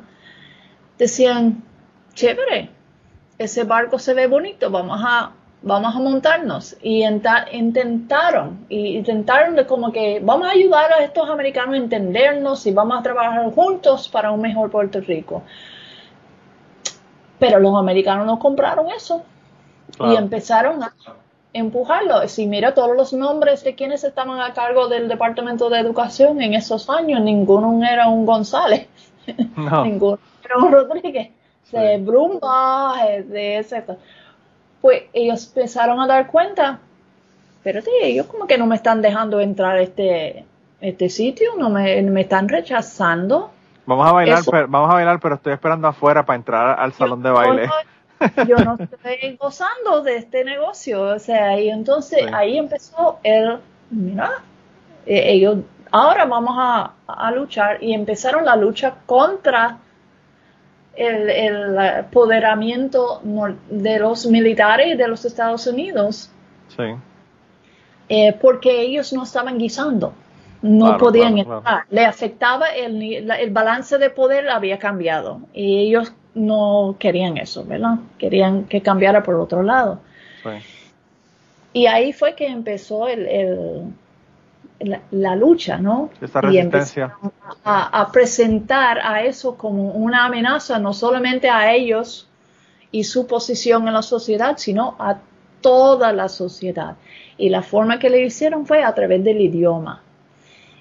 decían, 0.98 1.62
chévere, 2.14 2.70
ese 3.38 3.64
barco 3.64 3.98
se 3.98 4.14
ve 4.14 4.26
bonito, 4.26 4.70
vamos 4.70 5.00
a, 5.04 5.32
vamos 5.66 5.94
a 5.94 5.98
montarnos. 5.98 6.76
Y 6.80 7.02
enta- 7.02 7.46
intentaron, 7.52 8.64
y 8.68 8.96
intentaron 8.96 9.56
de 9.56 9.66
como 9.66 9.92
que 9.92 10.20
vamos 10.22 10.46
a 10.48 10.52
ayudar 10.52 10.92
a 10.92 11.02
estos 11.04 11.28
americanos 11.28 11.74
a 11.74 11.78
entendernos 11.78 12.66
y 12.66 12.72
vamos 12.72 12.98
a 12.98 13.02
trabajar 13.02 13.50
juntos 13.52 14.08
para 14.08 14.30
un 14.30 14.40
mejor 14.40 14.70
Puerto 14.70 15.00
Rico. 15.00 15.42
Pero 17.38 17.58
los 17.60 17.76
americanos 17.76 18.26
no 18.26 18.38
compraron 18.38 18.88
eso 18.90 19.22
Claro. 19.96 20.12
y 20.12 20.16
empezaron 20.16 20.82
a 20.82 20.92
empujarlo. 21.52 22.26
Si 22.28 22.46
mira 22.46 22.74
todos 22.74 22.96
los 22.96 23.12
nombres 23.12 23.62
de 23.64 23.74
quienes 23.74 24.04
estaban 24.04 24.40
a 24.40 24.52
cargo 24.52 24.88
del 24.88 25.08
Departamento 25.08 25.68
de 25.68 25.78
Educación 25.80 26.40
en 26.42 26.54
esos 26.54 26.88
años, 26.90 27.20
ninguno 27.20 27.84
era 27.84 28.08
un 28.08 28.24
González, 28.26 28.88
No. 29.56 29.84
ninguno 29.84 30.18
era 30.44 30.58
un 30.58 30.72
Rodríguez, 30.72 31.30
de 31.72 31.96
Sí. 31.96 32.02
Brumba, 32.02 32.94
eh, 33.08 33.22
de 33.22 33.56
etcétera. 33.58 33.98
Pues 34.80 35.04
ellos 35.12 35.46
empezaron 35.48 36.00
a 36.00 36.06
dar 36.06 36.26
cuenta, 36.28 36.78
espérate, 37.58 37.90
ellos 38.02 38.26
como 38.26 38.46
que 38.46 38.58
no 38.58 38.66
me 38.66 38.76
están 38.76 39.02
dejando 39.02 39.40
entrar 39.40 39.76
a 39.76 39.80
este, 39.82 40.44
este 40.80 41.08
sitio, 41.08 41.52
no 41.58 41.70
me, 41.70 42.00
me 42.02 42.20
están 42.22 42.48
rechazando. 42.48 43.50
Vamos 43.86 44.08
a 44.08 44.12
bailar, 44.12 44.38
Eso. 44.40 44.50
pero, 44.50 44.68
vamos 44.68 44.90
a 44.90 44.94
bailar, 44.94 45.20
pero 45.20 45.36
estoy 45.36 45.52
esperando 45.52 45.88
afuera 45.88 46.24
para 46.24 46.36
entrar 46.36 46.78
al 46.80 46.92
salón 46.92 47.22
de 47.22 47.30
baile. 47.30 47.70
Yo 48.48 48.56
no 48.56 48.76
estoy 48.78 49.36
gozando 49.38 50.02
de 50.02 50.16
este 50.16 50.44
negocio, 50.44 51.02
o 51.02 51.18
sea, 51.18 51.58
y 51.60 51.68
entonces 51.68 52.20
Sí. 52.20 52.30
ahí 52.32 52.56
empezó 52.58 53.18
el, 53.22 53.58
mira, 53.90 54.30
eh, 55.04 55.32
ellos, 55.32 55.58
ahora 55.90 56.24
vamos 56.24 56.54
a, 56.58 56.92
a 57.06 57.30
luchar 57.30 57.82
y 57.82 57.92
empezaron 57.92 58.44
la 58.44 58.56
lucha 58.56 58.94
contra 59.06 59.78
el, 60.96 61.30
el 61.30 61.78
apoderamiento 61.78 63.20
nor- 63.24 63.56
de 63.70 63.98
los 63.98 64.26
militares 64.26 64.96
de 64.98 65.08
los 65.08 65.24
Estados 65.24 65.66
Unidos, 65.66 66.30
Sí. 66.76 66.84
eh, 68.08 68.32
porque 68.40 68.80
ellos 68.82 69.12
no 69.12 69.22
estaban 69.24 69.58
guisando, 69.58 70.12
no 70.62 70.86
Claro, 70.86 70.98
podían 70.98 71.34
claro. 71.34 71.62
Le 71.90 72.04
afectaba 72.04 72.68
el, 72.68 73.30
el 73.30 73.50
balance 73.50 73.98
de 73.98 74.10
poder 74.10 74.48
había 74.48 74.78
cambiado 74.78 75.40
y 75.52 75.78
ellos 75.88 76.12
no 76.34 76.96
querían 76.98 77.36
eso, 77.38 77.64
¿verdad? 77.64 77.96
Querían 78.18 78.64
que 78.64 78.80
cambiara 78.82 79.22
por 79.22 79.34
otro 79.36 79.62
lado. 79.62 80.00
Sí. 80.42 80.50
Y 81.72 81.86
ahí 81.86 82.12
fue 82.12 82.34
que 82.34 82.46
empezó 82.46 83.06
el, 83.08 83.26
el- 83.26 83.82
la, 84.80 85.00
la 85.10 85.36
lucha, 85.36 85.78
¿no? 85.78 86.10
Esa 86.20 86.38
Y 86.40 86.42
resistencia. 86.60 87.04
empezaron 87.04 87.32
a, 87.64 88.00
a 88.00 88.12
presentar 88.12 88.98
a 89.02 89.22
eso 89.24 89.56
como 89.56 89.90
una 89.92 90.24
amenaza, 90.26 90.78
no 90.78 90.92
solamente 90.92 91.48
a 91.48 91.72
ellos 91.72 92.28
y 92.92 93.04
su 93.04 93.26
posición 93.26 93.86
en 93.88 93.94
la 93.94 94.02
sociedad, 94.02 94.56
sino 94.58 94.94
a 94.98 95.18
toda 95.60 96.12
la 96.12 96.28
sociedad. 96.28 96.96
Y 97.38 97.48
la 97.50 97.62
forma 97.62 97.98
que 97.98 98.08
le 98.10 98.24
hicieron 98.24 98.66
fue 98.66 98.82
a 98.84 98.94
través 98.94 99.22
del 99.24 99.40
idioma. 99.40 100.02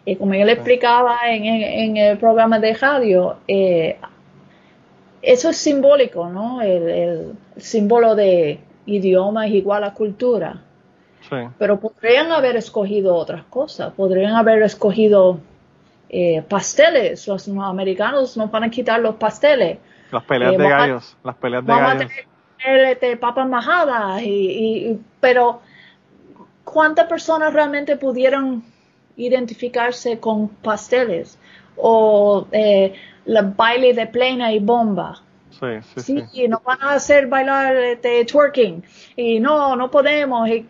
Y 0.06 0.16
como 0.18 0.34
yo 0.36 0.46
le 0.46 0.52
explicaba 0.54 1.18
en, 1.28 1.46
en- 1.46 1.64
en 1.64 1.98
el 1.98 2.18
programa 2.18 2.60
de 2.60 2.74
radio, 2.76 3.38
eh, 3.48 3.98
eso 5.22 5.50
es 5.50 5.58
simbólico, 5.58 6.30
¿no? 6.30 6.62
El, 6.62 6.90
el 6.90 7.32
símbolo 7.58 8.14
de 8.16 8.60
idioma 8.86 9.48
es 9.48 9.54
igual 9.54 9.84
a 9.84 9.94
cultura. 9.94 10.62
Sí. 11.30 11.36
Pero 11.58 11.80
podrían 11.80 12.32
haber 12.32 12.56
escogido 12.56 13.16
otras 13.16 13.44
cosas, 13.46 13.94
podrían 13.94 14.34
haber 14.36 14.62
escogido 14.64 15.40
eh, 16.10 16.44
pasteles. 16.48 17.28
Los 17.28 17.48
no- 17.48 17.66
americanos 17.66 18.38
nos 18.38 18.52
van 18.52 18.64
a 18.64 18.70
quitar 18.70 19.00
los 19.00 19.16
pasteles. 19.16 19.80
Las 20.12 20.24
peleas 20.24 20.54
Eh, 20.54 20.58
de 20.58 20.68
a- 20.68 20.70
gallos. 20.70 21.18
Las 21.24 21.36
peleas 21.36 21.66
de 21.66 21.72
Vamos 21.72 21.92
a, 21.92 21.94
gallos. 21.96 22.12
tener, 22.64 22.80
este, 22.92 23.18
papas 23.18 23.50
majadas, 23.50 24.22
y, 24.22 24.28
y- 24.92 25.02
pero 25.20 25.62
¿cuántas 26.64 27.08
personas 27.08 27.54
realmente 27.54 27.96
pudieron 27.98 28.64
identificarse 29.18 30.20
con 30.20 30.48
pasteles? 30.50 31.38
O 31.78 32.48
eh, 32.52 32.94
la 33.26 33.42
baile 33.42 33.94
de 33.94 34.08
plena 34.08 34.52
y 34.54 34.60
bomba. 34.60 35.22
Sí, 35.50 35.68
sí, 35.96 36.02
sí. 36.02 36.24
Sí, 36.32 36.48
nos 36.48 36.64
van 36.64 36.82
a 36.82 36.94
hacer 36.94 37.28
bailar 37.28 37.76
este, 37.78 38.24
twerking. 38.26 38.84
Y 39.16 39.40
no, 39.40 39.76
no 39.76 39.90
podemos. 39.90 40.48
y. 40.50 40.68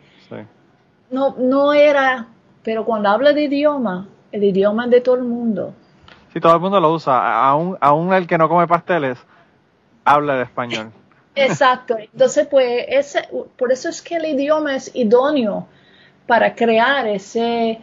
no, 1.15 1.35
no 1.37 1.73
era, 1.73 2.27
pero 2.61 2.83
cuando 2.83 3.09
habla 3.09 3.31
de 3.31 3.43
idioma, 3.43 4.07
el 4.31 4.43
idioma 4.43 4.85
es 4.85 4.91
de 4.91 5.01
todo 5.01 5.15
el 5.15 5.23
mundo. 5.23 5.73
Sí, 6.33 6.41
todo 6.41 6.53
el 6.53 6.59
mundo 6.59 6.79
lo 6.81 6.91
usa. 6.91 7.47
Aún, 7.47 7.77
aún 7.79 8.13
el 8.13 8.27
que 8.27 8.37
no 8.37 8.49
come 8.49 8.67
pasteles 8.67 9.17
habla 10.03 10.35
el 10.35 10.41
español. 10.41 10.91
Exacto. 11.35 11.95
Entonces, 11.97 12.47
pues, 12.47 12.85
ese, 12.89 13.27
por 13.57 13.71
eso 13.71 13.87
es 13.87 14.01
que 14.01 14.17
el 14.17 14.25
idioma 14.25 14.75
es 14.75 14.91
idóneo 14.93 15.67
para 16.27 16.53
crear 16.53 17.07
ese, 17.07 17.79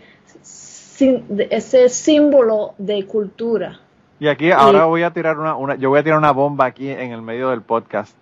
ese 1.51 1.89
símbolo 1.89 2.75
de 2.77 3.07
cultura. 3.07 3.81
Y 4.21 4.29
aquí 4.29 4.51
ahora 4.51 4.85
voy 4.85 5.03
a 5.03 5.11
tirar 5.11 5.39
una, 5.39 5.57
una, 5.57 5.75
yo 5.77 5.89
voy 5.89 5.99
a 5.99 6.03
tirar 6.03 6.19
una 6.19 6.33
bomba 6.33 6.67
aquí 6.67 6.91
en 6.91 7.13
el 7.13 7.23
medio 7.23 7.49
del 7.49 7.63
podcast. 7.63 8.15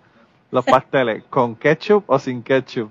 Los 0.51 0.63
pasteles, 0.75 1.23
¿con 1.29 1.55
ketchup 1.55 2.05
o 2.07 2.17
sin 2.17 2.41
ketchup? 2.41 2.89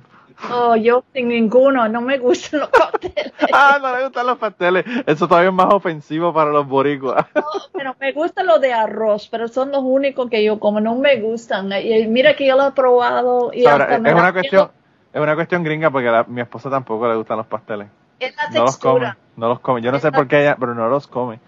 Oh, 0.53 0.75
yo 0.77 1.05
sin 1.13 1.29
ninguno, 1.29 1.87
no 1.89 2.01
me 2.01 2.19
gustan 2.19 2.61
los 2.61 2.69
pasteles. 2.71 3.33
Ah, 3.53 3.79
no 3.81 3.95
le 3.97 4.05
gustan 4.05 4.27
los 4.27 4.39
pasteles. 4.39 4.85
Eso 5.07 5.27
todavía 5.27 5.49
es 5.51 5.55
más 5.55 5.73
ofensivo 5.73 6.33
para 6.33 6.51
los 6.51 6.67
boricuas. 6.67 7.27
Pero 7.73 7.97
me 8.01 8.13
gustan 8.13 8.47
los 8.47 8.61
de 8.61 8.73
arroz, 8.73 9.29
pero 9.29 9.49
son 9.49 9.71
los 9.73 9.81
únicos 9.83 10.29
que 10.31 10.45
yo 10.45 10.59
como, 10.61 10.81
no 10.81 10.95
me 10.95 11.21
gustan. 11.21 11.73
Y 11.73 12.07
mira 12.07 12.35
que 12.37 12.47
yo 12.47 12.57
lo 12.57 12.69
he 12.69 12.73
probado 12.73 13.51
y 13.53 13.67
Ahora, 13.67 13.85
hasta 13.85 13.97
es 13.97 14.03
me 14.03 14.13
una 14.15 14.33
cuestión, 14.33 14.71
es 15.13 15.21
una 15.21 15.35
cuestión 15.35 15.63
gringa 15.65 15.91
porque 15.91 16.09
a 16.09 16.25
mi 16.29 16.41
esposa 16.41 16.71
tampoco 16.71 17.09
le 17.09 17.17
gustan 17.17 17.39
los 17.39 17.47
pasteles. 17.47 17.89
Es 18.19 18.35
la 18.37 18.51
No 18.51 18.65
los 18.65 18.77
come, 18.77 19.15
no 19.37 19.49
los 19.49 19.61
come. 19.61 19.81
Yo 19.83 19.91
no 19.93 19.99
sé 19.99 20.13
por 20.13 20.29
qué 20.29 20.43
ella, 20.43 20.57
pero 20.61 20.75
no 20.75 20.89
los 20.89 21.07
come. 21.07 21.41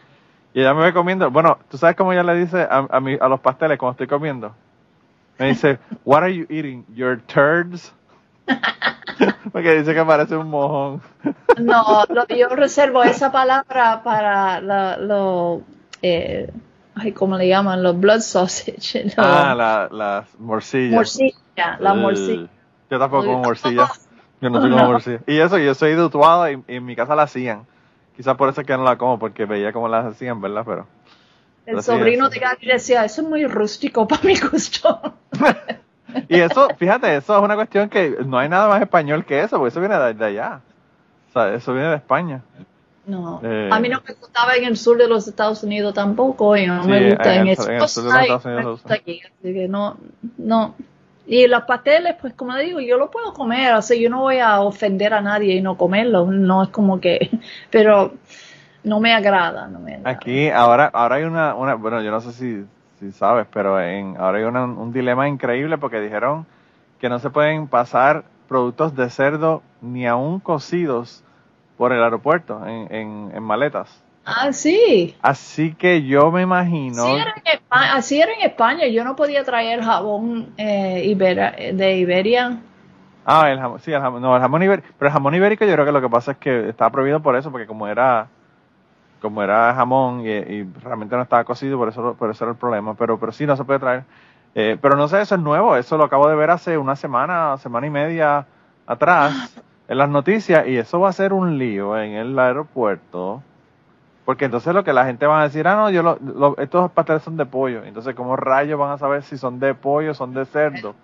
Y 0.55 0.61
ella 0.61 0.75
me 0.75 0.83
ve 0.83 0.93
comiendo. 0.93 1.31
Bueno, 1.31 1.59
¿tú 1.71 1.77
sabes 1.79 1.95
cómo 1.97 2.13
ella 2.13 2.23
le 2.23 2.35
dice 2.35 2.63
a, 2.63 2.87
a, 2.91 3.01
mí- 3.01 3.19
a 3.21 3.29
los 3.29 3.41
pasteles 3.41 3.79
cuando 3.79 3.93
estoy 3.93 4.07
comiendo? 4.07 4.55
Me 5.39 5.47
dice, 5.49 5.79
What 6.05 6.23
are 6.23 6.35
you 6.35 6.47
eating? 6.49 6.85
Your 6.95 7.21
turds? 7.21 7.95
Porque 9.53 9.75
dice 9.79 9.95
que 9.95 10.05
parece 10.05 10.37
un 10.37 10.49
mojón. 10.49 11.03
No, 11.59 12.05
lo- 12.09 12.27
yo 12.29 12.49
reservo 12.49 13.03
esa 13.03 13.31
palabra 13.31 14.03
para 14.03 14.61
la- 14.61 14.97
lo, 14.97 15.63
eh, 16.01 16.51
ay, 16.95 17.13
¿cómo 17.13 17.37
le 17.37 17.49
llaman? 17.49 17.83
Los 17.83 17.99
blood 17.99 18.21
sausage. 18.21 19.05
los- 19.05 19.15
Ah, 19.19 19.55
la, 19.55 19.89
las 19.91 20.39
morcillas. 20.39 20.95
morcilla, 20.95 21.77
la 21.81 21.95
morcilla. 21.95 22.49
Yo 22.91 22.99
tampoco 22.99 23.25
como 23.27 23.39
morcilla. 23.43 23.89
Yo 24.41 24.51
no 24.51 24.61
soy 24.61 24.71
como 24.71 24.87
morcilla. 24.87 25.21
Y 25.27 25.39
eso, 25.39 25.59
yo 25.59 25.75
soy 25.75 25.95
de 25.95 26.03
Utuado 26.05 26.51
y, 26.51 26.63
y 26.67 26.77
en 26.77 26.85
mi 26.85 26.97
casa 26.97 27.15
la 27.15 27.23
hacían. 27.25 27.67
Quizás 28.17 28.37
por 28.37 28.49
eso 28.49 28.61
es 28.61 28.67
que 28.67 28.77
no 28.77 28.85
la 28.85 28.99
como, 28.99 29.19
porque 29.19 29.45
veía 29.47 29.73
cómo 29.73 29.89
las 29.89 30.05
hacían, 30.05 30.41
¿verdad? 30.41 30.65
Pero 30.67 30.87
El 31.65 31.83
sobrino 31.83 32.29
de 32.29 32.39
Gaby 32.41 32.67
decía, 32.67 33.05
eso 33.05 33.23
es 33.23 33.29
muy 33.29 33.47
rústico 33.47 34.07
para 34.09 34.23
mi 34.25 34.35
gusto. 34.39 35.15
Y 36.29 36.41
eso, 36.41 36.69
fíjate, 36.79 37.17
eso 37.17 37.37
es 37.37 37.43
una 37.43 37.55
cuestión 37.55 37.89
que 37.89 38.17
no 38.27 38.39
hay 38.39 38.49
nada 38.49 38.69
más 38.69 38.81
español 38.83 39.25
que 39.25 39.41
eso, 39.43 39.57
porque 39.59 39.69
eso 39.71 39.81
viene 39.81 39.99
de, 39.99 40.15
de 40.15 40.25
allá. 40.25 40.61
O 41.31 41.33
sea, 41.33 41.55
eso 41.55 41.73
viene 41.73 41.89
de 41.89 41.97
España. 41.97 42.43
No, 43.05 43.41
Eh. 43.43 43.69
a 43.73 43.81
mí 43.81 43.89
no 43.89 44.01
me 44.07 44.15
gustaba 44.15 44.55
en 44.55 44.65
el 44.65 44.77
sur 44.77 44.97
de 44.97 45.09
los 45.09 45.27
Estados 45.27 45.63
Unidos 45.65 45.93
tampoco 45.93 46.57
y 46.57 46.67
no 46.69 46.85
Sí, 46.85 46.89
me 46.91 47.11
gusta 47.11 47.35
en 47.35 47.41
en, 47.41 47.49
el 47.49 47.59
en 47.69 47.83
el 47.83 47.89
sur 47.89 48.05
de 48.05 48.11
los 48.13 48.21
Estados 48.21 48.45
Unidos 48.45 48.65
gusta 48.83 48.95
aquí, 48.95 49.21
así 49.25 49.53
que 49.53 49.67
no, 49.69 49.97
no. 50.39 50.75
Y 51.27 51.47
los 51.49 51.63
pasteles, 51.65 52.15
pues 52.21 52.35
como 52.35 52.55
digo, 52.57 52.81
yo 52.81 52.99
lo 52.99 53.11
puedo 53.11 53.33
comer, 53.33 53.75
o 53.75 53.83
sea, 53.83 53.97
yo 53.97 54.09
no 54.11 54.21
voy 54.21 54.39
a 54.39 54.61
ofender 54.61 55.15
a 55.15 55.21
nadie 55.21 55.55
y 55.57 55.61
no 55.61 55.77
comerlos, 55.77 56.29
no 56.29 56.63
es 56.63 56.69
como 56.69 57.01
que, 57.01 57.31
pero 57.71 58.13
no 58.85 59.01
me 59.01 59.13
agrada, 59.15 59.67
no 59.67 59.81
me 59.81 59.95
agrada. 59.95 60.11
Aquí, 60.11 60.49
ahora, 60.51 60.91
ahora 60.93 61.17
hay 61.17 61.25
una, 61.25 61.55
una, 61.55 61.75
bueno, 61.75 62.03
yo 62.03 62.11
no 62.13 62.21
sé 62.21 62.33
si, 62.33 62.65
si 63.03 63.13
sabes, 63.13 63.47
pero 63.53 63.81
en, 63.81 64.17
ahora 64.19 64.39
hay 64.39 64.45
una- 64.45 64.65
un 64.65 64.93
dilema 64.93 65.29
increíble 65.29 65.77
porque 65.79 66.01
dijeron 66.01 66.47
que 67.01 67.09
no 67.09 67.19
se 67.19 67.31
pueden 67.31 67.67
pasar 67.67 68.25
productos 68.49 68.95
de 68.95 69.11
cerdo 69.11 69.63
ni 69.81 70.07
aún 70.07 70.39
cocidos 70.41 71.25
por 71.77 71.93
el 71.93 72.03
aeropuerto 72.03 72.65
en, 72.67 72.95
en, 72.95 73.33
en 73.35 73.43
maletas. 73.43 74.03
Ah, 74.25 74.53
sí. 74.53 75.17
Así 75.21 75.75
que 75.75 76.05
yo 76.05 76.31
me 76.31 76.43
imagino. 76.43 77.03
Sí 77.03 77.11
era 77.11 77.35
en 77.45 77.53
España, 77.55 77.95
así 77.97 78.21
era 78.21 78.33
en 78.35 78.43
España, 78.43 78.87
yo 78.87 79.03
no 79.03 79.17
podía 79.17 79.43
traer 79.43 79.83
jabón 79.83 80.53
eh, 80.57 81.03
ibera- 81.07 81.57
de 81.57 81.97
Iberia. 81.97 82.59
Ah, 83.25 83.51
el 83.51 83.59
jamón, 83.59 83.81
sí, 83.81 83.93
el 83.93 84.01
jamón, 84.01 84.23
no, 84.23 84.35
el 84.37 84.43
jamón 84.43 84.63
ibérico. 84.63 84.89
Pero 84.99 85.09
el 85.09 85.13
jamón 85.13 85.35
ibérico 85.35 85.65
yo 85.65 85.73
creo 85.73 85.85
que 85.87 85.93
lo 85.93 86.01
que 86.01 86.09
pasa 86.09 86.33
es 86.33 86.39
que 86.39 86.69
estaba 86.69 86.91
prohibido 86.91 87.21
por 87.21 87.35
eso, 87.37 87.51
porque 87.51 87.67
como 87.67 87.89
era 87.89 88.29
como 89.23 89.43
era 89.43 89.75
jamón 89.75 90.21
y, 90.23 90.31
y 90.31 90.65
realmente 90.83 91.17
no 91.17 91.23
estaba 91.23 91.45
cocido, 91.45 91.79
por 91.79 91.89
eso, 91.89 92.15
por 92.17 92.31
eso 92.31 92.45
era 92.45 92.53
el 92.53 92.59
problema. 92.59 92.95
Pero, 92.97 93.19
pero 93.19 93.33
sí, 93.33 93.47
no 93.47 93.57
se 93.57 93.65
puede 93.65 93.79
traer. 93.81 94.05
Eh, 94.55 94.79
pero 94.83 94.97
no 94.97 95.09
sé, 95.09 95.23
eso 95.23 95.37
es 95.37 95.41
nuevo. 95.41 95.77
Eso 95.77 95.97
lo 95.97 96.05
acabo 96.05 96.29
de 96.29 96.37
ver 96.37 96.51
hace 96.51 96.77
una 96.79 96.97
semana, 96.97 97.57
semana 97.59 97.87
y 97.87 97.91
media 97.91 98.47
atrás 98.87 99.59
en 99.89 99.99
las 99.99 100.11
noticias 100.11 100.67
y 100.69 100.77
eso 100.79 101.01
va 101.01 101.09
a 101.11 101.13
ser 101.15 101.33
un 101.33 101.59
lío 101.59 101.97
en 101.99 102.13
el 102.13 102.39
aeropuerto. 102.39 103.43
Porque 104.25 104.45
entonces 104.45 104.73
lo 104.75 104.85
que 104.85 104.93
la 104.93 105.05
gente 105.07 105.27
va 105.27 105.41
a 105.41 105.45
decir, 105.45 105.67
ah, 105.67 105.75
no, 105.77 105.91
yo 105.91 106.03
lo, 106.03 106.19
lo- 106.21 106.57
estos 106.59 106.91
pasteles 106.93 107.23
son 107.23 107.37
de 107.37 107.47
pollo. 107.47 107.83
Entonces, 107.85 108.15
¿cómo 108.15 108.37
rayos 108.37 108.79
van 108.79 108.93
a 108.93 108.99
saber 108.99 109.23
si 109.25 109.37
son 109.39 109.59
de 109.59 109.75
pollo 109.75 110.13
o 110.13 110.15
son 110.15 110.33
de 110.35 110.45
cerdo? 110.45 110.95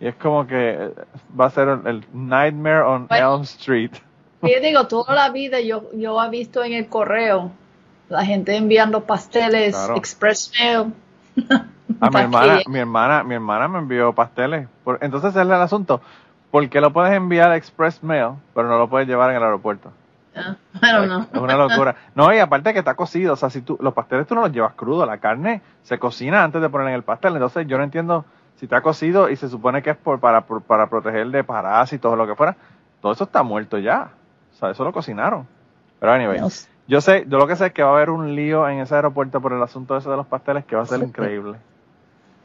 Y 0.00 0.08
es 0.08 0.16
como 0.16 0.46
que 0.46 0.92
va 1.38 1.46
a 1.46 1.50
ser 1.50 1.68
el, 1.68 1.86
el 1.86 2.04
Nightmare 2.12 2.82
on 2.82 3.06
Bueno. 3.08 3.34
Elm 3.34 3.42
Street. 3.42 3.92
Yo 4.42 4.60
digo, 4.62 4.86
toda 4.86 5.14
la 5.14 5.30
vida 5.30 5.60
yo, 5.60 5.84
yo 5.94 6.22
he 6.22 6.28
visto 6.30 6.62
en 6.62 6.72
el 6.74 6.88
correo 6.88 7.50
la 8.08 8.24
gente 8.24 8.56
enviando 8.56 9.04
pasteles, 9.04 9.74
Claro. 9.74 9.96
express 9.96 10.52
mail. 10.58 10.92
A 12.00 12.06
mi 12.06 12.10
Pa' 12.10 12.20
hermana, 12.22 12.60
mi 12.68 12.78
hermana, 12.78 13.22
mi 13.24 13.34
hermana 13.34 13.68
me 13.68 13.78
envió 13.78 14.12
pasteles. 14.12 14.68
Entonces 15.00 15.30
ese 15.30 15.40
es 15.40 15.46
el 15.46 15.52
asunto. 15.52 16.00
¿Por 16.50 16.66
qué 16.70 16.80
lo 16.80 16.92
puedes 16.92 17.12
enviar 17.12 17.52
Express 17.52 18.02
Mail, 18.02 18.30
pero 18.54 18.68
no 18.68 18.78
lo 18.78 18.88
puedes 18.88 19.06
llevar 19.06 19.30
en 19.30 19.36
el 19.36 19.42
aeropuerto? 19.42 19.90
Ah. 20.34 20.56
Es 21.32 21.40
una 21.40 21.56
locura. 21.56 21.96
No, 22.14 22.32
y 22.32 22.38
aparte 22.38 22.72
que 22.72 22.78
está 22.78 22.94
cocido, 22.94 23.34
o 23.34 23.36
sea, 23.36 23.50
si 23.50 23.60
tú, 23.60 23.76
los 23.82 23.92
pasteles 23.92 24.26
tú 24.26 24.34
no 24.34 24.40
los 24.42 24.52
llevas 24.52 24.72
crudo, 24.74 25.04
la 25.04 25.18
carne 25.18 25.60
se 25.82 25.98
cocina 25.98 26.42
antes 26.44 26.62
de 26.62 26.68
poner 26.70 26.88
en 26.88 26.94
el 26.94 27.02
pastel, 27.02 27.34
entonces 27.34 27.66
yo 27.66 27.76
no 27.76 27.84
entiendo 27.84 28.24
si 28.56 28.64
está 28.66 28.80
cocido 28.80 29.28
y 29.28 29.36
se 29.36 29.48
supone 29.48 29.82
que 29.82 29.90
es 29.90 29.96
por, 29.96 30.20
para, 30.20 30.42
por- 30.42 30.62
para 30.62 30.86
proteger 30.88 31.26
de 31.28 31.44
parásitos 31.44 32.10
o 32.12 32.16
lo 32.16 32.26
que 32.26 32.34
fuera, 32.34 32.56
todo 33.02 33.12
eso 33.12 33.24
está 33.24 33.42
muerto 33.42 33.76
ya, 33.78 34.08
sea, 34.58 34.70
eso 34.70 34.84
lo 34.84 34.92
cocinaron. 34.92 35.46
Pero 36.00 36.12
anyway, 36.12 36.38
sé. 36.50 36.68
yo 36.86 37.00
sé, 37.00 37.24
yo 37.28 37.38
lo 37.38 37.46
que 37.46 37.56
sé 37.56 37.66
es 37.66 37.72
que 37.72 37.82
va 37.82 37.90
a 37.90 37.92
haber 37.96 38.10
un 38.10 38.34
lío 38.34 38.68
en 38.68 38.78
ese 38.80 38.94
aeropuerto 38.94 39.40
por 39.40 39.52
el 39.52 39.62
asunto 39.62 39.96
ese 39.96 40.08
de 40.10 40.16
los 40.16 40.26
pasteles 40.26 40.64
que 40.64 40.76
va 40.76 40.82
a 40.82 40.86
ser 40.86 41.00
increíble. 41.02 41.58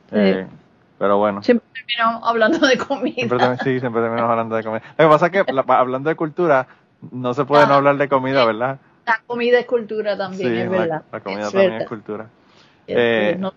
Sí. 0.10 0.16
Eh, 0.18 0.48
pero 1.00 1.18
bueno. 1.18 1.42
Siempre 1.44 1.68
terminamos 1.74 2.22
hablando 2.28 2.66
de 2.66 2.78
comida. 2.78 3.16
Siempre 3.16 3.58
sí, 3.64 3.80
siempre 3.80 4.02
terminamos 4.02 4.32
hablando 4.32 4.56
de 4.56 4.64
comida. 4.64 4.82
Lo 4.98 5.06
que 5.06 5.10
pasa 5.12 5.26
es 5.28 5.32
que 5.32 5.54
la- 5.54 5.66
hablando 5.68 6.10
de 6.10 6.16
cultura, 6.16 6.68
no 7.12 7.34
se 7.34 7.46
puede 7.46 7.66
no 7.68 7.74
Ah. 7.74 7.78
hablar 7.78 7.98
de 7.98 8.08
comida, 8.08 8.46
¿verdad? 8.46 8.80
La 9.06 9.20
comida 9.28 9.60
es 9.60 9.66
cultura 9.66 10.18
también, 10.18 10.50
sí, 10.54 10.58
es 10.60 10.72
la- 10.72 10.78
verdad. 10.80 11.04
La, 11.12 11.20
comida 11.20 11.40
Es 11.42 11.46
también 11.52 11.72
verdad. 11.72 11.82
es 11.84 11.90
cultura. 11.90 12.28
Eh, 12.88 13.36
no- 13.40 13.54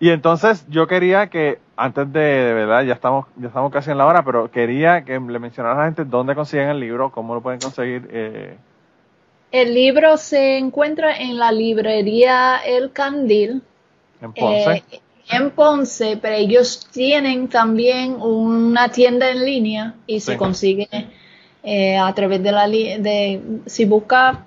Y 0.00 0.10
entonces 0.10 0.66
yo 0.68 0.86
quería 0.86 1.28
que, 1.28 1.58
antes 1.76 2.12
de, 2.12 2.20
de 2.20 2.52
verdad, 2.54 2.84
ya 2.84 2.94
estamos, 2.94 3.26
ya 3.36 3.48
estamos 3.48 3.72
casi 3.72 3.90
en 3.90 3.98
la 3.98 4.06
hora, 4.06 4.24
pero 4.24 4.50
quería 4.50 5.04
que 5.04 5.18
le 5.18 5.38
mencionara 5.38 5.74
a 5.74 5.78
la 5.78 5.84
gente 5.86 6.04
dónde 6.04 6.34
consiguen 6.34 6.68
el 6.68 6.80
libro, 6.80 7.10
cómo 7.10 7.34
lo 7.34 7.40
pueden 7.42 7.60
conseguir. 7.60 8.08
Eh, 8.12 8.56
El 9.50 9.74
libro 9.74 10.16
se 10.16 10.58
encuentra 10.58 11.16
en 11.16 11.36
la 11.38 11.52
librería 11.52 12.58
El 12.64 12.92
Candil. 12.92 13.62
en 14.20 14.32
Ponce. 14.32 14.70
eh, 14.90 15.00
en 15.30 15.50
Ponce, 15.50 16.18
pero 16.20 16.34
ellos 16.36 16.88
tienen 16.92 17.48
también 17.48 18.16
una 18.20 18.88
tienda 18.90 19.30
en 19.30 19.44
línea 19.44 19.94
y 20.06 20.20
se 20.20 20.32
Sí. 20.32 20.38
consigue 20.38 20.88
eh, 21.62 21.96
a 21.96 22.12
través 22.14 22.42
de 22.42 22.52
la 22.52 22.66
de 22.68 23.40
si 23.66 23.84
busca 23.84 24.44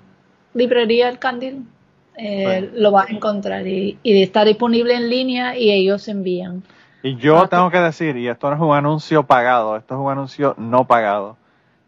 librería 0.54 1.08
El 1.08 1.18
Candil 1.18 1.64
eh, 2.18 2.70
lo 2.74 2.92
va 2.92 3.02
a 3.02 3.06
encontrar 3.12 3.66
y, 3.66 3.98
y 4.02 4.22
está 4.22 4.44
disponible 4.44 4.94
en 4.94 5.08
línea 5.10 5.56
y 5.56 5.70
ellos 5.70 6.08
envían. 6.08 6.62
Y 7.02 7.16
yo 7.16 7.42
Ah, 7.42 7.48
tengo 7.48 7.70
que 7.70 7.78
decir, 7.78 8.16
y 8.16 8.28
esto 8.28 8.48
no 8.50 8.56
es 8.56 8.62
un 8.62 8.74
anuncio 8.74 9.22
pagado, 9.24 9.76
esto 9.76 9.94
es 9.94 10.00
un 10.00 10.10
anuncio 10.10 10.54
no 10.58 10.84
pagado, 10.84 11.36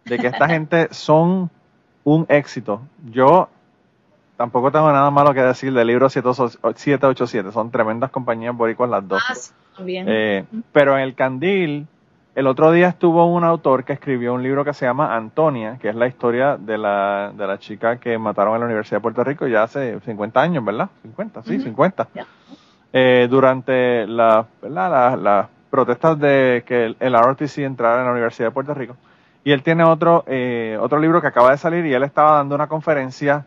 de 0.04 0.18
que 0.18 0.26
esta 0.28 0.46
gente 0.48 0.88
son 0.92 1.50
un 2.04 2.26
éxito. 2.28 2.82
Yo 3.10 3.48
tampoco 4.36 4.70
tengo 4.70 4.90
nada 4.92 5.10
malo 5.10 5.34
que 5.34 5.42
decir 5.42 5.72
del 5.72 5.86
libro 5.88 6.08
787, 6.08 7.52
son 7.52 7.70
tremendas 7.70 8.10
compañías 8.10 8.56
boricuas 8.56 8.88
las 8.90 9.06
dos. 9.06 9.22
Ah, 9.28 9.34
sí, 9.34 9.52
también. 9.76 10.06
Eh, 10.08 10.44
pero 10.72 10.96
en 10.96 11.02
el 11.02 11.14
Candil, 11.14 11.86
el 12.34 12.46
otro 12.46 12.70
día 12.70 12.86
estuvo 12.88 13.26
un 13.26 13.42
autor 13.42 13.84
que 13.84 13.94
escribió 13.94 14.34
un 14.34 14.42
libro 14.44 14.64
que 14.64 14.72
se 14.72 14.86
llama 14.86 15.16
Antonia, 15.16 15.78
que 15.80 15.88
es 15.88 15.96
la 15.96 16.06
historia 16.06 16.56
de 16.56 16.78
la, 16.78 17.32
de 17.36 17.46
la 17.46 17.58
chica 17.58 17.96
que 17.98 18.16
mataron 18.16 18.54
en 18.54 18.60
la 18.60 18.66
Universidad 18.66 18.98
de 18.98 19.02
Puerto 19.02 19.24
Rico 19.24 19.48
ya 19.48 19.64
hace 19.64 19.98
50 20.00 20.40
años, 20.40 20.64
¿verdad? 20.64 20.88
50, 21.02 21.42
sí, 21.42 21.56
Ujú. 21.56 21.64
50. 21.64 22.08
Ya. 22.14 22.26
Eh, 22.92 23.26
durante 23.30 24.06
la, 24.06 24.46
¿verdad? 24.62 24.90
La, 24.90 25.16
la 25.16 25.48
protestas 25.70 26.18
de 26.18 26.64
que 26.66 26.86
el, 26.86 26.96
el 27.00 27.12
ROTC 27.12 27.58
entrara 27.58 28.00
en 28.00 28.06
la 28.06 28.12
Universidad 28.12 28.48
de 28.48 28.52
Puerto 28.52 28.74
Rico. 28.74 28.96
Y 29.44 29.52
él 29.52 29.62
tiene 29.62 29.84
otro, 29.84 30.24
eh, 30.26 30.78
otro 30.80 30.98
libro 30.98 31.20
que 31.20 31.26
acaba 31.26 31.50
de 31.50 31.58
salir 31.58 31.86
y 31.86 31.94
él 31.94 32.02
estaba 32.02 32.36
dando 32.36 32.54
una 32.54 32.66
conferencia, 32.66 33.46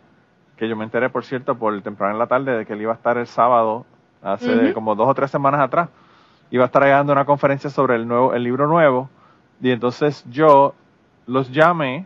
que 0.58 0.68
yo 0.68 0.76
me 0.76 0.84
enteré, 0.84 1.10
por 1.10 1.26
cierto, 1.26 1.56
por 1.56 1.74
el 1.74 1.84
temprano 1.84 2.14
en 2.14 2.20
la 2.20 2.28
tarde, 2.28 2.58
de 2.58 2.66
que 2.66 2.74
él 2.74 2.82
iba 2.82 2.92
a 2.92 2.96
estar 2.96 3.18
el 3.18 3.28
sábado, 3.28 3.86
hace 4.22 4.74
como 4.74 4.96
dos 4.96 5.10
o 5.10 5.14
tres 5.16 5.32
semanas 5.32 5.62
atrás, 5.62 5.90
iba 6.52 6.64
a 6.64 6.68
estar 6.68 6.84
ahí 6.84 6.92
dando 6.92 7.14
una 7.14 7.26
conferencia 7.26 7.70
sobre 7.70 7.96
el, 7.96 8.08
nuevo, 8.08 8.34
el 8.34 8.44
libro 8.44 8.68
nuevo. 8.68 9.10
Y 9.62 9.72
entonces 9.72 10.24
yo 10.30 10.74
los 11.28 11.52
llamé 11.52 12.06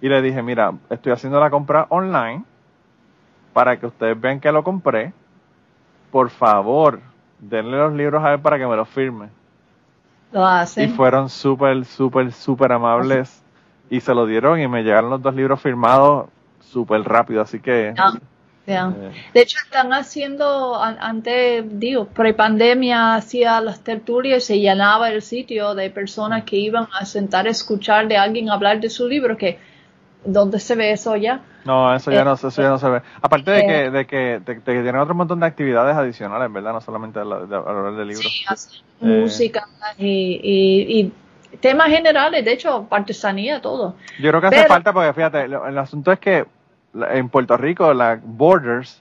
y 0.00 0.08
le 0.08 0.22
dije, 0.22 0.42
mira, 0.42 0.72
estoy 0.90 1.12
haciendo 1.12 1.38
la 1.40 1.50
compra 1.50 1.86
online 1.88 2.44
para 3.52 3.78
que 3.78 3.86
ustedes 3.86 4.20
vean 4.20 4.40
que 4.40 4.50
lo 4.50 4.64
compré. 4.64 5.12
Por 6.12 6.30
favor, 6.30 7.00
denle 7.40 7.76
los 7.76 7.92
libros 7.92 8.22
a 8.24 8.34
él 8.34 8.40
para 8.40 8.56
que 8.58 8.66
me 8.68 8.76
los 8.76 8.88
firme. 8.88 9.30
Lo 10.32 10.40
Y 10.42 10.44
hacen. 10.62 10.90
fueron 10.90 11.28
súper, 11.28 11.84
súper, 11.84 12.32
súper 12.32 12.72
amables 12.72 13.44
y 13.90 14.00
se 14.00 14.14
lo 14.14 14.26
dieron 14.26 14.60
y 14.60 14.68
me 14.68 14.82
llegaron 14.82 15.10
los 15.10 15.22
dos 15.22 15.34
libros 15.34 15.60
firmados 15.60 16.28
súper 16.60 17.02
rápido. 17.02 17.42
Así 17.42 17.60
que... 17.60 17.94
Ah, 17.98 18.12
eh, 18.66 18.80
De 19.34 19.42
hecho, 19.42 19.58
están 19.64 19.92
haciendo, 19.92 20.80
an- 20.80 20.98
antes, 21.00 21.64
digo, 21.80 22.06
pre-pandemia, 22.06 23.16
hacía 23.16 23.60
las 23.60 23.82
tertulias, 23.82 24.44
se 24.44 24.60
llenaba 24.60 25.10
el 25.10 25.20
sitio 25.22 25.74
de 25.74 25.90
personas 25.90 26.44
que 26.44 26.56
iban 26.56 26.86
a 26.98 27.04
sentar 27.04 27.46
a 27.46 27.50
escuchar 27.50 28.08
de 28.08 28.16
alguien 28.16 28.50
hablar 28.50 28.80
de 28.80 28.88
su 28.90 29.08
libro, 29.08 29.36
que, 29.36 29.58
¿dónde 30.24 30.58
se 30.60 30.74
ve 30.74 30.92
eso 30.92 31.16
ya? 31.16 31.40
No, 31.64 31.94
eso 31.94 32.10
ya 32.10 32.22
Eh, 32.22 32.24
no, 32.24 32.32
eso 32.34 32.48
ya 32.50 32.68
no 32.68 32.78
se 32.78 32.88
ve. 32.88 33.02
Aparte 33.20 33.50
de 33.50 33.60
eh, 33.60 33.66
que, 33.66 33.90
de 33.90 34.06
que, 34.06 34.16
de, 34.16 34.54
de 34.54 34.54
que 34.56 34.62
tienen 34.82 34.96
otro 34.96 35.14
montón 35.14 35.40
de 35.40 35.46
actividades 35.46 35.94
adicionales, 35.96 36.52
¿verdad? 36.52 36.72
No 36.72 36.80
solamente 36.80 37.18
de 37.20 37.24
hablar 37.24 37.92
de 37.94 38.04
libros. 38.04 38.32
Sí, 38.32 38.44
hacen 38.48 38.80
Eh. 39.00 39.20
música 39.22 39.66
y, 39.98 40.40
y- 40.42 41.12
y 41.52 41.56
temas 41.58 41.88
generales, 41.88 42.44
de 42.44 42.52
hecho, 42.52 42.86
artesanía, 42.90 43.60
todo. 43.60 43.94
Yo 44.20 44.30
creo 44.30 44.40
que 44.40 44.46
hace 44.48 44.66
falta 44.66 44.92
porque 44.92 45.12
fíjate, 45.12 45.48
lo- 45.48 45.66
el 45.66 45.76
asunto 45.78 46.10
es 46.12 46.18
que 46.18 46.46
en 46.94 47.28
Puerto 47.28 47.56
Rico 47.56 47.92
la 47.94 48.18
Borders 48.22 49.00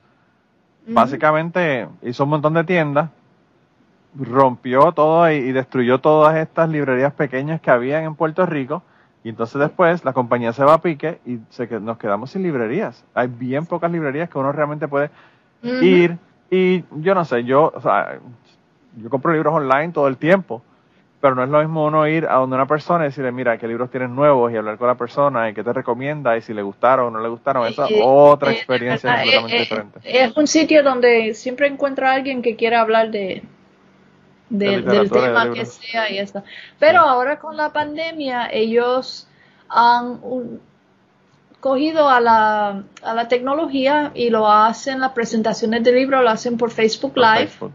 básicamente 0.88 1.88
hizo 2.04 2.24
un 2.24 2.30
montón 2.32 2.54
de 2.54 2.64
tiendas, 2.64 3.10
rompió 4.20 4.92
todo 4.92 5.32
y, 5.32 5.36
y 5.36 5.52
destruyó 5.52 6.00
todas 6.00 6.36
estas 6.38 6.70
librerías 6.70 7.14
pequeñas 7.14 7.62
que 7.62 7.72
habían 7.72 8.04
en 8.04 8.16
Puerto 8.16 8.46
Rico 8.46 8.84
y 9.24 9.30
entonces 9.30 9.60
después 9.60 10.04
la 10.04 10.14
compañía 10.14 10.54
se 10.54 10.64
va 10.64 10.76
a 10.76 10.82
pique 10.82 11.20
y 11.26 11.40
se 11.50 11.68
que 11.68 11.80
nos 11.80 11.98
quedamos 11.98 12.32
sin 12.32 12.44
librerías. 12.44 13.04
Hay 13.14 13.28
bien 13.28 13.66
pocas 13.66 13.92
librerías 13.92 14.30
que 14.30 14.38
uno 14.38 14.52
realmente 14.52 14.88
puede 14.88 15.12
ir 15.64 16.18
y 16.50 16.84
yo 16.98 17.16
no 17.16 17.24
sé, 17.24 17.44
yo, 17.44 17.72
o 17.74 17.82
sea, 17.82 18.20
yo 18.98 19.10
compro 19.10 19.32
libros 19.32 19.54
online 19.54 19.94
todo 19.94 20.08
el 20.08 20.18
tiempo, 20.18 20.62
pero 21.22 21.36
no 21.36 21.44
es 21.44 21.50
lo 21.50 21.60
mismo 21.60 21.86
uno 21.86 22.08
ir 22.08 22.26
a 22.26 22.36
donde 22.36 22.56
una 22.56 22.66
persona 22.66 23.06
y 23.06 23.08
decirle, 23.10 23.32
mira, 23.32 23.58
qué 23.58 23.68
libros 23.68 23.92
tienes 23.92 24.10
nuevos 24.10 24.52
y 24.52 24.58
hablar 24.58 24.78
con 24.78 24.88
la 24.88 24.96
persona 24.96 25.50
y 25.50 25.54
qué 25.54 25.64
te 25.64 25.72
recomienda 25.72 26.36
y 26.36 26.42
si 26.42 26.54
le 26.54 26.64
gustaron 26.64 27.08
o 27.08 27.12
no 27.12 27.24
le 27.24 27.30
gustaron, 27.30 27.68
esa 27.68 27.86
es 27.86 27.92
Eh, 27.92 28.02
otra 28.04 28.52
eh, 28.52 28.56
experiencia 28.56 29.12
eh, 29.12 29.16
completamente 29.18 29.56
eh, 29.56 29.60
diferente. 29.60 30.00
Es 30.04 30.36
un 30.36 30.48
sitio 30.48 30.84
donde 30.84 31.36
siempre 31.36 31.68
encuentro 31.68 32.08
a 32.08 32.14
alguien 32.14 32.42
que 32.42 32.56
quiera 32.56 32.82
hablar 32.82 33.12
de, 33.12 33.44
de- 34.52 34.82
De 34.82 34.82
del 34.82 35.10
de 35.10 35.20
tema 35.20 35.52
que 35.54 35.66
sea 35.66 36.10
y 36.12 36.20
eso. 36.20 36.44
Pero 36.80 37.02
Sí. 37.02 37.08
ahora 37.10 37.40
con 37.40 37.56
la 37.58 37.72
pandemia 37.74 38.50
ellos 38.52 39.28
han 39.70 40.20
un- 40.22 40.62
cogido 41.60 42.10
a 42.10 42.20
la, 42.20 42.84
a 43.04 43.14
la 43.14 43.28
tecnología 43.28 44.12
y 44.16 44.30
lo 44.32 44.52
hacen, 44.52 45.00
las 45.00 45.12
presentaciones 45.12 45.84
de 45.84 45.92
libros 45.94 46.24
lo 46.24 46.30
hacen 46.32 46.58
por 46.58 46.72
Facebook 46.72 47.14
Por 47.14 47.24
Live. 47.24 47.48
Facebook. 47.48 47.72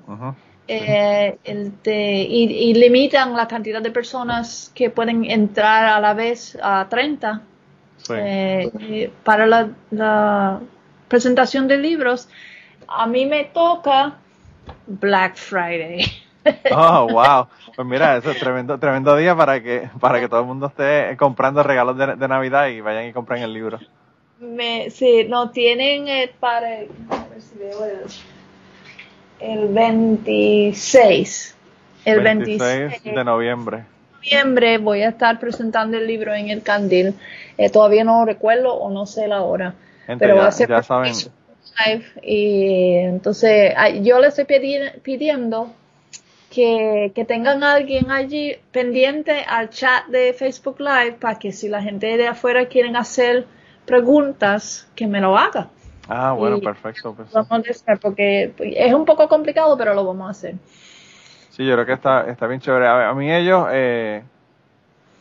Eh, 0.68 1.38
el 1.44 1.72
de- 1.84 2.26
y, 2.28 2.70
y 2.70 2.74
limitan 2.74 3.34
la 3.36 3.46
cantidad 3.46 3.80
de 3.80 3.92
personas 3.92 4.72
que 4.74 4.90
pueden 4.90 5.24
entrar 5.30 5.84
a 5.86 6.00
la 6.00 6.12
vez 6.14 6.58
a 6.60 6.88
30 6.88 7.42
Sí. 7.98 8.12
eh, 8.16 8.70
eh, 8.80 9.12
para 9.22 9.46
la, 9.46 9.68
la 9.92 10.58
presentación 11.06 11.68
de 11.68 11.78
libros. 11.78 12.28
A 12.88 13.06
mí 13.06 13.24
me 13.26 13.44
toca 13.44 14.14
Black 14.88 15.36
Friday. 15.36 16.00
Oh, 16.70 17.08
wow. 17.10 17.46
Pues 17.74 17.86
mira, 17.86 18.16
eso 18.16 18.30
es 18.30 18.38
tremendo, 18.38 18.78
tremendo 18.78 19.16
día 19.16 19.36
para 19.36 19.62
que, 19.62 19.88
para 20.00 20.20
que 20.20 20.28
todo 20.28 20.40
el 20.40 20.46
mundo 20.46 20.66
esté 20.66 21.16
comprando 21.16 21.62
regalos 21.62 21.96
de, 21.98 22.16
de 22.16 22.28
Navidad 22.28 22.68
y 22.68 22.80
vayan 22.80 23.06
y 23.06 23.12
compren 23.12 23.42
el 23.42 23.52
libro. 23.52 23.78
Me, 24.40 24.90
sí, 24.90 25.26
no 25.28 25.50
tienen 25.50 26.08
eh, 26.08 26.30
para 26.38 26.80
el, 26.80 26.88
el 29.40 29.68
26. 29.68 31.56
El 32.04 32.20
26, 32.20 33.02
de 33.02 33.24
noviembre. 33.24 33.84
noviembre 34.14 34.78
voy 34.78 35.02
a 35.02 35.08
estar 35.08 35.40
presentando 35.40 35.96
el 35.96 36.06
libro 36.06 36.34
en 36.34 36.50
el 36.50 36.62
Candil. 36.62 37.14
Eh, 37.58 37.70
todavía 37.70 38.04
no 38.04 38.24
recuerdo 38.24 38.74
o 38.74 38.90
no 38.90 39.06
sé 39.06 39.26
la 39.26 39.42
hora. 39.42 39.74
Gente, 40.06 40.24
pero 40.24 40.36
va 40.36 40.42
ya, 40.42 40.48
a 40.48 40.52
ser 40.52 40.68
ya 40.68 40.82
saben, 40.82 41.14
Live. 41.84 42.04
Y 42.22 42.94
entonces 42.98 43.74
ah, 43.76 43.90
yo 43.90 44.20
le 44.20 44.28
estoy 44.28 44.44
pidiendo 45.02 45.72
que, 46.56 47.12
que 47.14 47.26
tengan 47.26 47.62
a 47.62 47.74
alguien 47.74 48.10
allí 48.10 48.56
pendiente 48.72 49.44
al 49.46 49.68
chat 49.68 50.06
de 50.06 50.32
Facebook 50.32 50.80
Live 50.80 51.18
para 51.20 51.38
que 51.38 51.52
si 51.52 51.68
la 51.68 51.82
gente 51.82 52.16
de 52.16 52.28
afuera 52.28 52.64
quieren 52.64 52.96
hacer 52.96 53.44
preguntas, 53.84 54.90
que 54.96 55.06
me 55.06 55.20
lo 55.20 55.36
haga. 55.36 55.68
Ah, 56.08 56.32
bueno, 56.32 56.56
y- 56.56 56.62
perfecto. 56.62 57.12
pues. 57.12 57.30
Vamos 57.30 57.50
a 57.50 57.56
hacer 57.56 57.98
porque 58.00 58.54
es 58.58 58.94
un 58.94 59.04
poco 59.04 59.28
complicado, 59.28 59.76
pero 59.76 59.92
lo 59.92 60.06
vamos 60.06 60.28
a 60.28 60.30
hacer. 60.30 60.54
Sí, 61.50 61.66
yo 61.66 61.74
creo 61.74 61.84
que 61.84 61.92
está, 61.92 62.26
está 62.30 62.46
bien 62.46 62.62
chévere. 62.62 62.86
A, 62.86 63.10
a 63.10 63.14
mí 63.14 63.30
ellos, 63.30 63.68
eh, 63.70 64.22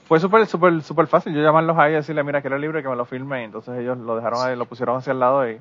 fue 0.08 0.22
súper, 0.22 0.48
súper, 0.48 0.82
súper 0.84 1.08
fácil 1.08 1.34
yo 1.34 1.42
llamarlos 1.42 1.78
ahí 1.78 1.92
y 1.92 1.96
decirle, 1.96 2.24
mira, 2.24 2.40
quiero 2.40 2.56
el 2.56 2.62
libro 2.62 2.80
y 2.80 2.82
que 2.82 2.88
me 2.88 2.96
lo 2.96 3.04
firme. 3.04 3.42
Y 3.42 3.44
entonces 3.44 3.78
ellos 3.78 3.98
lo 3.98 4.16
dejaron 4.16 4.40
ahí, 4.48 4.56
lo 4.56 4.68
pusieron 4.68 4.96
hacia 4.96 5.12
el 5.12 5.20
lado 5.20 5.50
y, 5.50 5.60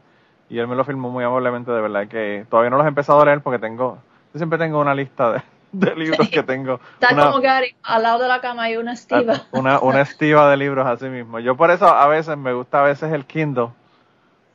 y 0.50 0.58
él 0.60 0.68
me 0.68 0.76
lo 0.76 0.84
firmó 0.84 1.10
muy 1.10 1.24
amablemente, 1.24 1.72
de 1.72 1.80
verdad 1.80 2.06
que 2.06 2.46
todavía 2.48 2.70
no 2.70 2.76
los 2.76 2.86
he 2.86 2.90
empezado 2.90 3.20
a 3.22 3.24
leer 3.24 3.40
porque 3.40 3.58
tengo, 3.58 3.98
yo 4.32 4.38
siempre 4.38 4.56
tengo 4.56 4.80
una 4.80 4.94
lista 4.94 5.32
de, 5.32 5.42
de 5.74 5.94
libros 5.96 6.28
que 6.28 6.42
tengo. 6.42 6.80
Está 7.00 7.12
una, 7.14 7.24
como 7.26 7.40
Gary, 7.40 7.74
al 7.82 8.02
lado 8.02 8.20
de 8.22 8.28
la 8.28 8.40
cama 8.40 8.64
hay 8.64 8.76
una 8.76 8.92
estiva. 8.92 9.42
una, 9.52 9.80
una 9.80 10.00
estiva 10.02 10.48
de 10.50 10.56
libros 10.56 10.86
así 10.86 11.06
mismo. 11.06 11.38
Yo 11.40 11.56
por 11.56 11.70
eso 11.70 11.86
a 11.86 12.06
veces 12.08 12.36
me 12.36 12.52
gusta 12.52 12.80
a 12.80 12.84
veces 12.84 13.12
el 13.12 13.24
Kindle, 13.26 13.68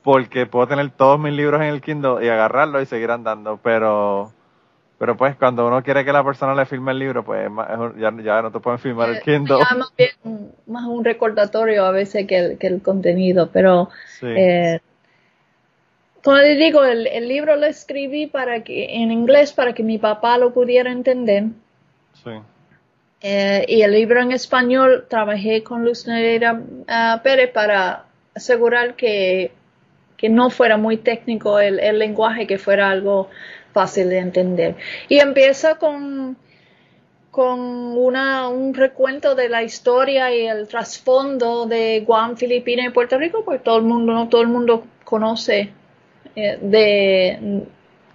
porque 0.03 0.45
puedo 0.45 0.67
tener 0.67 0.89
todos 0.91 1.20
mis 1.20 1.34
libros 1.34 1.61
en 1.61 1.67
el 1.67 1.82
Kindle 1.82 2.26
y 2.26 2.30
agarrarlo 2.30 2.82
y 2.82 2.86
seguir 2.86 3.11
andando, 3.11 3.59
pero 3.61 4.32
pero 4.97 5.15
pues 5.15 5.34
cuando 5.38 5.65
uno 5.65 5.82
quiere 5.82 6.03
que 6.03 6.11
la 6.11 6.26
persona 6.26 6.53
le 6.53 6.65
firme 6.65 6.91
el 6.91 6.99
libro, 6.99 7.24
pues 7.24 7.45
es 7.45 7.49
más- 7.51 7.70
es 7.70 7.78
un- 7.78 7.97
ya, 7.97 8.11
ya 8.22 8.41
no 8.41 8.51
te 8.51 8.59
pueden 8.59 8.80
firmar 8.80 9.07
el 9.09 9.22
Kindle. 9.22 9.59
Ya 9.59 9.76
más 9.78 9.93
bien 9.97 10.09
un- 10.24 10.51
más 10.67 10.84
un 10.88 11.05
recordatorio 11.05 11.86
a 11.86 11.91
veces 11.91 12.28
que 12.28 12.38
el, 12.38 12.57
que 12.57 12.67
el 12.67 12.82
contenido, 12.82 13.49
pero 13.49 13.89
Sí. 14.20 14.26
eh, 14.28 14.82
como 16.24 16.38
les 16.38 16.57
digo, 16.57 16.84
el, 16.84 17.07
el 17.07 17.28
libro 17.28 17.55
lo 17.55 17.65
escribí 17.65 18.28
para 18.28 18.63
que 18.63 18.95
en 18.95 19.11
inglés 19.11 19.53
para 19.53 19.74
que 19.74 19.84
mi 19.84 19.97
papá 19.97 20.38
lo 20.38 20.53
pudiera 20.53 20.91
entender 20.91 21.45
sí. 22.24 22.32
Eh, 23.22 23.65
y 23.67 23.82
el 23.82 23.91
libro 23.91 24.22
en 24.22 24.32
español 24.32 25.05
trabajé 25.09 25.61
con 25.61 25.84
Luz 25.84 26.07
Nereida 26.07 26.61
ah, 26.88 27.20
Pérez 27.22 27.51
para 27.51 28.05
asegurar 28.34 28.95
que, 28.95 29.51
que 30.15 30.30
no 30.30 30.49
fuera 30.49 30.78
muy 30.78 30.97
técnico 30.97 31.59
el, 31.59 31.80
el 31.80 31.99
lenguaje, 31.99 32.47
que 32.47 32.57
fuera 32.57 32.89
algo 32.89 33.30
fácil 33.74 34.09
de 34.09 34.20
entender. 34.20 34.76
Y 35.09 35.20
empieza 35.20 35.76
con, 35.76 36.38
con 37.30 37.59
una, 37.59 38.47
un 38.47 38.74
recuento 38.74 39.36
de 39.36 39.49
la 39.49 39.63
historia 39.63 40.34
y 40.34 40.47
el 40.47 40.70
trasfondo 40.70 41.65
de 41.65 42.01
Guam, 42.07 42.38
Filipinas 42.38 42.88
y 42.88 42.89
Puerto 42.91 43.17
Rico, 43.17 43.43
porque 43.43 43.59
todo 43.59 43.78
el 43.78 43.84
mundo, 43.84 44.13
no 44.13 44.30
todo 44.30 44.41
el 44.41 44.47
mundo 44.47 44.86
conoce 45.03 45.74
eh, 46.36 46.57
de 46.61 47.67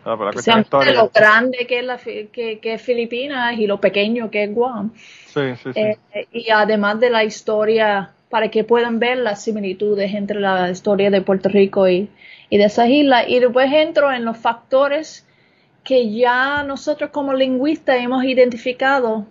Ah, 0.06 0.16
pero 0.18 0.92
lo 0.92 1.08
grande 1.08 1.66
que 1.66 1.78
es, 1.78 1.84
la, 1.84 1.96
que, 1.96 2.58
que 2.60 2.74
es 2.74 2.82
Filipinas 2.82 3.58
y 3.58 3.66
lo 3.66 3.80
pequeño 3.80 4.30
que 4.30 4.44
es 4.44 4.54
Guam. 4.54 4.92
Sí, 4.94 5.56
sí, 5.62 5.72
sí. 5.72 5.80
Eh, 5.80 5.98
y 6.30 6.50
además 6.50 7.00
de 7.00 7.08
la 7.08 7.24
historia, 7.24 8.10
para 8.28 8.50
que 8.50 8.64
puedan 8.64 8.98
ver 8.98 9.16
las 9.18 9.42
similitudes 9.42 10.12
entre 10.12 10.40
la 10.40 10.70
historia 10.70 11.10
de 11.10 11.22
Puerto 11.22 11.48
Rico 11.48 11.88
y, 11.88 12.10
y 12.50 12.58
de 12.58 12.64
esas 12.64 12.90
islas. 12.90 13.24
Y 13.28 13.38
después 13.38 13.72
entro 13.72 14.12
en 14.12 14.26
los 14.26 14.36
factores 14.36 15.26
que 15.82 16.10
ya 16.12 16.62
nosotros 16.64 17.10
como 17.10 17.32
lingüistas 17.32 17.96
hemos 17.98 18.24
identificado 18.24 19.26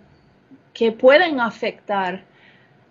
que 0.72 0.90
pueden 0.90 1.38
afectar 1.40 2.22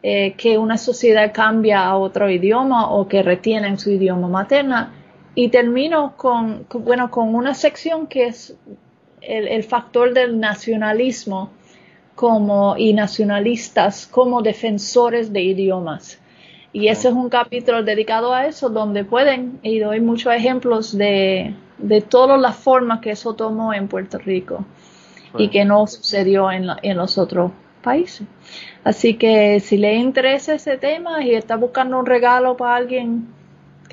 eh, 0.02 0.34
que 0.38 0.58
una 0.58 0.78
sociedad 0.78 1.34
cambia 1.34 1.84
a 1.84 1.98
otro 1.98 2.30
idioma 2.30 2.92
o 2.92 3.10
que 3.10 3.24
retienen 3.24 3.78
su 3.78 3.90
idioma 3.90 4.30
materna. 4.30 4.94
Y 5.36 5.50
termino 5.50 6.16
con, 6.18 6.64
con- 6.66 6.84
bueno, 6.86 7.10
con 7.12 7.34
una 7.36 7.54
sección 7.56 8.08
que 8.08 8.28
es 8.28 8.56
el, 9.22 9.48
el 9.48 9.64
factor 9.64 10.14
del 10.14 10.40
nacionalismo 10.40 11.50
como, 12.16 12.76
y 12.78 12.94
nacionalistas 12.94 14.08
como 14.08 14.42
defensores 14.42 15.34
de 15.34 15.42
idiomas. 15.44 16.20
Y 16.74 16.88
ese 16.90 17.10
es 17.10 17.14
un 17.14 17.30
capítulo 17.30 17.84
dedicado 17.84 18.34
a 18.34 18.48
eso, 18.48 18.70
donde 18.70 19.06
pueden, 19.06 19.60
y 19.64 19.80
doy 19.80 20.02
muchos 20.02 20.34
ejemplos 20.34 20.98
de, 20.98 21.56
de 21.78 22.02
todas 22.02 22.40
las 22.42 22.58
formas 22.58 23.00
que 23.02 23.12
eso 23.12 23.36
tomó 23.36 23.74
en 23.74 23.88
Puerto 23.88 24.18
Rico. 24.20 24.66
y 25.38 25.50
que 25.50 25.66
no 25.66 25.88
sucedió 25.88 26.52
en, 26.52 26.68
la- 26.68 26.80
en 26.84 26.98
los 26.98 27.18
otros 27.18 27.52
países. 27.82 28.28
Así 28.84 29.16
que 29.16 29.60
si 29.60 29.78
le 29.78 29.96
interesa 29.96 30.54
ese 30.56 30.78
tema 30.78 31.24
y 31.24 31.34
está 31.36 31.56
buscando 31.58 32.00
un 32.00 32.06
regalo 32.06 32.56
para 32.58 32.76
alguien 32.76 33.28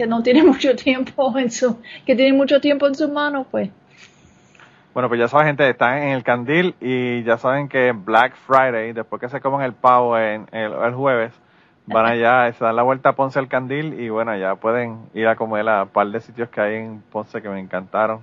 que 0.01 0.07
no 0.07 0.23
tiene 0.23 0.43
mucho 0.53 0.75
tiempo 0.75 1.37
en 1.37 1.51
su, 1.51 1.79
que 2.07 2.17
tiene 2.17 2.33
mucho 2.33 2.59
tiempo 2.59 2.87
en 2.87 2.95
sus 2.95 3.11
manos, 3.11 3.47
pues 3.51 3.69
Bueno, 4.95 5.11
pues 5.11 5.21
ya 5.21 5.29
saben, 5.29 5.49
gente, 5.49 5.69
están 5.69 5.99
en 5.99 6.09
el 6.13 6.23
candil 6.23 6.75
y 6.81 7.23
ya 7.23 7.37
saben 7.37 7.69
que 7.69 7.93
Black 7.93 8.35
Friday, 8.47 8.95
después 8.95 9.21
que 9.21 9.29
se 9.29 9.43
coman 9.43 9.61
el 9.61 9.75
pavo 9.75 10.17
en, 10.17 10.47
el, 10.53 10.73
el 10.73 10.95
jueves, 10.95 11.35
van 11.85 12.07
allá, 12.07 12.51
se 12.55 12.65
dan 12.65 12.77
la 12.77 12.83
vuelta 12.83 13.11
a 13.11 13.13
Ponce 13.13 13.39
al 13.39 13.49
candil 13.49 14.01
y 14.01 14.09
bueno, 14.09 14.35
ya 14.39 14.55
pueden 14.55 15.01
ir 15.13 15.29
a 15.29 15.37
comer 15.37 15.69
a 15.69 15.83
un 15.83 15.91
par 15.91 16.07
de 16.07 16.21
sitios 16.21 16.49
que 16.49 16.63
hay 16.63 16.77
en 16.77 17.03
Ponce 17.13 17.43
que 17.43 17.51
me 17.51 17.61
encantaron. 17.61 18.21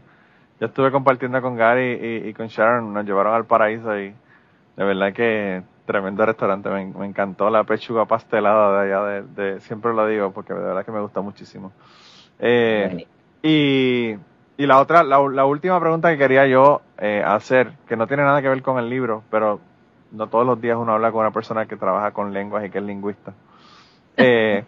Yo 0.59 0.65
estuve 0.65 0.91
compartiendo 0.91 1.39
con 1.43 1.57
Gary 1.57 1.99
y, 2.01 2.29
y 2.29 2.33
con 2.33 2.47
Sharon, 2.47 2.91
nos 2.91 3.05
llevaron 3.05 3.35
al 3.35 3.45
paraíso 3.45 3.95
y 3.99 4.15
de 4.77 4.83
verdad 4.83 5.13
que 5.13 5.61
tremendo 5.87 6.23
restaurante, 6.25 6.69
me, 6.69 6.85
me 6.85 7.05
encantó 7.07 7.49
la 7.49 7.63
pechuga 7.63 8.05
pastelada 8.05 8.83
de 8.83 8.93
allá, 8.93 9.03
de, 9.05 9.23
de- 9.53 9.59
siempre 9.61 9.93
lo 9.93 10.05
digo 10.05 10.31
porque 10.31 10.53
de 10.53 10.59
verdad 10.61 10.85
que 10.85 10.91
me 10.91 11.01
gusta 11.01 11.21
muchísimo. 11.21 11.71
Eh, 12.39 13.07
y, 13.41 14.15
y 14.61 14.65
la 14.67 14.79
otra, 14.79 15.03
la, 15.03 15.17
la 15.29 15.45
última 15.45 15.79
pregunta 15.79 16.11
que 16.11 16.17
quería 16.19 16.45
yo 16.45 16.81
eh, 16.99 17.23
hacer, 17.25 17.71
que 17.87 17.95
no 17.95 18.05
tiene 18.05 18.23
nada 18.23 18.41
que 18.43 18.49
ver 18.49 18.61
con 18.61 18.77
el 18.77 18.89
libro, 18.89 19.23
pero 19.31 19.59
no 20.11 20.27
todos 20.27 20.45
los 20.45 20.61
días 20.61 20.77
uno 20.77 20.93
habla 20.93 21.11
con 21.11 21.21
una 21.21 21.31
persona 21.31 21.65
que 21.65 21.75
trabaja 21.77 22.11
con 22.11 22.31
lenguas 22.33 22.63
y 22.65 22.69
que 22.69 22.77
es 22.77 22.83
lingüista. 22.83 23.33
Eh, 24.19 24.63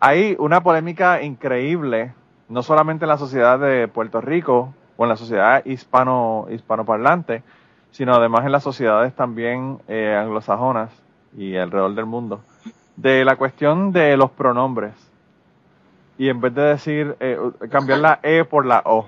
hay 0.00 0.36
una 0.38 0.62
polémica 0.62 1.20
increíble, 1.22 2.12
no 2.48 2.62
solamente 2.62 3.04
en 3.04 3.10
la 3.10 3.18
sociedad 3.18 3.58
de 3.58 3.88
Puerto 3.88 4.20
Rico 4.22 4.74
o 4.96 5.02
en 5.04 5.08
la 5.10 5.16
sociedad 5.16 5.62
hispano, 5.66 6.46
hispanoparlante, 6.50 7.42
sino 7.94 8.12
además 8.12 8.44
en 8.44 8.50
las 8.50 8.64
sociedades 8.64 9.14
también 9.14 9.78
eh, 9.86 10.16
anglosajonas 10.20 10.90
y 11.36 11.56
alrededor 11.56 11.94
del 11.94 12.06
mundo, 12.06 12.40
de 12.96 13.24
la 13.24 13.36
cuestión 13.36 13.92
de 13.92 14.16
los 14.16 14.32
pronombres 14.32 14.92
y 16.18 16.28
en 16.28 16.40
vez 16.40 16.52
de 16.54 16.62
decir, 16.62 17.16
eh, 17.20 17.38
cambiar 17.70 18.00
la 18.00 18.18
E 18.24 18.44
por 18.44 18.66
la 18.66 18.82
O. 18.84 19.06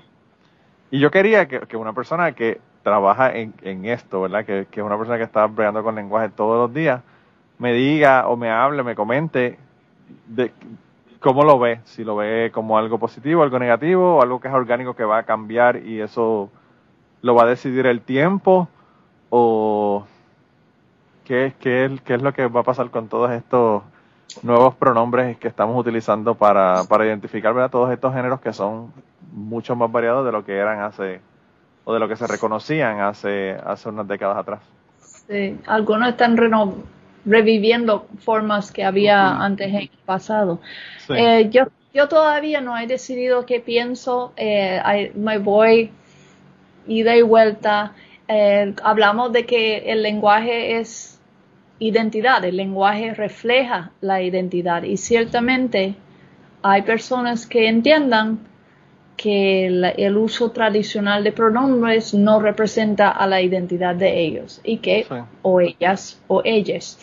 Y 0.89 0.99
yo 0.99 1.11
quería 1.11 1.49
que, 1.49 1.59
que 1.61 1.75
una 1.75 1.91
persona 1.91 2.31
que 2.31 2.61
trabaja 2.81 3.35
en, 3.35 3.53
en 3.61 3.83
esto, 3.83 4.21
¿verdad? 4.21 4.45
Que, 4.45 4.67
que 4.71 4.79
es 4.79 4.85
una 4.85 4.97
persona 4.97 5.17
que 5.17 5.25
está 5.25 5.45
bregando 5.47 5.83
con 5.83 5.95
lenguaje 5.95 6.29
todos 6.29 6.57
los 6.57 6.73
días, 6.73 7.01
me 7.59 7.73
diga 7.73 8.25
o 8.29 8.37
me 8.37 8.49
hable, 8.49 8.83
me 8.83 8.95
comente 8.95 9.59
de 10.27 10.53
cómo 11.19 11.43
lo 11.43 11.59
ve, 11.59 11.81
si 11.83 12.05
lo 12.05 12.15
ve 12.15 12.51
como 12.53 12.77
algo 12.77 12.99
positivo, 12.99 13.43
algo 13.43 13.59
negativo, 13.59 14.21
algo 14.21 14.39
que 14.39 14.47
es 14.47 14.53
orgánico 14.53 14.93
que 14.93 15.03
va 15.03 15.17
a 15.17 15.23
cambiar 15.23 15.75
y 15.75 15.99
eso 15.99 16.49
lo 17.21 17.35
va 17.35 17.43
a 17.43 17.47
decidir 17.47 17.85
el 17.85 17.99
tiempo, 17.99 18.69
o 19.29 20.05
qué, 21.25 21.53
qué, 21.59 21.85
es- 21.85 22.01
qué 22.01 22.15
es 22.15 22.21
lo 22.21 22.33
que 22.33 22.47
va 22.47 22.61
a 22.61 22.63
pasar 22.63 22.89
con 22.89 23.07
todos 23.07 23.31
estos 23.31 23.83
nuevos 24.43 24.75
pronombres 24.75 25.37
que 25.37 25.47
estamos 25.47 25.77
utilizando 25.79 26.35
para, 26.35 26.83
para 26.85 27.05
identificar 27.05 27.53
¿verdad? 27.53 27.71
todos 27.71 27.91
estos 27.91 28.13
géneros 28.13 28.39
que 28.39 28.53
son 28.53 28.91
mucho 29.33 29.75
más 29.75 29.91
variados 29.91 30.25
de 30.25 30.31
lo 30.31 30.45
que 30.45 30.55
eran 30.55 30.79
hace, 30.81 31.19
o 31.85 31.93
de 31.93 31.99
lo 31.99 32.07
que 32.07 32.15
se 32.15 32.27
reconocían 32.27 32.99
hace, 33.01 33.57
hace 33.65 33.89
unas 33.89 34.07
décadas 34.07 34.37
atrás. 34.37 34.59
Sí, 35.27 35.57
algunos 35.65 36.09
están 36.09 36.37
reno- 36.37 36.75
reviviendo 37.25 38.07
formas 38.19 38.71
que 38.71 38.85
había 38.85 39.43
antes 39.43 39.67
en 39.69 39.75
el 39.75 39.89
pasado. 40.05 40.59
Sí. 40.99 41.13
Eh, 41.13 41.49
yo, 41.49 41.63
yo 41.93 42.07
todavía 42.07 42.61
no 42.61 42.77
he 42.77 42.87
decidido 42.87 43.45
qué 43.45 43.59
pienso. 43.59 44.33
eh, 44.37 44.79
hay- 44.83 45.11
me 45.15 45.37
voy 45.39 45.91
ida 46.87 47.15
y 47.15 47.21
vuelta. 47.21 47.93
Eh, 48.27 48.73
hablamos 48.83 49.31
de 49.31 49.45
que 49.45 49.91
el 49.91 50.03
lenguaje 50.03 50.79
es 50.79 51.19
identidad, 51.79 52.43
el 52.43 52.57
lenguaje 52.57 53.13
refleja 53.13 53.91
la 54.01 54.21
identidad 54.21 54.83
y 54.83 54.97
ciertamente 54.97 55.95
hay 56.63 56.81
personas 56.81 57.45
que 57.45 57.67
entiendan 57.67 58.39
que 59.15 59.65
el 59.65 60.17
uso 60.17 60.51
tradicional 60.51 61.23
de 61.23 61.31
pronombres 61.31 62.13
no 62.13 62.39
representa 62.39 63.09
a 63.09 63.25
la 63.25 63.41
identidad 63.41 63.95
de 63.95 64.19
ellos 64.19 64.61
y 64.63 64.77
que 64.77 65.05
Sí. 65.09 65.15
o 65.41 65.59
ellas 65.59 66.21
o 66.27 66.41
ellas. 66.43 66.99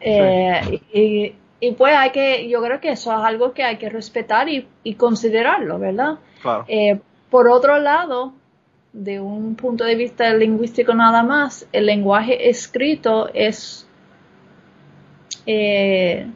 Eh, 0.00 0.80
y, 0.92 1.34
y 1.58 1.72
pues 1.72 1.96
hay 1.96 2.10
que, 2.10 2.48
yo 2.48 2.62
creo 2.62 2.80
que 2.80 2.90
eso 2.90 3.12
es 3.12 3.24
algo 3.24 3.52
que 3.52 3.64
hay 3.64 3.78
que 3.78 3.88
respetar 3.88 4.48
y, 4.48 4.68
y 4.84 4.94
considerarlo, 4.94 5.78
¿verdad? 5.78 6.18
Claro. 6.42 6.64
Eh, 6.68 7.00
por 7.30 7.48
otro 7.48 7.78
lado, 7.78 8.32
de 8.96 9.20
un 9.20 9.56
punto 9.56 9.84
de 9.84 9.94
vista 9.94 10.32
lingüístico 10.32 10.94
nada 10.94 11.22
más, 11.22 11.68
el 11.70 11.84
lenguaje 11.84 12.48
escrito 12.48 13.28
es, 13.34 13.86
eh, 15.44 16.26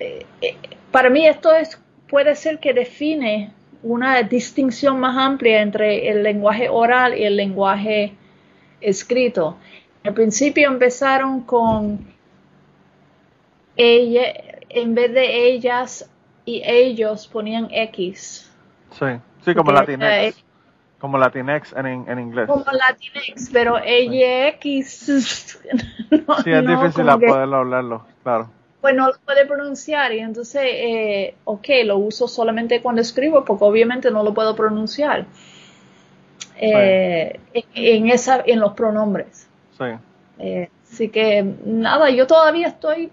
eh, 0.00 0.26
eh, 0.40 0.56
para 0.90 1.10
mí 1.10 1.24
esto 1.24 1.54
es, 1.54 1.80
puede 2.08 2.34
ser 2.34 2.58
que 2.58 2.74
define 2.74 3.52
una 3.84 4.20
distinción 4.24 4.98
más 4.98 5.16
amplia 5.16 5.62
entre 5.62 6.08
el 6.08 6.24
lenguaje 6.24 6.68
oral 6.68 7.16
y 7.16 7.22
el 7.22 7.36
lenguaje 7.36 8.14
escrito. 8.80 9.56
Al 10.02 10.12
principio 10.12 10.68
empezaron 10.68 11.42
con 11.42 12.04
ella, 13.76 14.24
en 14.68 14.94
vez 14.96 15.12
de 15.12 15.46
ellas 15.52 16.10
y 16.44 16.62
ellos 16.64 17.28
ponían 17.28 17.68
X. 17.70 18.50
Sí, 18.90 19.06
sí 19.44 19.54
como 19.54 19.70
Latinx. 19.70 20.42
Como 21.02 21.18
Latinx 21.18 21.74
en, 21.74 21.86
in- 21.86 22.04
en 22.08 22.18
inglés. 22.20 22.46
como 22.46 22.64
Latinx, 22.64 23.50
pero 23.52 23.76
X 23.84 25.58
no, 26.26 26.36
Sí, 26.42 26.50
es 26.50 26.64
no, 26.64 26.80
difícil 26.80 27.08
a 27.10 27.18
poderlo 27.18 27.56
hablarlo, 27.58 28.06
claro. 28.22 28.48
pues 28.80 28.94
no 28.94 29.08
lo 29.08 29.14
puede 29.26 29.44
pronunciar 29.46 30.12
y 30.12 30.20
entonces, 30.20 30.62
eh, 30.64 31.34
ok, 31.44 31.68
lo 31.84 31.98
uso 31.98 32.26
solamente 32.28 32.80
cuando 32.80 33.02
escribo 33.02 33.44
porque 33.44 33.64
obviamente 33.64 34.10
no 34.10 34.22
lo 34.22 34.32
puedo 34.32 34.56
pronunciar. 34.56 35.26
Eh, 36.56 37.40
en, 37.52 37.64
en 37.74 38.08
esa, 38.10 38.42
en 38.46 38.60
los 38.60 38.72
pronombres. 38.74 39.48
Sí. 39.76 39.84
Eh, 40.38 40.70
así 40.90 41.08
que 41.08 41.42
nada, 41.64 42.10
yo 42.10 42.26
todavía 42.28 42.68
estoy, 42.68 43.10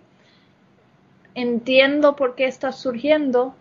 entiendo 1.36 2.16
por 2.16 2.36
qué 2.36 2.46
está 2.46 2.72
surgiendo 2.72 3.56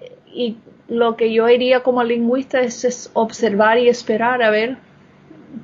eh, 0.00 0.16
y 0.26 0.56
lo 0.88 1.16
que 1.16 1.32
yo 1.32 1.44
haría 1.46 1.82
como 1.82 2.02
lingüista 2.02 2.60
es, 2.60 2.84
es 2.84 3.10
observar 3.14 3.78
y 3.78 3.88
esperar 3.88 4.42
a 4.42 4.50
ver 4.50 4.78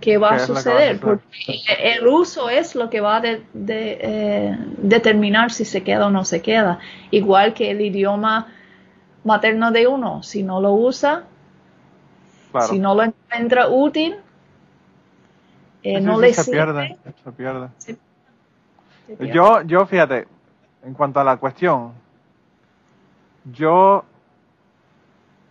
qué 0.00 0.18
va 0.18 0.30
¿Qué 0.30 0.34
a 0.36 0.38
va 0.38 0.46
suceder, 0.46 1.00
porque 1.00 1.24
el 1.78 2.06
uso 2.06 2.48
es 2.50 2.74
lo 2.74 2.90
que 2.90 3.00
va 3.00 3.16
a 3.16 3.20
de- 3.20 3.42
de, 3.52 3.98
eh, 4.00 4.58
determinar 4.78 5.50
si 5.50 5.64
se 5.64 5.82
queda 5.82 6.06
o 6.06 6.10
no 6.10 6.24
se 6.24 6.42
queda, 6.42 6.78
igual 7.10 7.54
que 7.54 7.70
el 7.70 7.80
idioma 7.80 8.48
materno 9.24 9.72
de 9.72 9.86
uno, 9.86 10.22
si 10.22 10.42
no 10.42 10.60
lo 10.60 10.72
usa, 10.74 11.24
Claro. 12.52 12.68
si 12.68 12.78
no 12.78 12.94
lo 12.94 13.02
encuentra 13.04 13.68
útil, 13.68 14.16
eh, 15.82 16.00
no 16.00 16.20
le 16.20 16.32
se 16.32 16.44
sirve, 16.44 16.58
pierde, 16.58 16.96
se 17.24 17.32
pierde. 17.32 17.68
se 17.78 17.96
pierde. 19.16 19.32
Yo, 19.34 19.62
yo, 19.62 19.86
fíjate, 19.86 20.26
en 20.84 20.94
cuanto 20.94 21.20
a 21.20 21.24
la 21.24 21.36
cuestión, 21.36 21.92
yo 23.52 24.04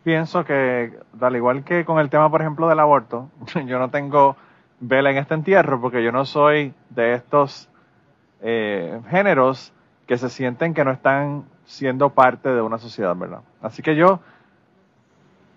pienso 0.03 0.43
que, 0.45 0.97
al 1.19 1.35
igual 1.35 1.63
que 1.63 1.85
con 1.85 1.99
el 1.99 2.09
tema, 2.09 2.29
por 2.29 2.41
ejemplo, 2.41 2.67
del 2.67 2.79
aborto, 2.79 3.29
yo 3.65 3.79
no 3.79 3.89
tengo 3.89 4.35
vela 4.79 5.11
en 5.11 5.17
este 5.17 5.33
entierro 5.33 5.79
porque 5.79 6.03
yo 6.03 6.11
no 6.11 6.25
soy 6.25 6.73
de 6.89 7.13
estos 7.13 7.69
eh, 8.41 8.99
géneros 9.09 9.73
que 10.07 10.17
se 10.17 10.29
sienten 10.29 10.73
que 10.73 10.83
no 10.83 10.91
están 10.91 11.45
siendo 11.65 12.09
parte 12.09 12.49
de 12.49 12.61
una 12.61 12.77
sociedad, 12.77 13.15
¿verdad? 13.15 13.41
Así 13.61 13.81
que 13.81 13.95
yo 13.95 14.19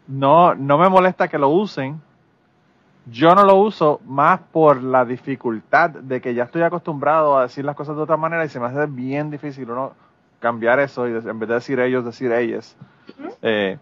no, 0.07 0.55
no 0.55 0.79
me 0.79 0.89
molesta 0.89 1.29
que 1.29 1.39
lo 1.39 1.49
usen. 1.49 2.01
Yo 3.09 3.35
no 3.35 3.45
lo 3.45 3.57
uso 3.57 4.01
más 4.05 4.41
por 4.53 4.83
la 4.83 5.05
dificultad 5.05 5.91
de 5.91 6.21
que 6.21 6.35
ya 6.35 6.45
estoy 6.45 6.63
acostumbrado 6.63 7.39
a 7.39 7.43
decir 7.43 7.65
las 7.65 7.77
cosas 7.77 7.97
de 7.97 8.03
otra 8.03 8.17
manera 8.17 8.45
y 8.45 8.49
se 8.49 8.59
me 8.59 8.67
hace 8.67 8.87
bien 8.87 9.31
difícil 9.31 9.71
uno 9.71 9.93
cambiar 10.41 10.81
eso 10.81 11.09
y 11.09 11.13
en 11.13 11.39
vez 11.39 11.49
de 11.49 11.55
decir 11.55 11.79
ellos, 11.79 12.05
decir 12.05 12.33
ellas. 12.33 12.77
Eh, 13.43 13.79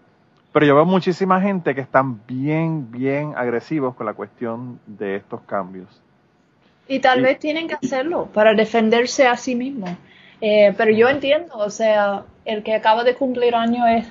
pero 0.55 0.65
yo 0.67 0.75
veo 0.77 0.85
muchísima 0.87 1.41
gente 1.41 1.75
que 1.75 1.81
están 1.81 2.25
bien, 2.29 2.91
bien 2.93 3.35
agresivos 3.37 3.97
con 3.97 4.07
la 4.07 4.15
cuestión 4.15 4.79
de 4.87 5.17
estos 5.17 5.41
cambios. 5.43 6.01
Y 6.87 7.01
tal 7.01 7.19
Y- 7.19 7.23
vez 7.25 7.41
tienen 7.41 7.67
que 7.67 7.75
hacerlo 7.75 8.27
para 8.33 8.55
defenderse 8.55 9.27
a 9.27 9.37
sí 9.37 9.57
mismo. 9.57 9.87
Eh, 10.41 10.73
pero 10.77 10.93
yo 10.93 11.09
entiendo, 11.09 11.57
o 11.57 11.71
sea, 11.71 12.23
el 12.45 12.63
que 12.63 12.73
acaba 12.75 13.03
de 13.03 13.15
cumplir 13.17 13.57
año 13.57 13.85
es, 13.89 14.07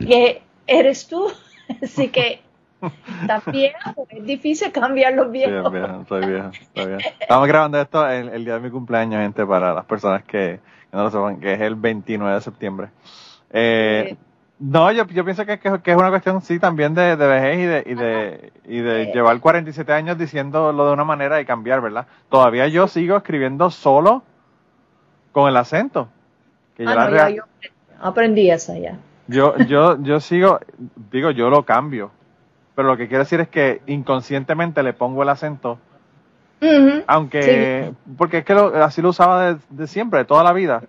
que 0.00 0.42
eres 0.66 1.06
tú. 1.06 1.28
Así 1.82 2.08
que 2.08 2.40
también 3.28 3.72
es 4.08 4.24
difícil 4.26 4.72
cambiar 4.72 5.12
los 5.14 5.30
viejos. 5.30 5.66
es 5.66 5.72
viejo, 5.72 6.04
soy 6.08 6.26
viejo, 6.26 6.50
soy 6.74 6.86
viejo. 6.86 7.00
Estamos 7.20 7.46
grabando 7.48 7.80
esto 7.80 8.08
el, 8.10 8.28
el 8.30 8.44
día 8.44 8.54
de 8.54 8.60
mi 8.60 8.70
cumpleaños, 8.70 9.20
gente, 9.22 9.46
para 9.46 9.72
las 9.72 9.84
personas 9.84 10.24
que, 10.24 10.58
que 10.90 10.96
no 10.96 11.04
lo 11.04 11.10
sepan, 11.12 11.38
que 11.38 11.52
es 11.52 11.60
el 11.60 11.76
29 11.76 12.34
de 12.34 12.40
septiembre. 12.40 12.88
Eh, 13.52 14.06
Sí. 14.10 14.18
No, 14.58 14.90
yo, 14.90 15.06
yo 15.08 15.22
pienso 15.24 15.44
que, 15.44 15.58
que, 15.58 15.80
que 15.82 15.90
es 15.90 15.96
una 15.98 16.08
cuestión, 16.08 16.40
sí, 16.40 16.58
también 16.58 16.94
de, 16.94 17.14
de 17.16 17.26
vejez 17.26 17.58
y 17.58 17.62
de, 17.66 17.82
y 17.86 17.94
de, 17.94 18.52
y 18.66 18.80
de 18.80 19.02
Eh. 19.02 19.12
llevar 19.12 19.38
47 19.40 19.92
años 19.92 20.16
diciéndolo 20.16 20.86
de 20.86 20.92
una 20.92 21.04
manera 21.04 21.40
y 21.40 21.44
cambiar, 21.44 21.82
¿verdad? 21.82 22.06
Todavía 22.30 22.66
yo 22.68 22.88
sigo 22.88 23.16
escribiendo 23.18 23.70
solo 23.70 24.22
con 25.32 25.48
el 25.50 25.56
acento. 25.58 26.08
Que 26.74 26.84
yo, 26.84 26.90
Ah, 26.90 27.10
no, 27.10 27.16
ya 27.16 27.28
yo 27.28 27.42
aprendí 28.00 28.50
esa 28.50 28.78
ya. 28.78 28.96
yo, 29.26 29.58
yo, 29.58 30.00
yo 30.02 30.20
sigo, 30.20 30.58
digo, 31.10 31.30
yo 31.32 31.50
lo 31.50 31.64
cambio. 31.64 32.10
Pero 32.74 32.88
lo 32.88 32.96
que 32.96 33.08
quiero 33.08 33.24
decir 33.24 33.40
es 33.40 33.48
que 33.48 33.82
inconscientemente 33.86 34.82
le 34.82 34.92
pongo 34.94 35.22
el 35.22 35.28
acento, 35.30 35.78
aunque, 37.06 37.92
porque 38.18 38.38
es 38.38 38.44
que 38.44 38.54
lo- 38.54 38.82
así 38.82 39.00
lo 39.02 39.10
usaba 39.10 39.52
de, 39.52 39.58
de 39.70 39.86
siempre, 39.86 40.20
de 40.20 40.24
toda 40.24 40.42
la 40.42 40.52
vida. 40.52 40.82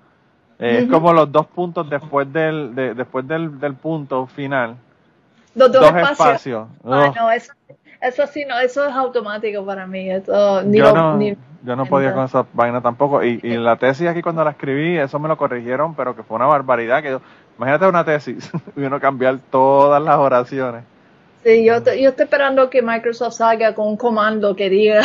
Eh, 0.59 0.79
Es 0.83 0.89
como 0.89 1.13
los 1.13 1.31
dos 1.31 1.45
puntos 1.47 1.89
después 1.89 2.31
del, 2.33 2.73
de- 2.73 2.93
después 2.93 3.27
del, 3.27 3.59
del 3.59 3.75
punto 3.75 4.25
final. 4.27 4.75
Los 5.55 5.71
dos, 5.71 5.81
Dos 5.81 5.95
espacios. 6.11 6.67
Ugh. 6.83 7.15
no, 7.15 7.31
eso, 7.31 7.53
eso 8.01 8.27
sí, 8.27 8.45
no, 8.45 8.59
eso 8.59 8.85
es 8.87 8.93
automático 8.93 9.65
para 9.65 9.85
mí. 9.87 10.09
Eso, 10.09 10.61
ni 10.63 10.77
yo 10.79 10.85
lo- 10.85 10.93
no, 10.93 11.17
ni- 11.17 11.37
yo 11.63 11.75
no 11.75 11.85
podía 11.85 12.13
con 12.13 12.25
esa 12.25 12.45
vaina 12.53 12.81
tampoco. 12.81 13.23
Y, 13.23 13.39
y 13.43 13.57
la 13.57 13.75
tesis 13.75 14.07
aquí 14.07 14.21
cuando 14.21 14.43
la 14.43 14.51
escribí, 14.51 14.97
eso 14.97 15.19
me 15.19 15.27
lo 15.27 15.37
corrigieron, 15.37 15.95
pero 15.95 16.15
que 16.15 16.23
fue 16.23 16.35
una 16.37 16.45
barbaridad. 16.45 17.01
que 17.03 17.09
yo, 17.11 17.21
Imagínate 17.57 17.87
una 17.87 18.05
tesis 18.05 18.51
y 18.75 18.81
uno 18.83 18.99
cambiar 18.99 19.39
todas 19.51 20.01
las 20.01 20.17
oraciones. 20.17 20.83
Sí, 21.43 21.63
yo, 21.65 21.81
te- 21.81 22.01
yo 22.01 22.09
estoy 22.09 22.23
esperando 22.25 22.69
que 22.69 22.81
Microsoft 22.81 23.33
salga 23.35 23.73
con 23.73 23.87
un 23.87 23.97
comando 23.97 24.55
que 24.55 24.69
diga 24.69 25.01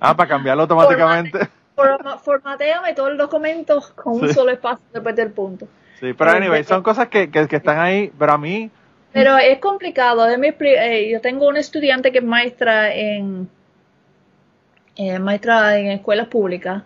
Ah, 0.00 0.16
para 0.16 0.28
cambiarlo 0.28 0.62
automáticamente. 0.64 1.48
Forma- 1.88 2.18
formateame 2.18 2.94
todo 2.94 3.08
el 3.08 3.16
documento 3.16 3.82
con 3.94 4.14
un 4.22 4.32
solo 4.32 4.50
espacio 4.52 4.84
después 4.92 5.14
del 5.16 5.30
punto. 5.32 5.66
Sí, 6.00 6.12
pero 6.14 6.32
Eh, 6.32 6.36
anyway, 6.36 6.62
de- 6.62 6.68
son 6.68 6.82
cosas 6.82 7.08
que, 7.08 7.30
que, 7.30 7.46
que 7.46 7.56
están 7.56 7.78
ahí, 7.78 8.10
pero 8.18 8.32
a 8.32 8.38
mí, 8.38 8.70
Pero 9.12 9.36
es 9.36 9.58
complicado. 9.58 10.24
déjame 10.24 10.56
expli- 10.56 10.76
eh, 10.78 11.10
yo 11.10 11.20
tengo 11.20 11.46
una 11.48 11.60
estudiante 11.60 12.10
que 12.12 12.18
es 12.18 12.24
maestra 12.24 12.94
en 12.94 13.48
eh, 14.96 15.18
maestra 15.18 15.78
en 15.78 15.86
escuelas 15.90 16.28
públicas 16.28 16.82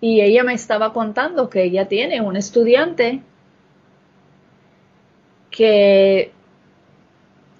y 0.00 0.20
ella 0.20 0.42
me 0.44 0.54
estaba 0.54 0.92
contando 0.92 1.48
que 1.50 1.62
ella 1.64 1.86
tiene 1.88 2.20
un 2.20 2.36
estudiante 2.36 3.20
que 5.50 6.32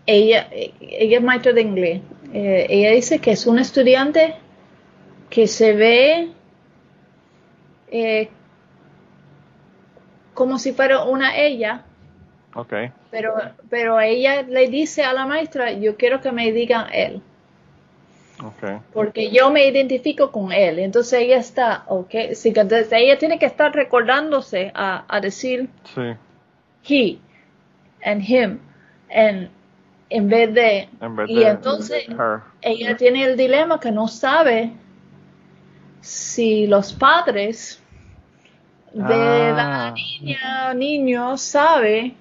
ella, 0.06 0.48
ella 0.80 1.18
es 1.18 1.22
maestra 1.22 1.52
de 1.52 1.60
inglés. 1.60 2.00
Eh, 2.32 2.66
ella 2.70 2.90
dice 2.92 3.18
que 3.20 3.32
es 3.32 3.46
un 3.46 3.58
estudiante 3.58 4.34
que 5.30 5.46
se 5.46 5.74
ve 5.74 6.28
eh, 7.92 8.30
como 10.32 10.58
si 10.58 10.72
fuera 10.72 11.04
una 11.04 11.36
ella, 11.36 11.84
ok, 12.54 12.72
pero, 13.10 13.34
pero 13.68 14.00
ella 14.00 14.42
le 14.42 14.68
dice 14.68 15.04
a 15.04 15.12
la 15.12 15.26
maestra, 15.26 15.72
yo 15.72 15.96
quiero 15.96 16.22
que 16.22 16.32
me 16.32 16.50
digan 16.52 16.86
él, 16.92 17.20
ok. 18.42 18.80
porque 18.94 19.30
yo 19.30 19.50
me 19.50 19.66
identifico 19.66 20.32
con 20.32 20.52
él. 20.52 20.78
Entonces 20.78 21.20
ella 21.20 21.36
está, 21.36 21.84
ok, 21.86 22.32
sí, 22.32 22.48
entonces 22.48 22.88
ella 22.92 23.18
tiene 23.18 23.38
que 23.38 23.44
estar 23.46 23.74
recordándose 23.74 24.72
a, 24.74 25.04
a 25.06 25.20
decir 25.20 25.68
Sí, 25.94 26.16
he 26.88 27.18
and 28.10 28.22
him, 28.26 28.58
and, 29.14 29.50
en 30.08 30.28
vez 30.28 30.52
de... 30.54 30.88
en 31.00 31.14
vez 31.16 31.28
y 31.28 31.40
de 31.40 31.48
entonces 31.48 32.08
her. 32.08 32.40
ella 32.62 32.96
tiene 32.96 33.24
el 33.24 33.36
dilema 33.36 33.78
que 33.78 33.92
no 33.92 34.08
sabe 34.08 34.72
si 36.00 36.66
los 36.66 36.92
padres 36.94 37.81
de 38.94 39.14
Ah. 39.14 39.52
la 39.56 39.90
niña 39.92 40.74
niño 40.74 41.36
sabe 41.38 42.14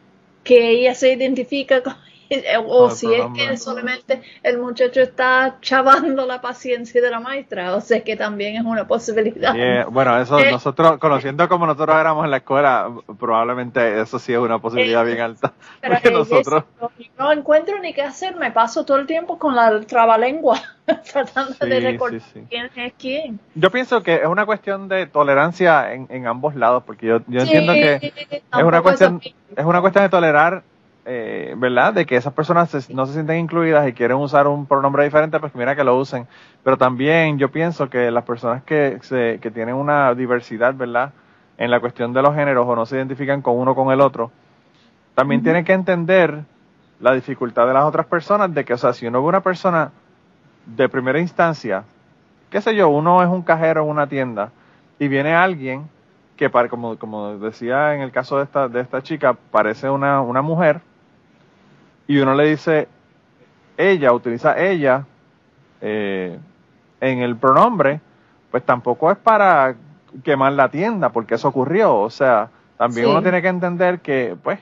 que 0.43 0.69
ella 0.71 0.95
se 0.95 1.13
identifica 1.13 1.83
con 1.83 1.95
o 2.67 2.89
si 2.89 3.13
es 3.13 3.25
que 3.35 3.57
solamente 3.57 4.21
el 4.43 4.57
muchacho 4.59 5.01
está 5.01 5.57
chavando 5.61 6.25
la 6.25 6.41
paciencia 6.41 7.01
de 7.01 7.09
la 7.09 7.19
maestra, 7.19 7.75
o 7.75 7.81
sea 7.81 8.01
que 8.03 8.15
también 8.15 8.55
es 8.55 8.63
una 8.63 8.87
posibilidad. 8.87 9.53
Yeah, 9.53 9.85
Bueno, 9.85 10.19
eso 10.19 10.39
Eh, 10.39 10.51
nosotros, 10.51 10.97
conociendo 10.99 11.47
como 11.49 11.65
nosotros 11.65 11.95
éramos 11.99 12.25
en 12.25 12.31
la 12.31 12.37
escuela, 12.37 12.89
probablemente 13.19 13.99
eso 14.01 14.19
sí 14.19 14.33
es 14.33 14.39
una 14.39 14.59
posibilidad 14.59 15.03
Eh, 15.03 15.05
bien 15.05 15.21
alta. 15.21 15.53
Pero 15.81 15.93
Porque 15.95 16.07
es 16.09 16.13
nosotros, 16.13 16.63
eso, 16.77 16.91
no 17.17 17.31
encuentro 17.31 17.79
ni 17.79 17.93
qué 17.93 18.01
hacer, 18.03 18.35
me 18.35 18.51
paso 18.51 18.85
todo 18.85 18.97
el 18.97 19.05
tiempo 19.07 19.37
con 19.37 19.55
la 19.55 19.81
trabalengua 19.81 20.59
tratando 21.11 21.53
Sí, 21.61 21.69
de 21.69 21.79
recordar 21.79 22.21
sí, 22.21 22.29
sí. 22.33 22.47
quién 22.49 22.69
es 22.75 22.93
quién. 22.97 23.39
yo 23.53 23.71
pienso 23.71 24.01
que 24.03 24.15
es 24.15 24.25
una 24.25 24.45
cuestión 24.45 24.87
de 24.87 25.05
tolerancia 25.07 25.93
en, 25.93 26.07
en 26.09 26.27
ambos 26.27 26.55
lados, 26.55 26.83
porque 26.85 27.07
yo, 27.07 27.19
yo 27.27 27.41
entiendo 27.41 27.73
que 27.73 28.13
es 28.31 28.63
una 28.63 28.81
cuestión, 28.81 29.21
es 29.55 29.65
una 29.65 29.81
cuestión 29.81 30.05
de 30.05 30.09
tolerar, 30.09 30.63
eh, 31.05 31.53
¿verdad? 31.57 31.93
De 31.93 32.05
que 32.05 32.15
esas 32.15 32.33
personas 32.33 32.69
se- 32.69 32.93
no 32.93 33.05
se 33.05 33.13
sienten 33.13 33.37
incluidas 33.39 33.87
y 33.87 33.93
quieren 33.93 34.17
usar 34.17 34.47
un 34.47 34.65
pronombre 34.65 35.03
diferente, 35.03 35.39
pues 35.39 35.55
mira 35.55 35.75
que 35.75 35.83
lo 35.83 35.97
usen. 35.97 36.27
Pero 36.63 36.77
también 36.77 37.37
yo 37.39 37.49
pienso 37.51 37.89
que 37.89 38.11
las 38.11 38.23
personas 38.23 38.63
que, 38.63 38.99
se, 39.01 39.39
que 39.41 39.51
tienen 39.51 39.75
una 39.75 40.13
diversidad, 40.13 40.73
¿verdad? 40.75 41.11
En 41.57 41.71
la 41.71 41.79
cuestión 41.79 42.13
de 42.13 42.21
los 42.21 42.35
géneros 42.35 42.65
o 42.67 42.75
no 42.75 42.85
se 42.85 42.97
identifican 42.97 43.41
con 43.41 43.57
uno 43.57 43.71
o 43.71 43.75
con 43.75 43.91
el 43.91 44.01
otro, 44.01 44.31
también 45.15 45.41
tienen 45.43 45.65
que 45.65 45.73
entender 45.73 46.43
la 46.99 47.13
dificultad 47.13 47.67
de 47.67 47.73
las 47.73 47.83
otras 47.85 48.05
personas 48.05 48.53
de 48.53 48.63
que, 48.65 48.73
o 48.73 48.77
sea, 48.77 48.93
si 48.93 49.07
uno 49.07 49.21
ve 49.21 49.27
una 49.29 49.41
persona 49.41 49.91
de 50.65 50.87
primera 50.89 51.19
instancia, 51.19 51.83
qué 52.49 52.61
sé 52.61 52.75
yo, 52.75 52.89
uno 52.89 53.21
es 53.23 53.29
un 53.29 53.41
cajero 53.41 53.83
en 53.83 53.89
una 53.89 54.07
tienda 54.07 54.51
y 54.99 55.07
viene 55.07 55.33
alguien 55.33 55.89
que, 56.37 56.49
para, 56.49 56.69
como, 56.69 56.97
como 56.97 57.37
decía 57.37 57.95
en 57.95 58.01
el 58.01 58.11
caso 58.11 58.37
de 58.37 58.43
esta, 58.45 58.67
de 58.67 58.79
esta 58.81 59.01
chica, 59.01 59.33
parece 59.51 59.89
una, 59.89 60.21
una 60.21 60.41
mujer 60.41 60.81
y 62.11 62.19
uno 62.19 62.33
le 62.35 62.49
dice 62.49 62.87
ella, 63.77 64.11
utiliza 64.13 64.59
ella 64.59 65.05
eh, 65.81 66.37
en 66.99 67.19
el 67.19 67.35
pronombre, 67.37 67.99
pues 68.51 68.63
tampoco 68.63 69.11
es 69.11 69.17
para 69.17 69.75
quemar 70.23 70.53
la 70.53 70.69
tienda, 70.69 71.09
porque 71.09 71.35
eso 71.35 71.47
ocurrió. 71.47 71.95
O 71.99 72.09
sea, 72.09 72.49
también 72.77 73.05
Sí. 73.05 73.11
uno 73.11 73.21
tiene 73.21 73.41
que 73.41 73.47
entender 73.47 73.99
que, 74.01 74.35
pues, 74.43 74.59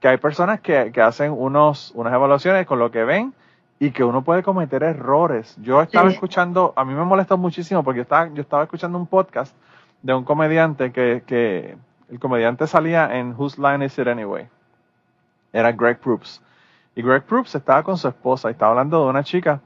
que 0.00 0.08
hay 0.08 0.16
personas 0.16 0.60
que, 0.60 0.90
que 0.92 1.02
hacen 1.02 1.32
unos, 1.36 1.92
unas 1.94 2.12
evaluaciones 2.14 2.66
con 2.66 2.78
lo 2.78 2.90
que 2.90 3.04
ven 3.04 3.34
y 3.78 3.90
que 3.90 4.02
uno 4.04 4.22
puede 4.22 4.42
cometer 4.42 4.82
errores. 4.82 5.54
Yo 5.60 5.82
estaba 5.82 6.08
Sí. 6.08 6.14
escuchando, 6.14 6.72
a 6.76 6.84
mí 6.84 6.94
me 6.94 7.04
molestó 7.04 7.36
muchísimo 7.36 7.84
porque 7.84 7.98
yo 7.98 8.02
estaba, 8.02 8.28
yo 8.28 8.40
estaba 8.40 8.62
escuchando 8.62 8.96
un 8.98 9.06
podcast 9.06 9.54
de 10.02 10.14
un 10.14 10.24
comediante 10.24 10.92
que, 10.92 11.22
que 11.26 11.76
el 12.10 12.18
comediante 12.18 12.66
salía 12.66 13.16
en 13.18 13.34
Whose 13.36 13.60
Line 13.60 13.84
Is 13.84 13.98
It 13.98 14.08
Anyway? 14.08 14.48
Era 15.52 15.72
Greg 15.72 15.98
Proops. 15.98 16.40
Y 16.94 17.02
Greg 17.02 17.22
Proops 17.24 17.54
estaba 17.54 17.82
con 17.82 17.96
su 17.96 18.08
esposa 18.08 18.48
y 18.48 18.52
estaba 18.52 18.72
hablando 18.72 19.04
de 19.04 19.10
una 19.10 19.22
chica, 19.24 19.60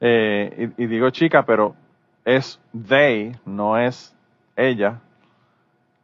eh, 0.00 0.70
y, 0.76 0.84
y 0.84 0.86
digo 0.86 1.10
chica, 1.10 1.44
pero 1.44 1.74
es 2.24 2.60
they, 2.88 3.34
no 3.44 3.78
es 3.78 4.14
ella, 4.56 5.00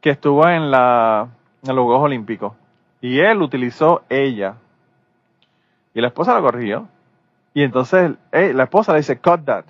que 0.01 0.11
estuvo 0.11 0.49
en, 0.49 0.71
la, 0.71 1.29
en 1.63 1.77
los 1.77 1.85
Juegos 1.85 2.05
Olímpicos. 2.05 2.55
Y 3.01 3.19
él 3.21 3.43
utilizó 3.43 4.03
ella. 4.09 4.55
Y 5.95 6.01
la 6.01 6.09
esposa 6.09 6.35
lo 6.35 6.43
corrigió. 6.43 6.89
Y 7.55 7.63
entonces 7.63 8.13
eh, 8.33 8.53
la 8.55 8.65
esposa 8.65 8.93
le 8.93 8.99
dice, 8.99 9.19
cut 9.19 9.45
that. 9.45 9.65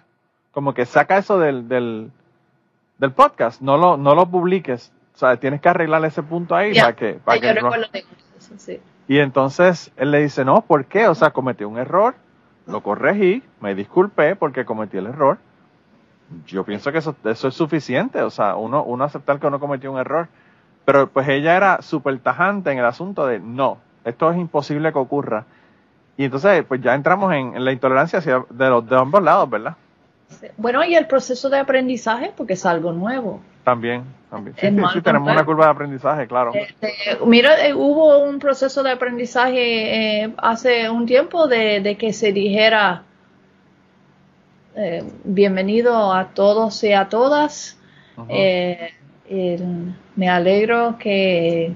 Como 0.53 0.75
que 0.75 0.87
saca 0.87 1.19
eso 1.19 1.39
del, 1.39 1.67
del, 1.69 2.11
del 2.99 3.13
podcast, 3.13 3.61
no 3.61 3.77
lo, 3.77 3.97
no 3.97 4.15
lo 4.15 4.27
publiques. 4.27 4.93
O 5.15 5.19
sea, 5.19 5.37
tienes 5.37 5.61
que 5.61 5.69
arreglar 5.69 6.05
ese 6.05 6.23
punto 6.23 6.55
ahí 6.55 6.75
para 6.79 6.95
que, 6.95 7.15
para 7.15 7.37
yo 7.37 7.43
que 7.43 7.49
no- 7.49 7.71
recuerdo 7.71 7.87
de 7.93 8.05
eso, 8.39 8.55
sí. 8.59 8.81
Y 9.09 9.19
entonces 9.19 9.93
él 9.97 10.11
le 10.11 10.21
dice, 10.21 10.45
no, 10.45 10.63
¿por 10.63 10.85
qué? 10.87 11.09
O 11.09 11.15
sea, 11.15 11.31
cometí 11.31 11.65
un 11.65 11.79
error, 11.79 12.15
lo 12.67 12.83
corregí, 12.83 13.43
me 13.61 13.75
disculpé 13.75 14.37
porque 14.37 14.65
cometí 14.65 14.97
el 14.97 15.07
error. 15.07 15.39
Yo 16.47 16.65
pienso 16.65 16.93
que 16.93 16.99
eso, 16.99 17.15
eso 17.25 17.49
es 17.49 17.55
suficiente, 17.55 18.23
o 18.23 18.31
sea, 18.31 18.57
uno, 18.57 18.83
uno 18.85 19.05
aceptar 19.05 19.39
que 19.39 19.47
uno 19.47 19.61
cometió 19.61 19.93
un 19.93 19.99
error. 19.99 20.29
Pero 20.85 21.09
pues 21.09 21.29
ella 21.29 21.57
era 21.57 21.83
súper 21.83 22.19
tajante 22.19 22.73
en 22.73 22.79
el 22.79 22.85
asunto 22.85 23.27
de, 23.27 23.39
no, 23.39 23.79
esto 24.05 24.31
es 24.31 24.39
imposible 24.39 24.93
que 24.93 24.99
ocurra. 24.99 25.45
Y 26.17 26.25
entonces, 26.25 26.65
pues 26.65 26.81
ya 26.81 26.95
entramos 26.95 27.33
en, 27.33 27.65
la 27.65 27.73
intolerancia 27.73 28.21
de, 28.21 28.69
los, 28.69 28.89
de 28.89 28.97
ambos 28.97 29.23
lados, 29.23 29.49
¿verdad? 29.49 29.77
Bueno, 30.57 30.85
y 30.85 30.95
el 30.95 31.07
proceso 31.07 31.49
de 31.51 31.59
aprendizaje, 31.59 32.33
porque 32.37 32.55
es 32.55 32.65
algo 32.67 32.93
nuevo. 32.93 33.41
También, 33.65 34.03
también. 34.31 34.57
Sí, 34.57 34.67
sí, 34.69 34.83
sí, 34.95 35.01
tenemos 35.03 35.31
una 35.33 35.45
curva 35.45 35.67
de 35.67 35.71
aprendizaje, 35.71 36.27
claro. 36.27 36.53
Este, 36.55 36.93
mira, 37.27 37.67
eh, 37.67 37.75
hubo 37.75 38.19
un 38.25 38.39
proceso 38.39 38.83
de 38.83 38.91
aprendizaje 38.91 40.23
eh, 40.25 40.35
hace 40.39 40.91
un 40.91 41.07
tiempo 41.07 41.47
de, 41.47 41.81
de 41.81 41.97
que 41.97 42.13
se 42.13 42.33
dijera 42.33 43.03
eh, 44.75 45.05
bienvenido 45.25 46.13
a 46.13 46.29
todos 46.29 46.83
y 46.85 46.93
a 46.93 47.09
todas. 47.09 47.79
El- 49.29 49.95
me 50.17 50.29
alegro 50.29 50.97
que 50.99 51.73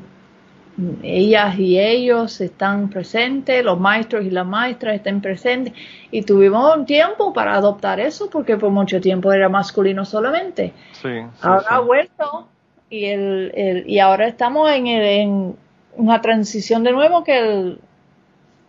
ellas 1.02 1.58
y 1.58 1.78
ellos 1.80 2.40
están 2.40 2.90
presentes, 2.90 3.64
los 3.64 3.80
maestros 3.80 4.24
y 4.26 4.30
las 4.30 4.46
maestras 4.46 4.96
estén 4.96 5.20
presentes 5.22 5.72
y 6.10 6.22
tuvimos 6.22 6.76
un 6.76 6.84
tiempo 6.84 7.32
para 7.32 7.54
adoptar 7.54 7.98
eso 7.98 8.28
porque 8.28 8.56
por 8.58 8.70
mucho 8.70 9.00
tiempo 9.00 9.32
era 9.32 9.48
masculino 9.48 10.04
solamente. 10.04 10.72
sí, 10.92 11.08
sí, 11.12 11.26
Ahora 11.40 11.60
sí. 11.60 11.66
ha 11.70 11.78
vuelto 11.80 12.48
y, 12.90 13.06
el, 13.06 13.52
el- 13.54 13.88
y 13.90 13.98
ahora 14.00 14.28
estamos 14.28 14.70
en, 14.70 14.86
el- 14.86 15.02
en 15.04 15.56
una 15.96 16.20
transición 16.20 16.84
de 16.84 16.92
nuevo 16.92 17.24
que 17.24 17.38
el, 17.38 17.78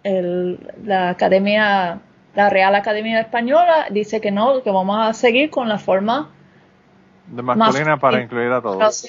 el- 0.04 0.60
la 0.86 1.10
Academia, 1.10 2.00
la 2.36 2.50
Real 2.50 2.74
Academia 2.76 3.20
Española 3.20 3.88
dice 3.92 4.22
que 4.22 4.32
no, 4.32 4.64
que 4.64 4.72
vamos 4.72 4.98
a 5.06 5.14
seguir 5.14 5.50
con 5.50 5.68
la 5.68 5.78
forma 5.78 6.30
De 7.28 7.42
masculina 7.42 7.98
para 7.98 8.22
incluir 8.24 8.52
a 8.52 8.62
todos. 8.62 9.06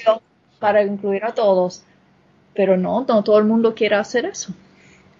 para 0.59 0.83
incluir 0.83 1.23
a 1.23 1.31
todos. 1.33 1.85
Pero 2.59 2.75
no, 2.75 3.05
no 3.07 3.23
todo 3.23 3.37
el 3.37 3.45
mundo 3.45 3.73
quiere 3.73 3.95
hacer 3.95 4.25
eso. 4.25 4.51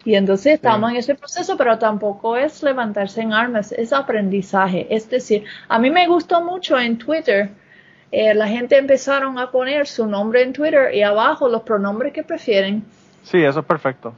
Y 0.04 0.16
entonces 0.16 0.56
estamos 0.56 0.92
en 0.92 0.98
ese 0.98 1.16
proceso, 1.16 1.56
pero 1.56 1.80
tampoco 1.80 2.36
es 2.36 2.62
levantarse 2.62 3.22
en 3.22 3.32
armas, 3.32 3.72
es 3.72 3.94
aprendizaje. 3.94 4.94
Es 4.94 5.10
decir, 5.10 5.46
a 5.70 5.80
mí 5.80 5.90
me 5.90 6.06
gustó 6.06 6.44
mucho 6.44 6.78
en 6.78 6.98
Twitter, 6.98 7.50
eh, 8.12 8.34
la 8.34 8.46
gente 8.50 8.78
empezaron 8.78 9.40
a 9.40 9.52
poner 9.52 9.88
su 9.88 10.06
nombre 10.06 10.42
en 10.44 10.52
Twitter 10.52 10.94
y 10.94 11.02
abajo 11.02 11.48
los 11.48 11.62
pronombres 11.62 12.12
que 12.12 12.24
prefieren. 12.24 12.84
Sí, 13.24 13.42
eso 13.42 13.62
es 13.62 13.66
perfecto. 13.66 14.14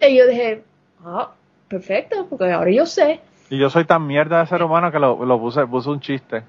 Y 0.00 0.16
yo 0.16 0.28
dije, 0.28 0.62
ah, 1.04 1.32
perfecto, 1.66 2.28
porque 2.30 2.52
ahora 2.52 2.70
yo 2.70 2.86
sé. 2.86 3.20
Y 3.48 3.58
yo 3.58 3.68
soy 3.68 3.84
tan 3.84 4.06
mierda 4.06 4.38
de 4.38 4.46
ser 4.46 4.62
humano 4.62 4.92
que 4.92 5.00
lo, 5.00 5.24
lo 5.24 5.40
puse, 5.40 5.66
puse 5.66 5.88
un 5.90 5.98
chiste. 5.98 6.44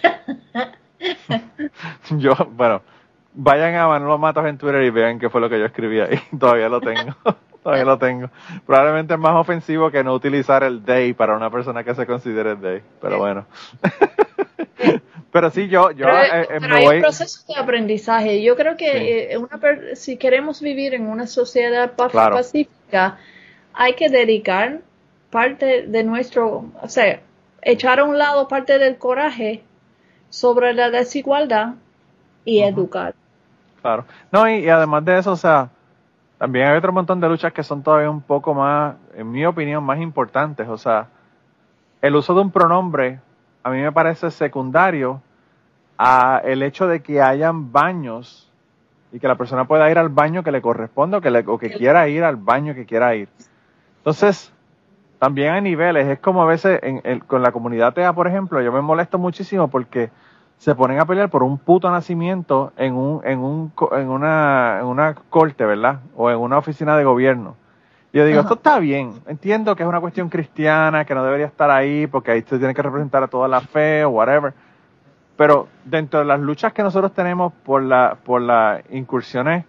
yo, 2.10 2.32
bueno, 2.52 2.80
vayan 3.36 3.74
a 3.76 3.86
Manolo 3.86 4.18
Matos 4.18 4.44
en 4.46 4.58
Twitter 4.58 4.82
y 4.82 4.90
vean 4.90 5.18
qué 5.20 5.30
fue 5.30 5.40
lo 5.40 5.48
que 5.48 5.58
yo 5.58 5.66
escribí 5.66 6.00
ahí. 6.00 6.18
Todavía 6.38 6.68
lo 6.68 6.80
tengo. 6.80 7.14
Todavía 7.62 7.84
lo 7.84 7.98
tengo. 7.98 8.30
Probablemente 8.64 9.14
es 9.14 9.20
más 9.20 9.34
ofensivo 9.34 9.90
que 9.90 10.02
no 10.04 10.14
utilizar 10.14 10.62
el 10.62 10.84
day 10.84 11.12
para 11.14 11.36
una 11.36 11.50
persona 11.50 11.82
que 11.84 11.94
se 11.94 12.06
considere 12.06 12.54
day. 12.56 12.80
Pero 13.00 13.18
bueno. 13.18 13.46
Pero 15.32 15.50
sí, 15.50 15.68
yo, 15.68 15.90
yo 15.90 16.06
Pero, 16.06 16.18
eh, 16.18 16.40
eh, 16.42 16.46
pero 16.48 16.68
me 16.68 16.76
hay 16.76 16.84
voy. 16.86 16.96
un 16.96 17.02
proceso 17.02 17.40
de 17.52 17.60
aprendizaje. 17.60 18.42
Yo 18.42 18.56
creo 18.56 18.76
que 18.76 19.32
eh, 19.32 19.36
una 19.36 19.58
per- 19.58 19.94
si 19.96 20.16
queremos 20.16 20.62
vivir 20.62 20.94
en 20.94 21.06
una 21.08 21.26
sociedad 21.26 21.92
Claro. 22.10 22.36
pacífica, 22.36 23.18
hay 23.74 23.94
que 23.94 24.08
dedicar 24.08 24.80
parte 25.30 25.82
de 25.88 26.04
nuestro, 26.04 26.64
o 26.80 26.88
sea, 26.88 27.20
echar 27.60 28.00
a 28.00 28.04
un 28.04 28.16
lado 28.16 28.48
parte 28.48 28.78
del 28.78 28.96
coraje 28.96 29.62
sobre 30.30 30.72
la 30.72 30.90
desigualdad 30.90 31.74
y 32.46 32.60
educar. 32.62 33.14
Claro. 33.86 34.04
No, 34.32 34.48
y, 34.50 34.68
además 34.68 35.04
de 35.04 35.16
eso, 35.18 35.30
o 35.30 35.36
sea, 35.36 35.68
también 36.38 36.66
hay 36.66 36.76
otro 36.76 36.92
montón 36.92 37.20
de 37.20 37.28
luchas 37.28 37.52
que 37.52 37.62
son 37.62 37.84
todavía 37.84 38.10
un 38.10 38.20
poco 38.20 38.52
más, 38.52 38.96
en 39.14 39.30
mi 39.30 39.46
opinión, 39.46 39.84
más 39.84 40.00
importantes. 40.00 40.68
O 40.68 40.76
sea, 40.76 41.06
el 42.02 42.16
uso 42.16 42.34
de 42.34 42.40
un 42.40 42.50
pronombre 42.50 43.20
a 43.62 43.70
mí 43.70 43.80
me 43.80 43.92
parece 43.92 44.30
secundario 44.32 45.22
a 45.98 46.40
el 46.44 46.62
hecho 46.64 46.88
de 46.88 47.00
que 47.00 47.22
hayan 47.22 47.70
baños 47.72 48.50
y 49.12 49.20
que 49.20 49.28
la 49.28 49.36
persona 49.36 49.66
pueda 49.66 49.88
ir 49.90 49.98
al 49.98 50.08
baño 50.08 50.42
que 50.42 50.50
le 50.50 50.60
corresponda 50.60 51.18
o 51.18 51.20
que, 51.20 51.30
le- 51.30 51.44
o 51.46 51.56
que 51.56 51.70
quiera 51.70 52.08
ir 52.08 52.24
al 52.24 52.36
baño 52.36 52.74
que 52.74 52.86
quiera 52.86 53.14
ir. 53.14 53.28
Entonces, 53.98 54.52
también 55.20 55.52
hay 55.54 55.62
niveles. 55.62 56.08
Es 56.08 56.18
como 56.18 56.42
a 56.42 56.46
veces 56.46 56.80
en, 56.82 57.00
el- 57.04 57.24
con 57.24 57.40
la 57.42 57.52
comunidad 57.52 57.94
TEA, 57.94 58.12
por 58.12 58.26
ejemplo, 58.26 58.60
yo 58.60 58.72
me 58.72 58.80
molesto 58.82 59.16
muchísimo 59.18 59.68
porque 59.68 60.10
se 60.58 60.74
ponen 60.74 60.98
a 60.98 61.04
pelear 61.06 61.28
por 61.30 61.42
un 61.42 61.58
puto 61.58 61.90
nacimiento 61.90 62.72
en 62.76 62.94
un 62.94 63.20
en 63.24 63.38
un 63.40 63.72
en 63.92 64.08
una 64.08 64.78
en 64.80 64.86
una 64.86 65.14
corte, 65.14 65.64
¿verdad? 65.64 66.00
O 66.16 66.30
en 66.30 66.38
una 66.38 66.58
oficina 66.58 66.96
de 66.96 67.04
gobierno. 67.04 67.56
Y 68.12 68.18
yo 68.18 68.24
digo, 68.24 68.38
Ajá. 68.40 68.46
esto 68.46 68.54
está 68.54 68.78
bien. 68.78 69.12
Entiendo 69.26 69.76
que 69.76 69.82
es 69.82 69.88
una 69.88 70.00
cuestión 70.00 70.28
cristiana, 70.30 71.04
que 71.04 71.14
no 71.14 71.22
debería 71.22 71.46
estar 71.46 71.70
ahí 71.70 72.06
porque 72.06 72.30
ahí 72.30 72.42
se 72.42 72.58
tiene 72.58 72.72
que 72.74 72.82
representar 72.82 73.22
a 73.22 73.28
toda 73.28 73.46
la 73.48 73.60
fe 73.60 74.04
o 74.04 74.10
whatever. 74.10 74.54
Pero 75.36 75.68
dentro 75.84 76.20
de 76.20 76.24
las 76.24 76.40
luchas 76.40 76.72
que 76.72 76.82
nosotros 76.82 77.12
tenemos 77.12 77.52
por 77.64 77.82
la 77.82 78.16
por 78.24 78.40
las 78.40 78.82
incursiones 78.90 79.66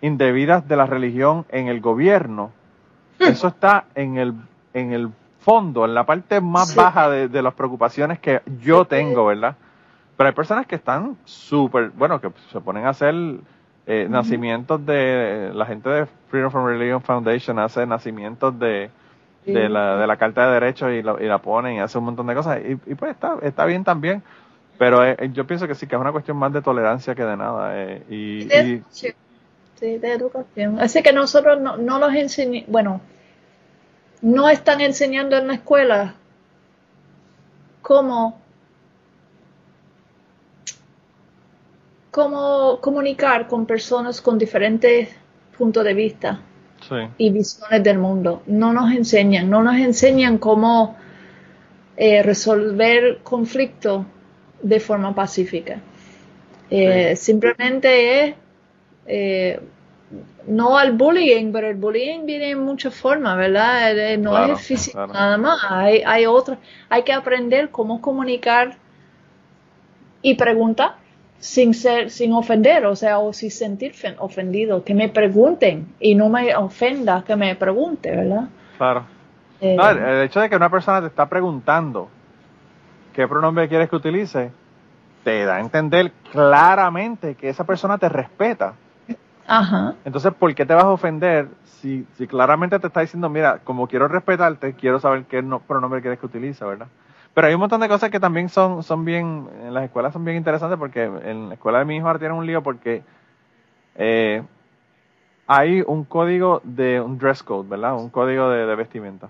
indebidas 0.00 0.68
de 0.68 0.76
la 0.76 0.86
religión 0.86 1.44
en 1.48 1.66
el 1.66 1.80
gobierno, 1.80 2.52
eso 3.18 3.48
está 3.48 3.86
en 3.96 4.16
el 4.16 4.34
en 4.74 4.92
el 4.92 5.10
fondo, 5.40 5.84
en 5.84 5.94
la 5.94 6.04
parte 6.06 6.40
más 6.40 6.68
Sí. 6.70 6.76
baja 6.78 7.10
de, 7.10 7.26
de 7.28 7.42
las 7.42 7.54
preocupaciones 7.54 8.20
que 8.20 8.42
yo 8.60 8.84
tengo, 8.84 9.26
¿verdad? 9.26 9.56
Pero 10.18 10.28
hay 10.28 10.34
personas 10.34 10.66
que 10.66 10.74
están 10.76 11.16
súper, 11.24 11.90
bueno, 11.92 12.20
que 12.20 12.30
se 12.52 12.60
ponen 12.60 12.84
a 12.84 12.90
hacer 12.90 13.14
eh, 13.86 14.06
nacimientos 14.10 14.84
de, 14.84 15.52
la 15.54 15.64
gente 15.64 15.88
de 15.88 16.06
Freedom 16.30 16.50
from 16.50 16.66
Religion 16.66 17.00
Foundation 17.00 17.58
hace 17.60 17.86
nacimientos 17.86 18.58
de, 18.58 18.90
de, 19.46 19.68
la, 19.70 19.96
de 19.96 20.06
la 20.06 20.16
Carta 20.18 20.46
de 20.48 20.54
Derechos 20.54 20.90
y, 20.92 21.02
lo- 21.02 21.22
y 21.22 21.26
la 21.26 21.38
ponen 21.38 21.76
y 21.76 21.80
hace 21.80 21.98
un 21.98 22.04
montón 22.04 22.26
de 22.26 22.34
cosas. 22.34 22.60
Y, 22.62 22.72
y 22.90 22.94
pues 22.96 23.12
está, 23.12 23.38
está 23.42 23.64
bien 23.64 23.84
también. 23.84 24.22
Pero 24.78 25.04
eh, 25.04 25.16
yo 25.32 25.46
pienso 25.46 25.68
que 25.68 25.74
sí, 25.76 25.86
que 25.86 25.94
es 25.96 26.00
una 26.00 26.12
cuestión 26.12 26.36
más 26.36 26.52
de 26.52 26.62
tolerancia 26.62 27.14
que 27.14 27.24
de 27.24 27.36
nada. 27.36 27.80
eh, 27.80 28.02
y, 28.10 28.44
de, 28.44 28.64
y- 28.64 28.82
sí, 28.90 29.08
sí, 29.78 29.98
de 29.98 30.12
educación. 30.12 30.80
Así 30.80 31.02
que 31.02 31.12
nosotros 31.12 31.60
no, 31.60 31.76
no 31.78 31.98
los 32.00 32.12
enseñamos, 32.14 32.68
bueno, 32.68 33.00
no 34.20 34.48
están 34.48 34.80
enseñando 34.80 35.36
en 35.36 35.46
la 35.48 35.54
escuela 35.54 36.14
cómo, 37.82 38.40
cómo 42.18 42.80
comunicar 42.80 43.46
con 43.46 43.64
personas 43.64 44.20
con 44.20 44.38
diferentes 44.38 45.08
puntos 45.56 45.84
de 45.84 45.94
vista 45.94 46.40
sí, 46.80 46.96
y 47.16 47.30
visiones 47.30 47.84
del 47.84 47.98
mundo. 47.98 48.42
No 48.46 48.72
nos 48.72 48.92
enseñan, 48.92 49.48
no 49.48 49.62
nos 49.62 49.76
enseñan 49.76 50.38
cómo 50.38 50.96
eh, 51.96 52.22
resolver 52.24 53.20
conflictos 53.22 54.04
de 54.62 54.80
forma 54.80 55.14
pacífica. 55.14 55.80
Eh, 56.70 57.14
Simplemente 57.16 57.88
es 58.28 58.34
eh, 59.06 59.60
no 60.48 60.76
al 60.76 60.92
bullying, 60.92 61.52
pero 61.52 61.68
el 61.68 61.76
bullying 61.76 62.26
viene 62.26 62.50
en 62.50 62.58
muchas 62.64 62.94
formas, 62.96 63.36
¿verdad? 63.36 63.96
Eh, 63.96 64.18
No 64.18 64.30
Claro, 64.30 64.54
es 64.54 64.60
físico 64.62 64.96
claro. 64.96 65.12
nada 65.12 65.36
más, 65.38 65.60
hay, 65.68 66.02
hay 66.04 66.26
otra, 66.26 66.58
hay 66.88 67.04
que 67.04 67.12
aprender 67.12 67.70
cómo 67.70 68.00
comunicar 68.00 68.76
y 70.22 70.34
preguntar 70.34 70.96
sin 71.40 71.72
ser, 71.74 72.10
sin 72.10 72.32
ofender, 72.32 72.84
o 72.86 72.96
sea, 72.96 73.18
o 73.20 73.32
sin 73.32 73.50
sentir 73.50 73.92
fen- 73.92 74.16
ofendido, 74.18 74.84
que 74.84 74.94
me 74.94 75.08
pregunten 75.08 75.94
y 76.00 76.14
no 76.14 76.28
me 76.28 76.54
ofenda 76.56 77.22
que 77.24 77.36
me 77.36 77.54
pregunte, 77.56 78.10
¿verdad? 78.10 78.48
claro. 78.76 79.04
Eh, 79.60 79.74
No, 79.76 79.90
el, 79.90 79.98
el 79.98 80.22
hecho 80.24 80.40
de 80.40 80.48
que 80.48 80.56
una 80.56 80.70
persona 80.70 81.00
te 81.00 81.06
está 81.08 81.26
preguntando 81.28 82.08
qué 83.14 83.26
pronombre 83.26 83.68
quieres 83.68 83.88
que 83.88 83.96
utilice, 83.96 84.50
te 85.24 85.44
da 85.44 85.56
a 85.56 85.60
entender 85.60 86.12
claramente 86.32 87.34
que 87.34 87.48
esa 87.48 87.64
persona 87.64 87.98
te 87.98 88.08
respeta. 88.08 88.74
Ajá, 89.48 89.96
Entonces, 90.04 90.32
¿por 90.34 90.54
qué 90.54 90.64
te 90.66 90.74
vas 90.74 90.84
a 90.84 90.90
ofender 90.90 91.48
si, 91.64 92.06
si 92.16 92.26
claramente 92.26 92.78
te 92.78 92.86
está 92.86 93.00
diciendo, 93.00 93.28
mira, 93.28 93.60
como 93.64 93.86
quiero 93.88 94.08
respetarte, 94.08 94.74
quiero 94.74 95.00
saber 95.00 95.24
qué 95.26 95.42
no- 95.42 95.60
pronombre 95.60 96.00
quieres 96.00 96.18
que 96.20 96.26
utilice, 96.26 96.64
¿verdad? 96.64 96.88
Pero 97.34 97.46
hay 97.48 97.54
un 97.54 97.60
montón 97.60 97.80
de 97.80 97.88
cosas 97.88 98.10
que 98.10 98.20
también 98.20 98.48
son, 98.48 98.82
son 98.82 99.04
bien, 99.04 99.48
en 99.62 99.74
las 99.74 99.84
escuelas 99.84 100.12
son 100.12 100.24
bien 100.24 100.36
interesantes 100.38 100.78
porque 100.78 101.04
en 101.04 101.48
la 101.48 101.54
escuela 101.54 101.80
de 101.80 101.84
mi 101.84 101.96
hijo 101.96 102.06
ahora 102.06 102.18
tienen 102.18 102.38
un 102.38 102.46
lío 102.46 102.62
porque 102.62 103.04
eh, 103.96 104.42
hay 105.46 105.82
un 105.86 106.04
código 106.04 106.60
de 106.64 107.00
un 107.00 107.18
dress 107.18 107.42
code, 107.42 107.68
¿verdad? 107.68 107.94
Un 107.96 108.10
código 108.10 108.50
de, 108.50 108.66
de 108.66 108.74
vestimenta. 108.76 109.28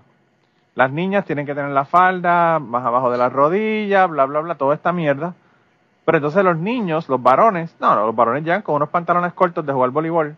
Las 0.75 0.91
niñas 0.91 1.25
tienen 1.25 1.45
que 1.45 1.55
tener 1.55 1.71
la 1.71 1.85
falda 1.85 2.59
más 2.59 2.85
abajo 2.85 3.11
de 3.11 3.17
la 3.19 3.29
rodilla, 3.29 4.07
bla, 4.07 4.25
bla, 4.25 4.41
bla, 4.41 4.55
toda 4.55 4.75
esta 4.75 4.93
mierda. 4.93 5.35
Pero 6.09 6.17
entonces 6.17 6.43
los 6.43 6.57
niños, 6.57 7.07
los 7.07 7.21
varones, 7.21 7.75
no, 7.79 7.93
no, 7.93 8.07
los 8.07 8.15
varones 8.15 8.43
llegan 8.43 8.63
con 8.63 8.75
unos 8.75 8.89
pantalones 8.89 9.31
cortos 9.33 9.63
de 9.63 9.71
jugar 9.71 9.91
voleibol, 9.91 10.35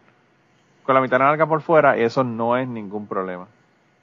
con 0.84 0.96
la 0.96 1.00
mitad 1.00 1.20
larga 1.20 1.46
por 1.46 1.62
fuera, 1.62 1.98
y 1.98 2.02
eso 2.02 2.26
no 2.26 2.58
es 2.58 2.68
ningún 2.68 3.08
problema. 3.08 3.48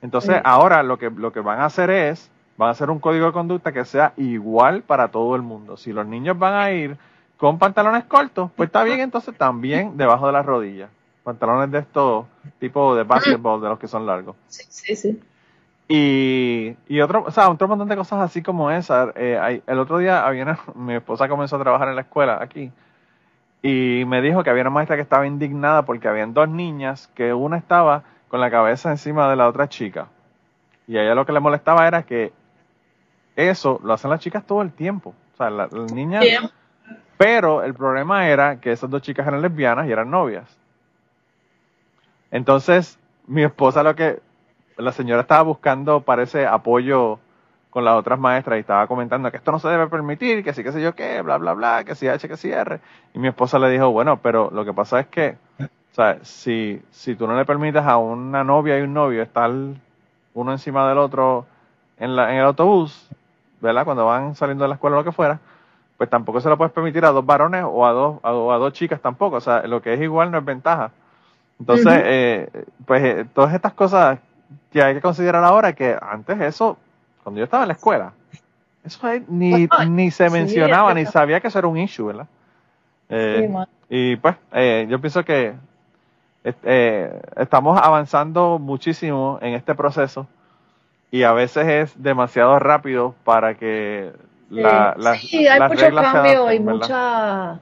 Entonces 0.01 0.37
Sí. 0.37 0.43
ahora 0.45 0.83
lo 0.83 0.99
que, 0.99 1.11
lo 1.11 1.31
que 1.31 1.41
van 1.41 1.61
a 1.61 1.67
hacer 1.67 1.91
es, 1.91 2.31
van 2.57 2.69
a 2.69 2.73
hacer 2.73 2.89
un 2.89 3.01
código 3.01 3.27
de 3.27 3.33
conducta 3.33 3.71
que 3.73 3.85
sea 3.85 4.15
igual 4.17 4.83
para 4.83 5.09
todo 5.09 5.37
el 5.37 5.43
mundo. 5.43 5.77
Si 5.77 5.93
los 5.93 6.07
niños 6.07 6.39
van 6.39 6.55
a 6.55 6.71
ir 6.71 6.97
con 7.37 7.59
pantalones 7.59 8.05
cortos, 8.05 8.51
pues 8.57 8.69
está 8.69 8.83
bien, 8.83 9.01
entonces 9.01 9.37
también 9.37 9.97
debajo 9.99 10.27
de 10.27 10.33
las 10.33 10.47
rodillas. 10.47 10.89
Pantalones 11.23 11.71
de 11.71 11.81
estos 11.81 12.25
tipo 12.59 12.95
de 12.95 13.03
básquetbol, 13.05 13.61
de 13.61 13.69
los 13.69 13.79
que 13.79 13.89
son 13.89 14.07
largos. 14.07 14.37
sí, 14.47 14.65
sí, 14.71 14.97
sí. 14.97 15.21
Y, 15.89 16.77
y 16.87 17.01
otro, 17.01 17.25
o 17.27 17.31
sea, 17.31 17.49
otro 17.49 17.67
montón 17.67 17.89
de 17.89 17.97
cosas 17.97 18.21
así 18.21 18.43
como 18.43 18.71
esa. 18.71 19.11
Eh, 19.17 19.39
hay- 19.41 19.63
el 19.67 19.79
otro 19.79 19.99
día 19.99 20.27
había 20.27 20.43
una- 20.43 20.59
mi 20.75 20.95
esposa 20.95 21.29
comenzó 21.29 21.57
a 21.57 21.61
trabajar 21.61 21.89
en 21.89 21.95
la 21.97 22.03
escuela 22.03 22.39
aquí 22.43 22.71
y 23.63 24.05
me 24.07 24.21
dijo 24.21 24.45
que 24.45 24.51
había 24.51 24.63
una 24.63 24.71
maestra 24.71 24.97
que 24.97 25.03
estaba 25.03 25.27
indignada 25.27 25.83
porque 25.83 26.07
habían 26.09 26.35
dos 26.35 26.49
niñas 26.49 27.09
que 27.15 27.33
una 27.33 27.57
estaba 27.57 28.03
con 28.29 28.41
la 28.41 28.51
cabeza 28.51 28.91
encima 28.91 29.29
de 29.31 29.37
la 29.37 29.49
otra 29.49 29.69
chica. 29.69 30.09
Y 30.87 30.97
a 30.99 31.03
ella 31.03 31.15
lo 31.15 31.25
que 31.27 31.33
le 31.33 31.41
molestaba 31.41 31.87
era 31.89 32.03
que 32.03 32.33
eso 33.37 33.81
lo 33.83 33.95
hacen 33.95 34.11
las 34.11 34.21
chicas 34.21 34.45
todo 34.47 34.61
el 34.63 34.73
tiempo. 34.73 35.15
O 35.35 35.37
sea, 35.37 35.49
la- 35.51 35.69
las 35.73 35.93
niñas... 35.93 36.23
Bien. 36.23 36.51
Pero 37.17 37.65
el 37.65 37.75
problema 37.75 38.29
era 38.29 38.61
que 38.61 38.71
esas 38.73 38.89
dos 38.91 39.03
chicas 39.03 39.27
eran 39.27 39.43
lesbianas 39.43 39.89
y 39.89 39.93
eran 39.93 40.09
novias. 40.11 40.45
Entonces, 42.31 42.99
mi 43.27 43.43
esposa 43.43 43.83
lo 43.83 43.95
que, 43.97 44.21
la 44.79 44.93
señora 44.93 45.23
estaba 45.23 45.43
buscando, 45.43 46.01
parece, 46.01 46.47
apoyo 46.47 47.19
con 47.71 47.85
las 47.85 47.95
otras 47.97 48.19
maestras 48.19 48.57
y 48.57 48.61
estaba 48.61 48.87
comentando 48.87 49.31
que 49.31 49.37
esto 49.37 49.53
no 49.53 49.59
se 49.59 49.69
debe 49.69 49.89
permitir, 49.89 50.43
que 50.43 50.55
sí, 50.55 50.65
que 50.65 50.73
sé 50.73 50.81
yo 50.81 50.95
qué, 50.95 51.21
bla, 51.21 51.37
bla, 51.37 51.53
bla, 51.53 51.85
que 51.85 51.95
sí 51.95 52.09
H, 52.09 52.27
que 52.27 52.37
sí 52.37 52.51
R. 52.51 52.81
Y 53.15 53.19
mi 53.19 53.29
esposa 53.29 53.59
le 53.59 53.69
dijo, 53.71 53.91
bueno, 53.91 54.19
pero 54.23 54.51
lo 54.53 54.65
que 54.65 54.73
pasa 54.73 55.01
es 55.01 55.07
que 55.09 55.37
O 55.93 55.95
sea, 55.95 56.19
si, 56.23 56.81
si 56.91 57.17
tú 57.17 57.27
no 57.27 57.37
le 57.37 57.45
permites 57.45 57.83
a 57.83 57.97
una 57.97 58.45
novia 58.45 58.79
y 58.79 58.83
un 58.83 58.95
novio 58.95 59.23
estar 59.23 59.51
uno 60.35 60.53
encima 60.53 60.89
del 60.89 60.99
otro 60.99 61.47
en, 61.99 62.15
la, 62.15 62.31
en 62.33 62.39
el 62.39 62.45
autobús, 62.45 63.09
¿verdad? 63.61 63.85
Cuando 63.85 64.07
van 64.07 64.37
saliendo 64.37 64.65
de 64.65 64.69
la 64.69 64.75
escuela 64.75 64.97
o 64.97 65.01
lo 65.01 65.05
que 65.05 65.13
fuera, 65.13 65.41
pues 65.97 66.09
tampoco 66.09 66.41
se 66.41 66.49
lo 66.49 66.57
puedes 66.57 66.73
permitir 66.73 67.05
a 67.05 67.11
dos 67.11 67.27
varones 67.27 67.65
o 67.67 67.85
a 67.85 67.93
dos, 67.93 68.21
a, 68.23 68.33
o 68.33 68.53
a 68.53 68.59
dos 68.59 68.73
chicas 68.73 69.01
tampoco. 69.01 69.37
O 69.37 69.41
sea, 69.41 69.67
lo 69.67 69.83
que 69.83 69.95
es 69.95 70.01
igual 70.01 70.31
no 70.31 70.39
es 70.39 70.45
ventaja. 70.45 70.93
Entonces, 71.59 72.03
eh, 72.05 72.49
pues 72.87 73.03
eh, 73.03 73.27
todas 73.35 73.53
estas 73.53 73.73
cosas 73.73 74.21
que 74.71 74.83
hay 74.83 74.95
que 74.95 75.01
considerar 75.01 75.45
ahora, 75.45 75.73
que 75.73 75.97
antes 76.01 76.41
eso, 76.41 76.79
cuando 77.23 77.39
yo 77.39 77.45
estaba 77.45 77.65
en 77.65 77.69
la 77.69 77.75
escuela, 77.75 78.13
eso 78.85 79.07
ni, 79.29 79.69
ni 79.89 80.11
se 80.11 80.31
mencionaba, 80.31 80.95
ni 80.95 81.07
sabía 81.07 81.41
que 81.41 81.49
eso 81.49 81.59
era 81.59 81.69
un 81.69 81.79
issue, 81.79 82.07
¿verdad? 82.07 82.27
Eh, 83.09 83.49
Sí, 83.49 83.75
y 83.91 84.17
pues, 84.17 84.37
eh, 84.53 84.87
yo 84.89 85.01
pienso 85.01 85.25
que 85.25 85.55
eh, 86.45 87.21
estamos 87.37 87.79
avanzando 87.83 88.59
muchísimo 88.59 89.39
en 89.43 89.55
este 89.55 89.75
proceso 89.75 90.27
y 91.11 91.23
a 91.23 91.33
veces 91.33 91.67
es 91.67 92.03
demasiado 92.03 92.59
rápido 92.59 93.15
para 93.25 93.55
que 93.55 94.13
la, 94.51 94.95
Sí. 94.95 95.03
las- 95.03 95.21
sí, 95.23 95.47
hay 95.49 95.59
las 95.59 95.71
mucho 95.71 95.85
reglas 95.85 96.13
cambio 96.13 96.53
y 96.53 96.61
mucha... 96.61 97.61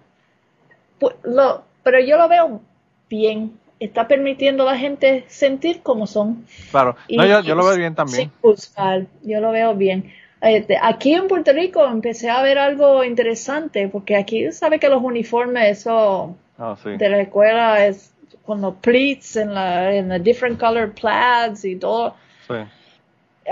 lo- 1.24 1.62
pero 1.82 2.01
yo 2.01 2.16
lo 2.18 2.28
veo 2.28 2.61
bien. 3.09 3.59
Está 3.79 4.09
permitiendo 4.09 4.66
a 4.66 4.72
la 4.72 4.79
gente 4.79 5.24
sentir 5.29 5.83
como 5.83 6.07
son. 6.07 6.47
Claro, 6.70 6.97
Y- 7.09 7.16
no, 7.18 7.27
yo, 7.27 7.41
yo 7.41 7.55
lo 7.55 7.64
veo 7.66 7.77
bien 7.77 7.95
también. 7.95 8.16
Sin 8.22 8.31
juzgar, 8.41 9.07
yo 9.22 9.41
lo 9.41 9.51
veo 9.51 9.74
bien. 9.74 10.12
Este, 10.41 10.79
aquí 10.81 11.12
en 11.14 11.29
Puerto 11.29 11.53
Rico 11.53 11.85
empecé 11.87 12.31
a 12.31 12.43
ver 12.43 12.59
algo 12.59 13.03
interesante, 13.05 13.89
porque 13.89 14.16
aquí 14.16 14.51
sabe 14.53 14.79
que 14.79 14.89
los 14.89 15.03
uniformes, 15.03 15.79
eso 15.79 16.37
Ah, 16.59 16.77
sí. 16.83 16.97
de 16.97 17.09
la 17.09 17.20
escuela 17.20 17.87
es 17.87 18.12
con 18.45 18.61
los 18.61 18.77
pleats 18.77 19.37
en 19.37 19.53
la, 19.55 19.95
en 19.95 20.09
the 20.09 20.18
different 20.20 20.59
color 20.59 20.93
plaids 20.93 21.64
y 21.64 21.77
todo. 21.77 22.14
sí. 22.49 22.55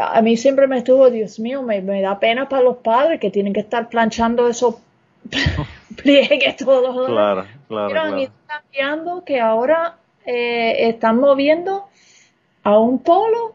A 0.01 0.20
mí 0.22 0.37
siempre 0.37 0.66
me 0.66 0.79
estuvo, 0.79 1.09
Dios 1.09 1.39
mío, 1.39 1.62
me, 1.62 1.81
me 1.81 2.01
da 2.01 2.18
pena 2.18 2.49
para 2.49 2.62
los 2.62 2.79
padres 2.79 3.20
que 3.20 3.31
tienen 3.31 3.53
que 3.53 3.61
estar 3.61 3.89
planchando 3.89 4.49
esos 4.49 4.75
pliegues 6.03 6.57
todos 6.57 6.83
los 6.83 6.95
días. 7.07 7.09
Claro, 7.09 7.45
claro, 7.68 7.89
Pero 7.89 8.01
claro. 8.16 8.33
cambiando 8.47 9.25
que 9.25 9.41
ahora 9.41 9.97
eh, 10.27 10.89
están 10.89 11.18
moviendo 11.18 11.87
a 12.62 12.79
un 12.79 12.99
polo 13.01 13.55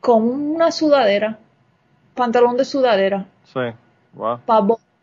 con 0.00 0.22
una 0.28 0.70
sudadera, 0.72 1.38
pantalón 2.14 2.56
de 2.56 2.64
sudadera, 2.64 3.26
Sí, 3.44 3.60
wow. 4.14 4.40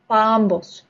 para 0.08 0.34
ambos. 0.36 0.86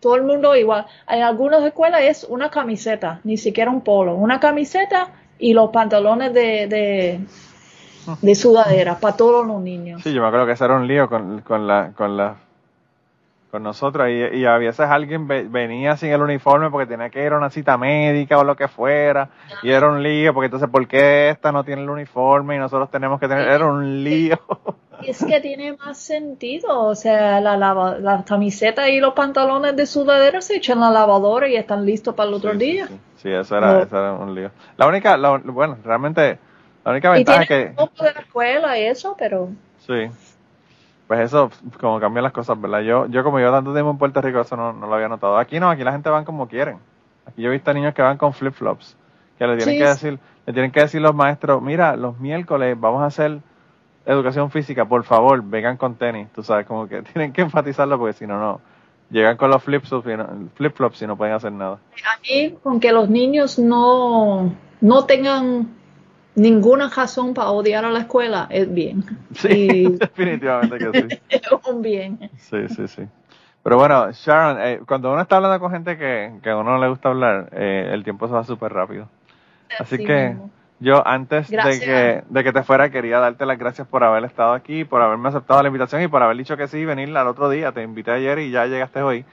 Todo 0.00 0.16
el 0.16 0.24
mundo 0.24 0.54
igual. 0.56 0.86
En 1.08 1.22
algunas 1.22 1.62
escuelas 1.64 2.02
es 2.02 2.24
una 2.24 2.50
camiseta, 2.50 3.20
ni 3.24 3.36
siquiera 3.38 3.70
un 3.70 3.80
polo, 3.80 4.14
una 4.14 4.38
camiseta 4.40 5.08
y 5.38 5.54
los 5.54 5.70
pantalones 5.70 6.34
de, 6.34 6.66
de, 6.66 7.20
de 8.20 8.34
sudadera 8.34 8.98
para 8.98 9.16
todos 9.16 9.46
los 9.46 9.62
niños. 9.62 10.02
Sí, 10.02 10.12
yo 10.12 10.20
me 10.20 10.26
acuerdo 10.26 10.46
que 10.46 10.52
ese 10.52 10.64
era 10.64 10.76
un 10.76 10.86
lío 10.86 11.08
con, 11.08 11.40
con 11.40 11.66
la, 11.66 11.92
con 11.96 12.16
la, 12.16 12.36
con 13.54 13.62
nosotros 13.62 14.08
y, 14.08 14.38
y 14.38 14.46
a 14.46 14.58
veces 14.58 14.80
alguien 14.90 15.28
ve- 15.28 15.46
venía 15.48 15.96
sin 15.96 16.10
el 16.10 16.20
uniforme 16.20 16.70
porque 16.70 16.88
tenía 16.88 17.08
que 17.08 17.24
ir 17.24 17.32
a 17.32 17.36
una 17.36 17.50
cita 17.50 17.78
médica 17.78 18.36
o 18.36 18.42
lo 18.42 18.56
que 18.56 18.66
fuera 18.66 19.28
y 19.62 19.70
era 19.70 19.86
un 19.86 20.02
lío 20.02 20.34
porque 20.34 20.46
entonces 20.46 20.68
¿por 20.68 20.88
qué 20.88 21.28
esta 21.30 21.52
no 21.52 21.62
tiene 21.62 21.82
el 21.82 21.88
uniforme 21.88 22.56
y 22.56 22.58
nosotros 22.58 22.90
tenemos 22.90 23.20
que 23.20 23.28
tener? 23.28 23.46
Era 23.46 23.64
un 23.66 24.02
lío. 24.02 24.36
Y 25.02 25.10
es 25.10 25.24
que 25.24 25.40
tiene 25.40 25.76
más 25.76 25.98
sentido, 25.98 26.80
o 26.80 26.94
sea, 26.96 27.40
la, 27.40 27.56
lava, 27.56 27.96
la 27.98 28.24
camiseta 28.24 28.88
y 28.88 28.98
los 28.98 29.12
pantalones 29.14 29.76
de 29.76 29.86
sudadera 29.86 30.40
se 30.40 30.56
echan 30.56 30.82
a 30.82 30.90
la 30.90 31.00
lavadora 31.00 31.46
y 31.46 31.54
están 31.54 31.86
listos 31.86 32.14
para 32.16 32.28
el 32.30 32.34
otro 32.34 32.52
Sí, 32.52 32.58
día. 32.58 32.86
Sí, 32.88 32.98
Sí, 33.16 33.30
eso 33.30 33.56
era, 33.56 33.72
No. 33.72 33.78
eso 33.82 33.96
era 33.96 34.12
un 34.14 34.34
lío. 34.34 34.50
La 34.76 34.88
única, 34.88 35.16
la- 35.16 35.36
bueno, 35.38 35.78
realmente 35.84 36.38
la 36.84 36.90
única 36.90 37.10
Y 37.10 37.18
ventaja 37.18 37.46
tiene 37.46 37.62
es 37.62 37.68
un 37.70 37.76
poco 37.76 38.02
de 38.04 38.14
la 38.14 38.20
escuela 38.20 38.78
y 38.78 38.82
eso, 38.86 39.14
pero 39.16 39.48
Sí. 39.86 40.10
Pues 41.06 41.20
eso, 41.20 41.50
como 41.80 42.00
cambian 42.00 42.24
las 42.24 42.32
cosas, 42.32 42.58
¿verdad? 42.60 42.80
Yo, 42.80 43.06
yo 43.06 43.22
como 43.22 43.38
yo 43.38 43.50
tanto 43.50 43.72
tiempo 43.72 43.90
en 43.90 43.98
Puerto 43.98 44.20
Rico, 44.22 44.40
eso 44.40 44.56
no, 44.56 44.72
no 44.72 44.86
lo 44.86 44.94
había 44.94 45.08
notado. 45.08 45.36
Aquí 45.36 45.60
no, 45.60 45.68
aquí 45.68 45.84
la 45.84 45.92
gente 45.92 46.08
van 46.08 46.24
como 46.24 46.48
quieren. 46.48 46.78
Aquí 47.26 47.42
yo 47.42 47.50
he 47.50 47.52
visto 47.52 47.72
niños 47.74 47.94
que 47.94 48.02
van 48.02 48.16
con 48.16 48.32
flip-flops, 48.32 48.96
que 49.38 49.46
le 49.46 49.56
tienen 49.56 49.78
que 49.78 49.88
decir, 49.88 50.18
le 50.46 50.52
tienen 50.52 50.70
que 50.70 50.80
decir 50.80 51.00
los 51.00 51.14
maestros, 51.14 51.62
mira, 51.62 51.96
los 51.96 52.18
miércoles 52.18 52.78
vamos 52.78 53.02
a 53.02 53.06
hacer 53.06 53.40
educación 54.06 54.50
física, 54.50 54.84
por 54.84 55.04
favor, 55.04 55.42
vengan 55.42 55.76
con 55.76 55.94
tenis. 55.94 56.28
Tú 56.34 56.42
sabes, 56.42 56.66
como 56.66 56.88
que 56.88 57.02
tienen 57.12 57.32
que 57.32 57.42
enfatizarlo 57.42 57.98
porque 57.98 58.14
si 58.14 58.26
no, 58.26 58.38
no. 58.38 58.60
Llegan 59.10 59.36
con 59.36 59.50
los 59.50 59.62
flip-flops 59.62 60.06
y 60.06 60.16
no, 60.16 60.26
flip-flops 60.54 61.02
y 61.02 61.06
no 61.06 61.16
pueden 61.16 61.34
hacer 61.34 61.52
nada. 61.52 61.74
a 61.74 62.20
mí, 62.22 62.56
con 62.62 62.80
que 62.80 62.90
los 62.90 63.10
niños 63.10 63.58
no, 63.58 64.54
no 64.80 65.04
tengan 65.04 65.68
ninguna 66.34 66.88
razón 66.90 67.34
para 67.34 67.50
odiar 67.50 67.84
a 67.84 67.90
la 67.90 68.00
escuela, 68.00 68.46
es 68.50 68.72
bien. 68.72 69.04
Sí, 69.34 69.48
Y 69.50 69.88
definitivamente 69.98 70.78
que 70.78 70.92
sí. 70.92 71.08
es 71.28 71.42
un 71.68 71.82
bien. 71.82 72.30
Sí, 72.36 72.68
sí, 72.68 72.88
sí. 72.88 73.02
Pero 73.62 73.78
bueno, 73.78 74.10
Sharon, 74.12 74.58
eh, 74.60 74.80
cuando 74.86 75.10
uno 75.12 75.22
está 75.22 75.36
hablando 75.36 75.58
con 75.58 75.70
gente 75.72 75.96
que, 75.96 76.34
que 76.42 76.50
a 76.50 76.56
uno 76.56 76.72
no 76.72 76.78
le 76.78 76.88
gusta 76.88 77.08
hablar, 77.08 77.48
eh, 77.52 77.90
el 77.92 78.04
tiempo 78.04 78.26
se 78.28 78.34
va 78.34 78.44
súper 78.44 78.72
rápido. 78.72 79.08
Así 79.78 79.96
que 79.98 80.28
mismo. 80.30 80.50
yo 80.80 81.06
antes 81.06 81.48
de 81.48 81.80
que, 81.80 82.22
de 82.28 82.44
que 82.44 82.52
te 82.52 82.62
fuera 82.62 82.90
quería 82.90 83.18
darte 83.20 83.46
las 83.46 83.58
gracias 83.58 83.88
por 83.88 84.04
haber 84.04 84.24
estado 84.24 84.52
aquí, 84.52 84.84
por 84.84 85.00
haberme 85.00 85.30
aceptado 85.30 85.62
la 85.62 85.68
invitación 85.68 86.02
y 86.02 86.08
por 86.08 86.22
haber 86.22 86.36
dicho 86.36 86.56
que 86.58 86.68
sí 86.68 86.78
y 86.78 86.84
venir 86.84 87.16
al 87.16 87.26
otro 87.26 87.48
día. 87.48 87.72
Te 87.72 87.82
invité 87.82 88.10
ayer 88.12 88.38
y 88.40 88.50
ya 88.50 88.66
llegaste 88.66 89.00
hoy. 89.02 89.24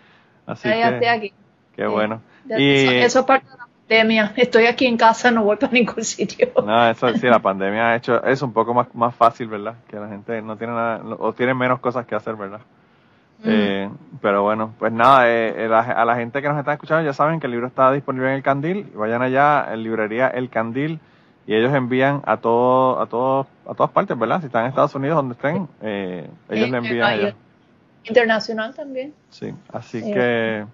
Así 0.46 0.70
Ya, 0.70 0.98
que 0.98 1.10
aquí. 1.10 1.34
qué 1.76 1.84
Sí. 1.86 1.90
bueno. 1.92 2.22
Y 2.58 2.72
Eso, 2.86 2.92
eso 2.92 3.20
es 3.20 3.26
parte 3.26 3.48
de 3.52 3.58
pandemia. 3.92 4.34
Estoy 4.38 4.66
aquí 4.66 4.86
en 4.86 4.98
casa, 4.98 5.32
no 5.32 5.44
voy 5.44 5.58
para 5.58 5.74
ningún 5.74 6.04
sitio. 6.04 6.50
no, 6.66 6.90
eso 6.90 7.10
sí, 7.14 7.28
la 7.28 7.40
pandemia 7.42 7.90
ha 7.90 7.96
hecho 7.98 8.24
eso 8.24 8.46
un 8.46 8.54
poco 8.54 8.74
más, 8.74 8.94
más 8.96 9.14
fácil, 9.16 9.48
¿verdad? 9.48 9.76
Que 9.88 9.98
la 9.98 10.08
gente 10.08 10.42
no 10.42 10.56
tiene 10.58 10.74
nada, 10.74 11.02
o 11.20 11.34
tiene 11.34 11.54
menos 11.54 11.80
cosas 11.80 12.06
que 12.06 12.16
hacer, 12.16 12.36
¿verdad? 12.36 12.62
Mm. 13.40 13.44
Eh, 13.46 13.90
pero 14.22 14.44
bueno, 14.44 14.74
pues 14.80 14.92
nada, 14.94 15.28
eh, 15.30 15.66
eh, 15.66 15.68
la- 15.68 15.80
a 15.80 16.06
la 16.06 16.16
gente 16.16 16.42
que 16.42 16.48
nos 16.48 16.58
está 16.60 16.74
escuchando 16.74 17.04
ya 17.04 17.14
saben 17.14 17.40
que 17.40 17.48
el 17.48 17.52
libro 17.52 17.68
está 17.68 17.92
disponible 17.92 18.30
en 18.30 18.36
el 18.36 18.44
Candil. 18.44 18.92
Vayan 18.96 19.22
allá 19.22 19.68
en 19.74 19.84
librería 19.84 20.28
El 20.28 20.50
Candil 20.50 21.00
y 21.48 21.56
ellos 21.56 21.74
envían 21.74 22.22
a 22.26 22.38
todo, 22.38 23.00
a 23.02 23.08
todos, 23.08 23.48
a 23.68 23.74
todas 23.74 23.92
partes, 23.92 24.18
¿verdad? 24.18 24.40
Si 24.42 24.46
están 24.46 24.64
en 24.64 24.70
Estados 24.70 24.94
Unidos, 24.96 25.16
donde 25.18 25.34
estén, 25.34 25.68
eh, 25.82 26.30
ellos 26.50 26.70
le 26.70 26.78
envían 26.78 27.04
allá. 27.04 27.34
Internacional 28.04 28.74
también. 28.76 29.14
Sí, 29.30 29.54
así 29.74 30.02
Sí. 30.02 30.14
que, 30.14 30.66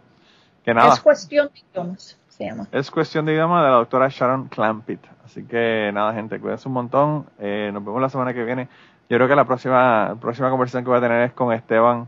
que 0.64 0.74
nada. 0.74 0.94
Es 0.94 1.00
cuestión 1.00 1.50
de 1.54 1.60
idiomas, 1.72 2.18
se 2.38 2.46
llama. 2.46 2.68
Es 2.72 2.92
cuestión 2.92 3.26
de 3.26 3.34
idioma 3.34 3.64
de 3.64 3.70
la 3.70 3.76
doctora 3.78 4.08
Sharon 4.10 4.48
Clampett. 4.48 5.00
Así 5.26 5.44
que 5.44 5.92
nada, 5.94 6.14
gente, 6.14 6.40
cuídense 6.40 6.68
un 6.68 6.74
montón. 6.76 7.26
Eh, 7.40 7.70
nos 7.74 7.84
vemos 7.84 8.02
la 8.02 8.10
semana 8.10 8.34
que 8.34 8.44
viene. 8.44 8.68
Yo 9.10 9.18
creo 9.18 9.28
que 9.28 9.36
la 9.36 9.46
próxima, 9.46 10.16
próxima 10.20 10.50
conversación 10.50 10.84
que 10.84 10.90
voy 10.90 10.98
a 10.98 11.02
tener 11.02 11.22
es 11.24 11.34
con 11.34 11.54
Esteban 11.54 12.08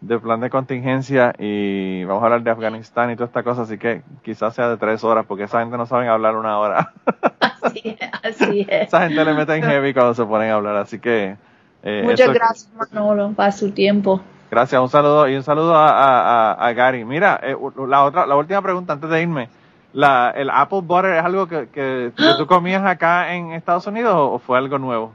de 0.00 0.18
plan 0.18 0.40
de 0.40 0.48
contingencia 0.48 1.34
y 1.38 2.04
vamos 2.04 2.22
a 2.22 2.26
hablar 2.26 2.42
de 2.42 2.50
Afganistán 2.50 3.10
y 3.10 3.16
toda 3.16 3.26
esta 3.26 3.42
cosa. 3.42 3.62
Así 3.62 3.76
que 3.78 4.02
quizás 4.22 4.54
sea 4.54 4.68
de 4.70 4.76
tres 4.78 5.04
horas 5.04 5.26
porque 5.26 5.44
esa 5.44 5.60
gente 5.60 5.76
no 5.76 5.84
sabe 5.86 6.08
hablar 6.08 6.36
una 6.36 6.58
hora. 6.58 6.92
Así, 7.62 7.96
así 8.22 8.66
es. 8.68 8.88
esa 8.88 9.02
gente 9.06 9.22
le 9.22 9.34
mete 9.34 9.54
en 9.54 9.62
heavy 9.62 9.92
cuando 9.92 10.14
se 10.14 10.24
ponen 10.24 10.50
a 10.50 10.54
hablar. 10.54 10.76
Así 10.76 10.98
que 10.98 11.36
eh, 11.82 12.02
Muchas 12.04 12.20
eso- 12.20 12.32
gracias, 12.32 12.70
Manolo, 12.74 13.32
para 13.32 13.52
su 13.52 13.70
tiempo. 13.72 14.22
Gracias, 14.50 14.80
un 14.82 14.88
saludo 14.88 15.28
y 15.28 15.36
un 15.36 15.42
saludo 15.44 15.74
a, 15.76 15.88
a, 15.90 16.52
a- 16.52 16.66
a 16.68 16.72
Gary. 16.72 17.04
Mira, 17.04 17.38
eh, 17.42 17.56
la 17.86 18.04
otra, 18.04 18.26
la 18.26 18.36
última 18.36 18.60
pregunta 18.62 18.92
antes 18.94 19.08
de 19.10 19.22
irme. 19.22 19.48
La, 19.92 20.30
¿El 20.36 20.50
apple 20.50 20.80
butter 20.82 21.14
es 21.16 21.24
algo 21.24 21.46
que, 21.48 21.68
que, 21.70 22.12
que 22.22 22.34
tú 22.34 22.46
comías 22.46 22.84
acá 22.84 23.34
en 23.34 23.52
Estados 23.52 23.86
Unidos 23.86 24.14
o, 24.14 24.32
o 24.34 24.38
fue 24.38 24.58
algo 24.58 24.78
nuevo? 24.78 25.14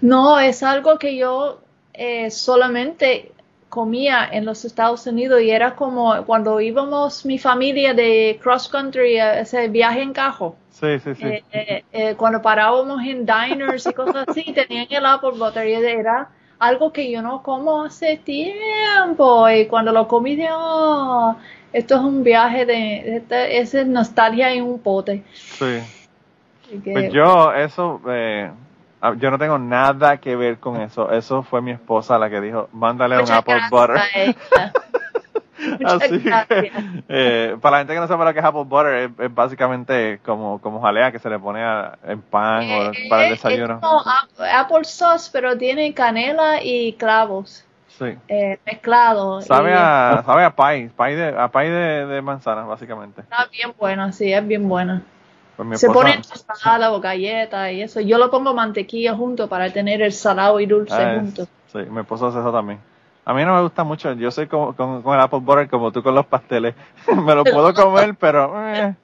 No, 0.00 0.38
es 0.38 0.62
algo 0.62 0.98
que 0.98 1.16
yo 1.16 1.60
eh, 1.92 2.30
solamente 2.30 3.32
comía 3.68 4.26
en 4.30 4.44
los 4.46 4.64
Estados 4.64 5.06
Unidos 5.06 5.40
y 5.42 5.50
era 5.50 5.76
como 5.76 6.24
cuando 6.24 6.60
íbamos 6.60 7.26
mi 7.26 7.38
familia 7.38 7.94
de 7.94 8.38
cross 8.42 8.68
country 8.68 9.18
a 9.18 9.40
ese 9.40 9.68
viaje 9.68 10.02
en 10.02 10.12
carro. 10.12 10.56
Sí, 10.70 10.98
sí, 11.00 11.14
sí. 11.14 11.26
Eh, 11.26 11.42
eh, 11.52 11.84
eh, 11.92 12.14
cuando 12.16 12.40
parábamos 12.42 13.02
en 13.04 13.26
diners 13.26 13.86
y 13.88 13.94
cosas 13.94 14.26
así, 14.28 14.44
tenían 14.54 14.86
el 14.90 15.06
apple 15.06 15.32
butter 15.38 15.66
y 15.68 15.74
era 15.74 16.30
algo 16.58 16.92
que 16.92 17.10
yo 17.10 17.22
no 17.22 17.42
como 17.42 17.82
hace 17.84 18.16
tiempo 18.16 19.48
y 19.48 19.66
cuando 19.66 19.92
lo 19.92 20.08
comí 20.08 20.36
de, 20.36 20.48
"Oh, 20.52 21.36
esto 21.72 21.94
es 21.96 22.00
un 22.00 22.24
viaje 22.24 22.66
de, 22.66 23.22
esa 23.30 23.80
es 23.80 23.86
nostalgia 23.86 24.52
en 24.52 24.64
un 24.64 24.78
pote. 24.80 25.22
sí. 25.34 25.80
Que- 26.84 26.92
Pues 26.92 27.12
yo, 27.12 27.52
eso, 27.54 28.00
eh, 28.08 28.50
ah, 29.00 29.14
yo 29.18 29.30
no 29.30 29.38
tengo 29.38 29.58
nada 29.58 30.18
que 30.18 30.36
ver 30.36 30.58
con 30.58 30.80
eso. 30.80 31.10
Eso 31.10 31.42
fue 31.42 31.62
mi 31.62 31.70
esposa 31.70 32.18
la 32.18 32.28
que 32.28 32.40
dijo, 32.42 32.68
mándale 32.72 33.16
un 33.16 33.30
apple 33.30 33.54
butter. 33.70 34.36
Así 35.84 36.20
que, 36.20 36.72
eh, 37.08 37.56
para 37.60 37.72
la 37.72 37.78
gente 37.78 37.94
que 37.94 38.00
no 38.00 38.06
sabe 38.08 38.24
lo 38.24 38.32
que 38.32 38.38
es 38.40 38.44
apple 38.44 38.64
butter, 38.64 38.94
es, 38.94 39.10
es 39.18 39.34
básicamente 39.34 40.20
como, 40.24 40.60
como 40.60 40.80
jalea 40.80 41.10
que 41.12 41.18
se 41.18 41.28
le 41.28 41.38
pone 41.38 41.62
a- 41.62 41.98
en 42.06 42.20
pan 42.22 42.62
o 42.70 42.92
Eh, 42.92 43.06
para 43.10 43.26
el 43.26 43.32
es 43.34 43.42
desayuno. 43.42 43.80
como 43.80 44.00
ap- 44.00 44.40
apple 44.66 44.84
sauce, 44.84 45.30
pero 45.32 45.56
tiene 45.58 45.92
canela 45.94 46.62
y 46.62 46.92
clavos. 46.94 47.64
Sí. 47.98 48.16
eh, 48.28 48.58
mezclado. 48.64 49.40
Sabe 49.40 49.70
y 49.70 49.74
a, 49.76 50.22
sabe 50.24 50.44
a 50.44 50.54
pie, 50.54 50.88
pie 50.96 51.16
de, 51.16 51.28
a 51.36 51.48
pie 51.50 51.68
de, 51.70 52.06
de 52.06 52.22
manzana, 52.22 52.62
básicamente. 52.62 53.22
Está 53.22 53.46
bien 53.50 53.72
buena, 53.76 54.12
sí, 54.12 54.32
es 54.32 54.46
bien 54.46 54.68
buena. 54.68 55.02
Pues 55.56 55.80
Se 55.80 55.86
esposa- 55.86 55.92
pone 55.92 56.14
en 56.14 56.22
tostada 56.22 56.92
o 56.92 57.00
galleta 57.00 57.72
y 57.72 57.82
eso. 57.82 58.00
Yo 58.00 58.16
lo 58.18 58.30
pongo 58.30 58.54
mantequilla 58.54 59.14
junto 59.16 59.48
para 59.48 59.72
tener 59.72 60.00
el 60.02 60.12
salado 60.12 60.60
y 60.60 60.66
dulce 60.66 60.94
Ah, 60.94 61.14
es- 61.14 61.20
juntos. 61.20 61.48
Sí, 61.72 61.78
mi 61.90 62.00
esposo 62.02 62.28
hace 62.28 62.38
eso 62.38 62.52
también. 62.52 62.78
A 63.28 63.34
mí 63.34 63.44
no 63.44 63.54
me 63.54 63.60
gusta 63.60 63.84
mucho, 63.84 64.10
yo 64.14 64.30
soy 64.30 64.46
como, 64.46 64.74
con, 64.74 65.02
con 65.02 65.14
el 65.14 65.20
apple 65.20 65.40
butter 65.40 65.68
como 65.68 65.92
tú 65.92 66.02
con 66.02 66.14
los 66.14 66.24
pasteles. 66.24 66.74
me 67.14 67.34
lo 67.34 67.44
puedo 67.44 67.74
comer, 67.74 68.14
pero 68.14 68.54
eh. 68.74 68.94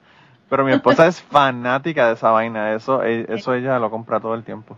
pero 0.49 0.65
mi 0.65 0.71
esposa 0.71 1.05
es 1.05 1.21
fanática 1.29 2.07
de 2.07 2.13
esa 2.13 2.31
vaina, 2.31 2.73
eso 2.73 3.03
eh, 3.03 3.27
eso 3.29 3.53
ella 3.53 3.77
lo 3.77 3.91
compra 3.91 4.19
todo 4.19 4.33
el 4.33 4.43
tiempo. 4.43 4.77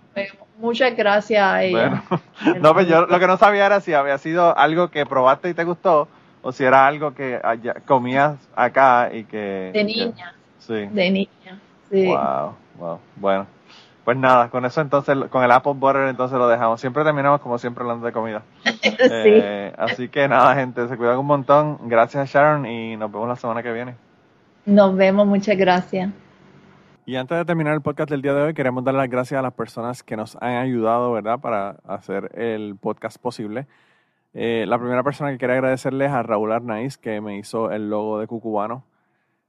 Muchas 0.57 0.98
gracias 0.98 1.41
a 1.41 1.64
ella. 1.64 2.03
Bueno, 2.10 2.60
no, 2.61 2.74
pues 2.74 2.90
yo 2.90 3.06
lo 3.06 3.19
que 3.19 3.28
no 3.28 3.38
sabía 3.38 3.65
era 3.65 3.80
si 3.80 3.94
había 3.94 4.18
sido 4.18 4.57
algo 4.57 4.90
que 4.90 5.06
probaste 5.06 5.48
y 5.48 5.53
te 5.53 5.64
gustó 5.64 6.10
o 6.41 6.52
si 6.52 6.65
era 6.65 6.86
algo 6.86 7.14
que 7.14 7.40
allá- 7.41 7.76
comías 7.86 8.36
acá 8.53 9.11
y 9.14 9.24
que... 9.24 9.72
De 9.74 9.80
que- 9.80 9.84
niña, 9.86 10.34
sí. 10.60 10.88
de 10.91 11.10
niña. 11.10 11.60
Sí. 11.90 12.06
Wow, 12.06 12.53
wow. 12.78 12.99
Bueno, 13.15 13.48
pues 14.08 14.16
nada, 14.16 14.50
con 14.50 14.64
eso 14.64 14.80
entonces, 14.80 15.18
con 15.30 15.44
el 15.44 15.52
apple 15.52 15.74
butter 15.76 16.08
entonces 16.08 16.38
lo 16.38 16.48
dejamos. 16.48 16.80
Siempre 16.80 17.04
terminamos 17.04 17.42
como 17.42 17.58
siempre 17.58 17.82
hablando 17.82 18.06
de 18.06 18.14
comida. 18.14 18.42
sí. 18.64 18.80
Eh, 19.02 19.74
así 19.78 20.08
que 20.08 20.30
nada, 20.30 20.56
gente, 20.56 20.88
se 20.88 20.96
cuidan 20.96 21.18
un 21.18 21.26
montón. 21.26 21.78
Gracias 21.90 22.32
Sharon 22.32 22.66
y 22.66 22.96
nos 22.96 23.12
vemos 23.12 23.28
la 23.28 23.36
semana 23.36 23.62
que 23.62 23.74
viene. 23.74 23.96
Nos 24.66 24.96
vemos, 24.96 25.28
muchas 25.28 25.58
gracias. 25.58 26.10
Y 27.06 27.18
antes 27.18 27.38
de 27.38 27.44
terminar 27.44 27.74
el 27.74 27.82
podcast 27.82 28.10
del 28.10 28.22
día 28.22 28.34
de 28.34 28.44
hoy, 28.44 28.54
queremos 28.54 28.82
dar 28.86 28.94
las 28.94 29.10
gracias 29.10 29.40
a 29.40 29.42
las 29.42 29.52
personas 29.52 30.04
que 30.04 30.16
nos 30.16 30.38
han 30.38 30.56
ayudado, 30.56 31.12
¿verdad?, 31.12 31.42
para 31.42 31.76
hacer 31.86 32.32
el 32.36 32.78
podcast 32.78 33.18
posible. 33.18 33.68
Eh, 34.34 34.64
la 34.70 34.80
primera 34.80 35.04
persona 35.04 35.32
que 35.32 35.38
quería 35.38 35.56
agradecerles 35.56 36.08
es 36.08 36.14
a 36.14 36.24
Raúl 36.24 36.54
Arnaiz, 36.54 36.98
que 36.98 37.20
me 37.20 37.38
hizo 37.38 37.72
el 37.72 37.90
logo 37.90 38.22
de 38.22 38.28
Cucubano. 38.28 38.86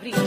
Que 0.00 0.23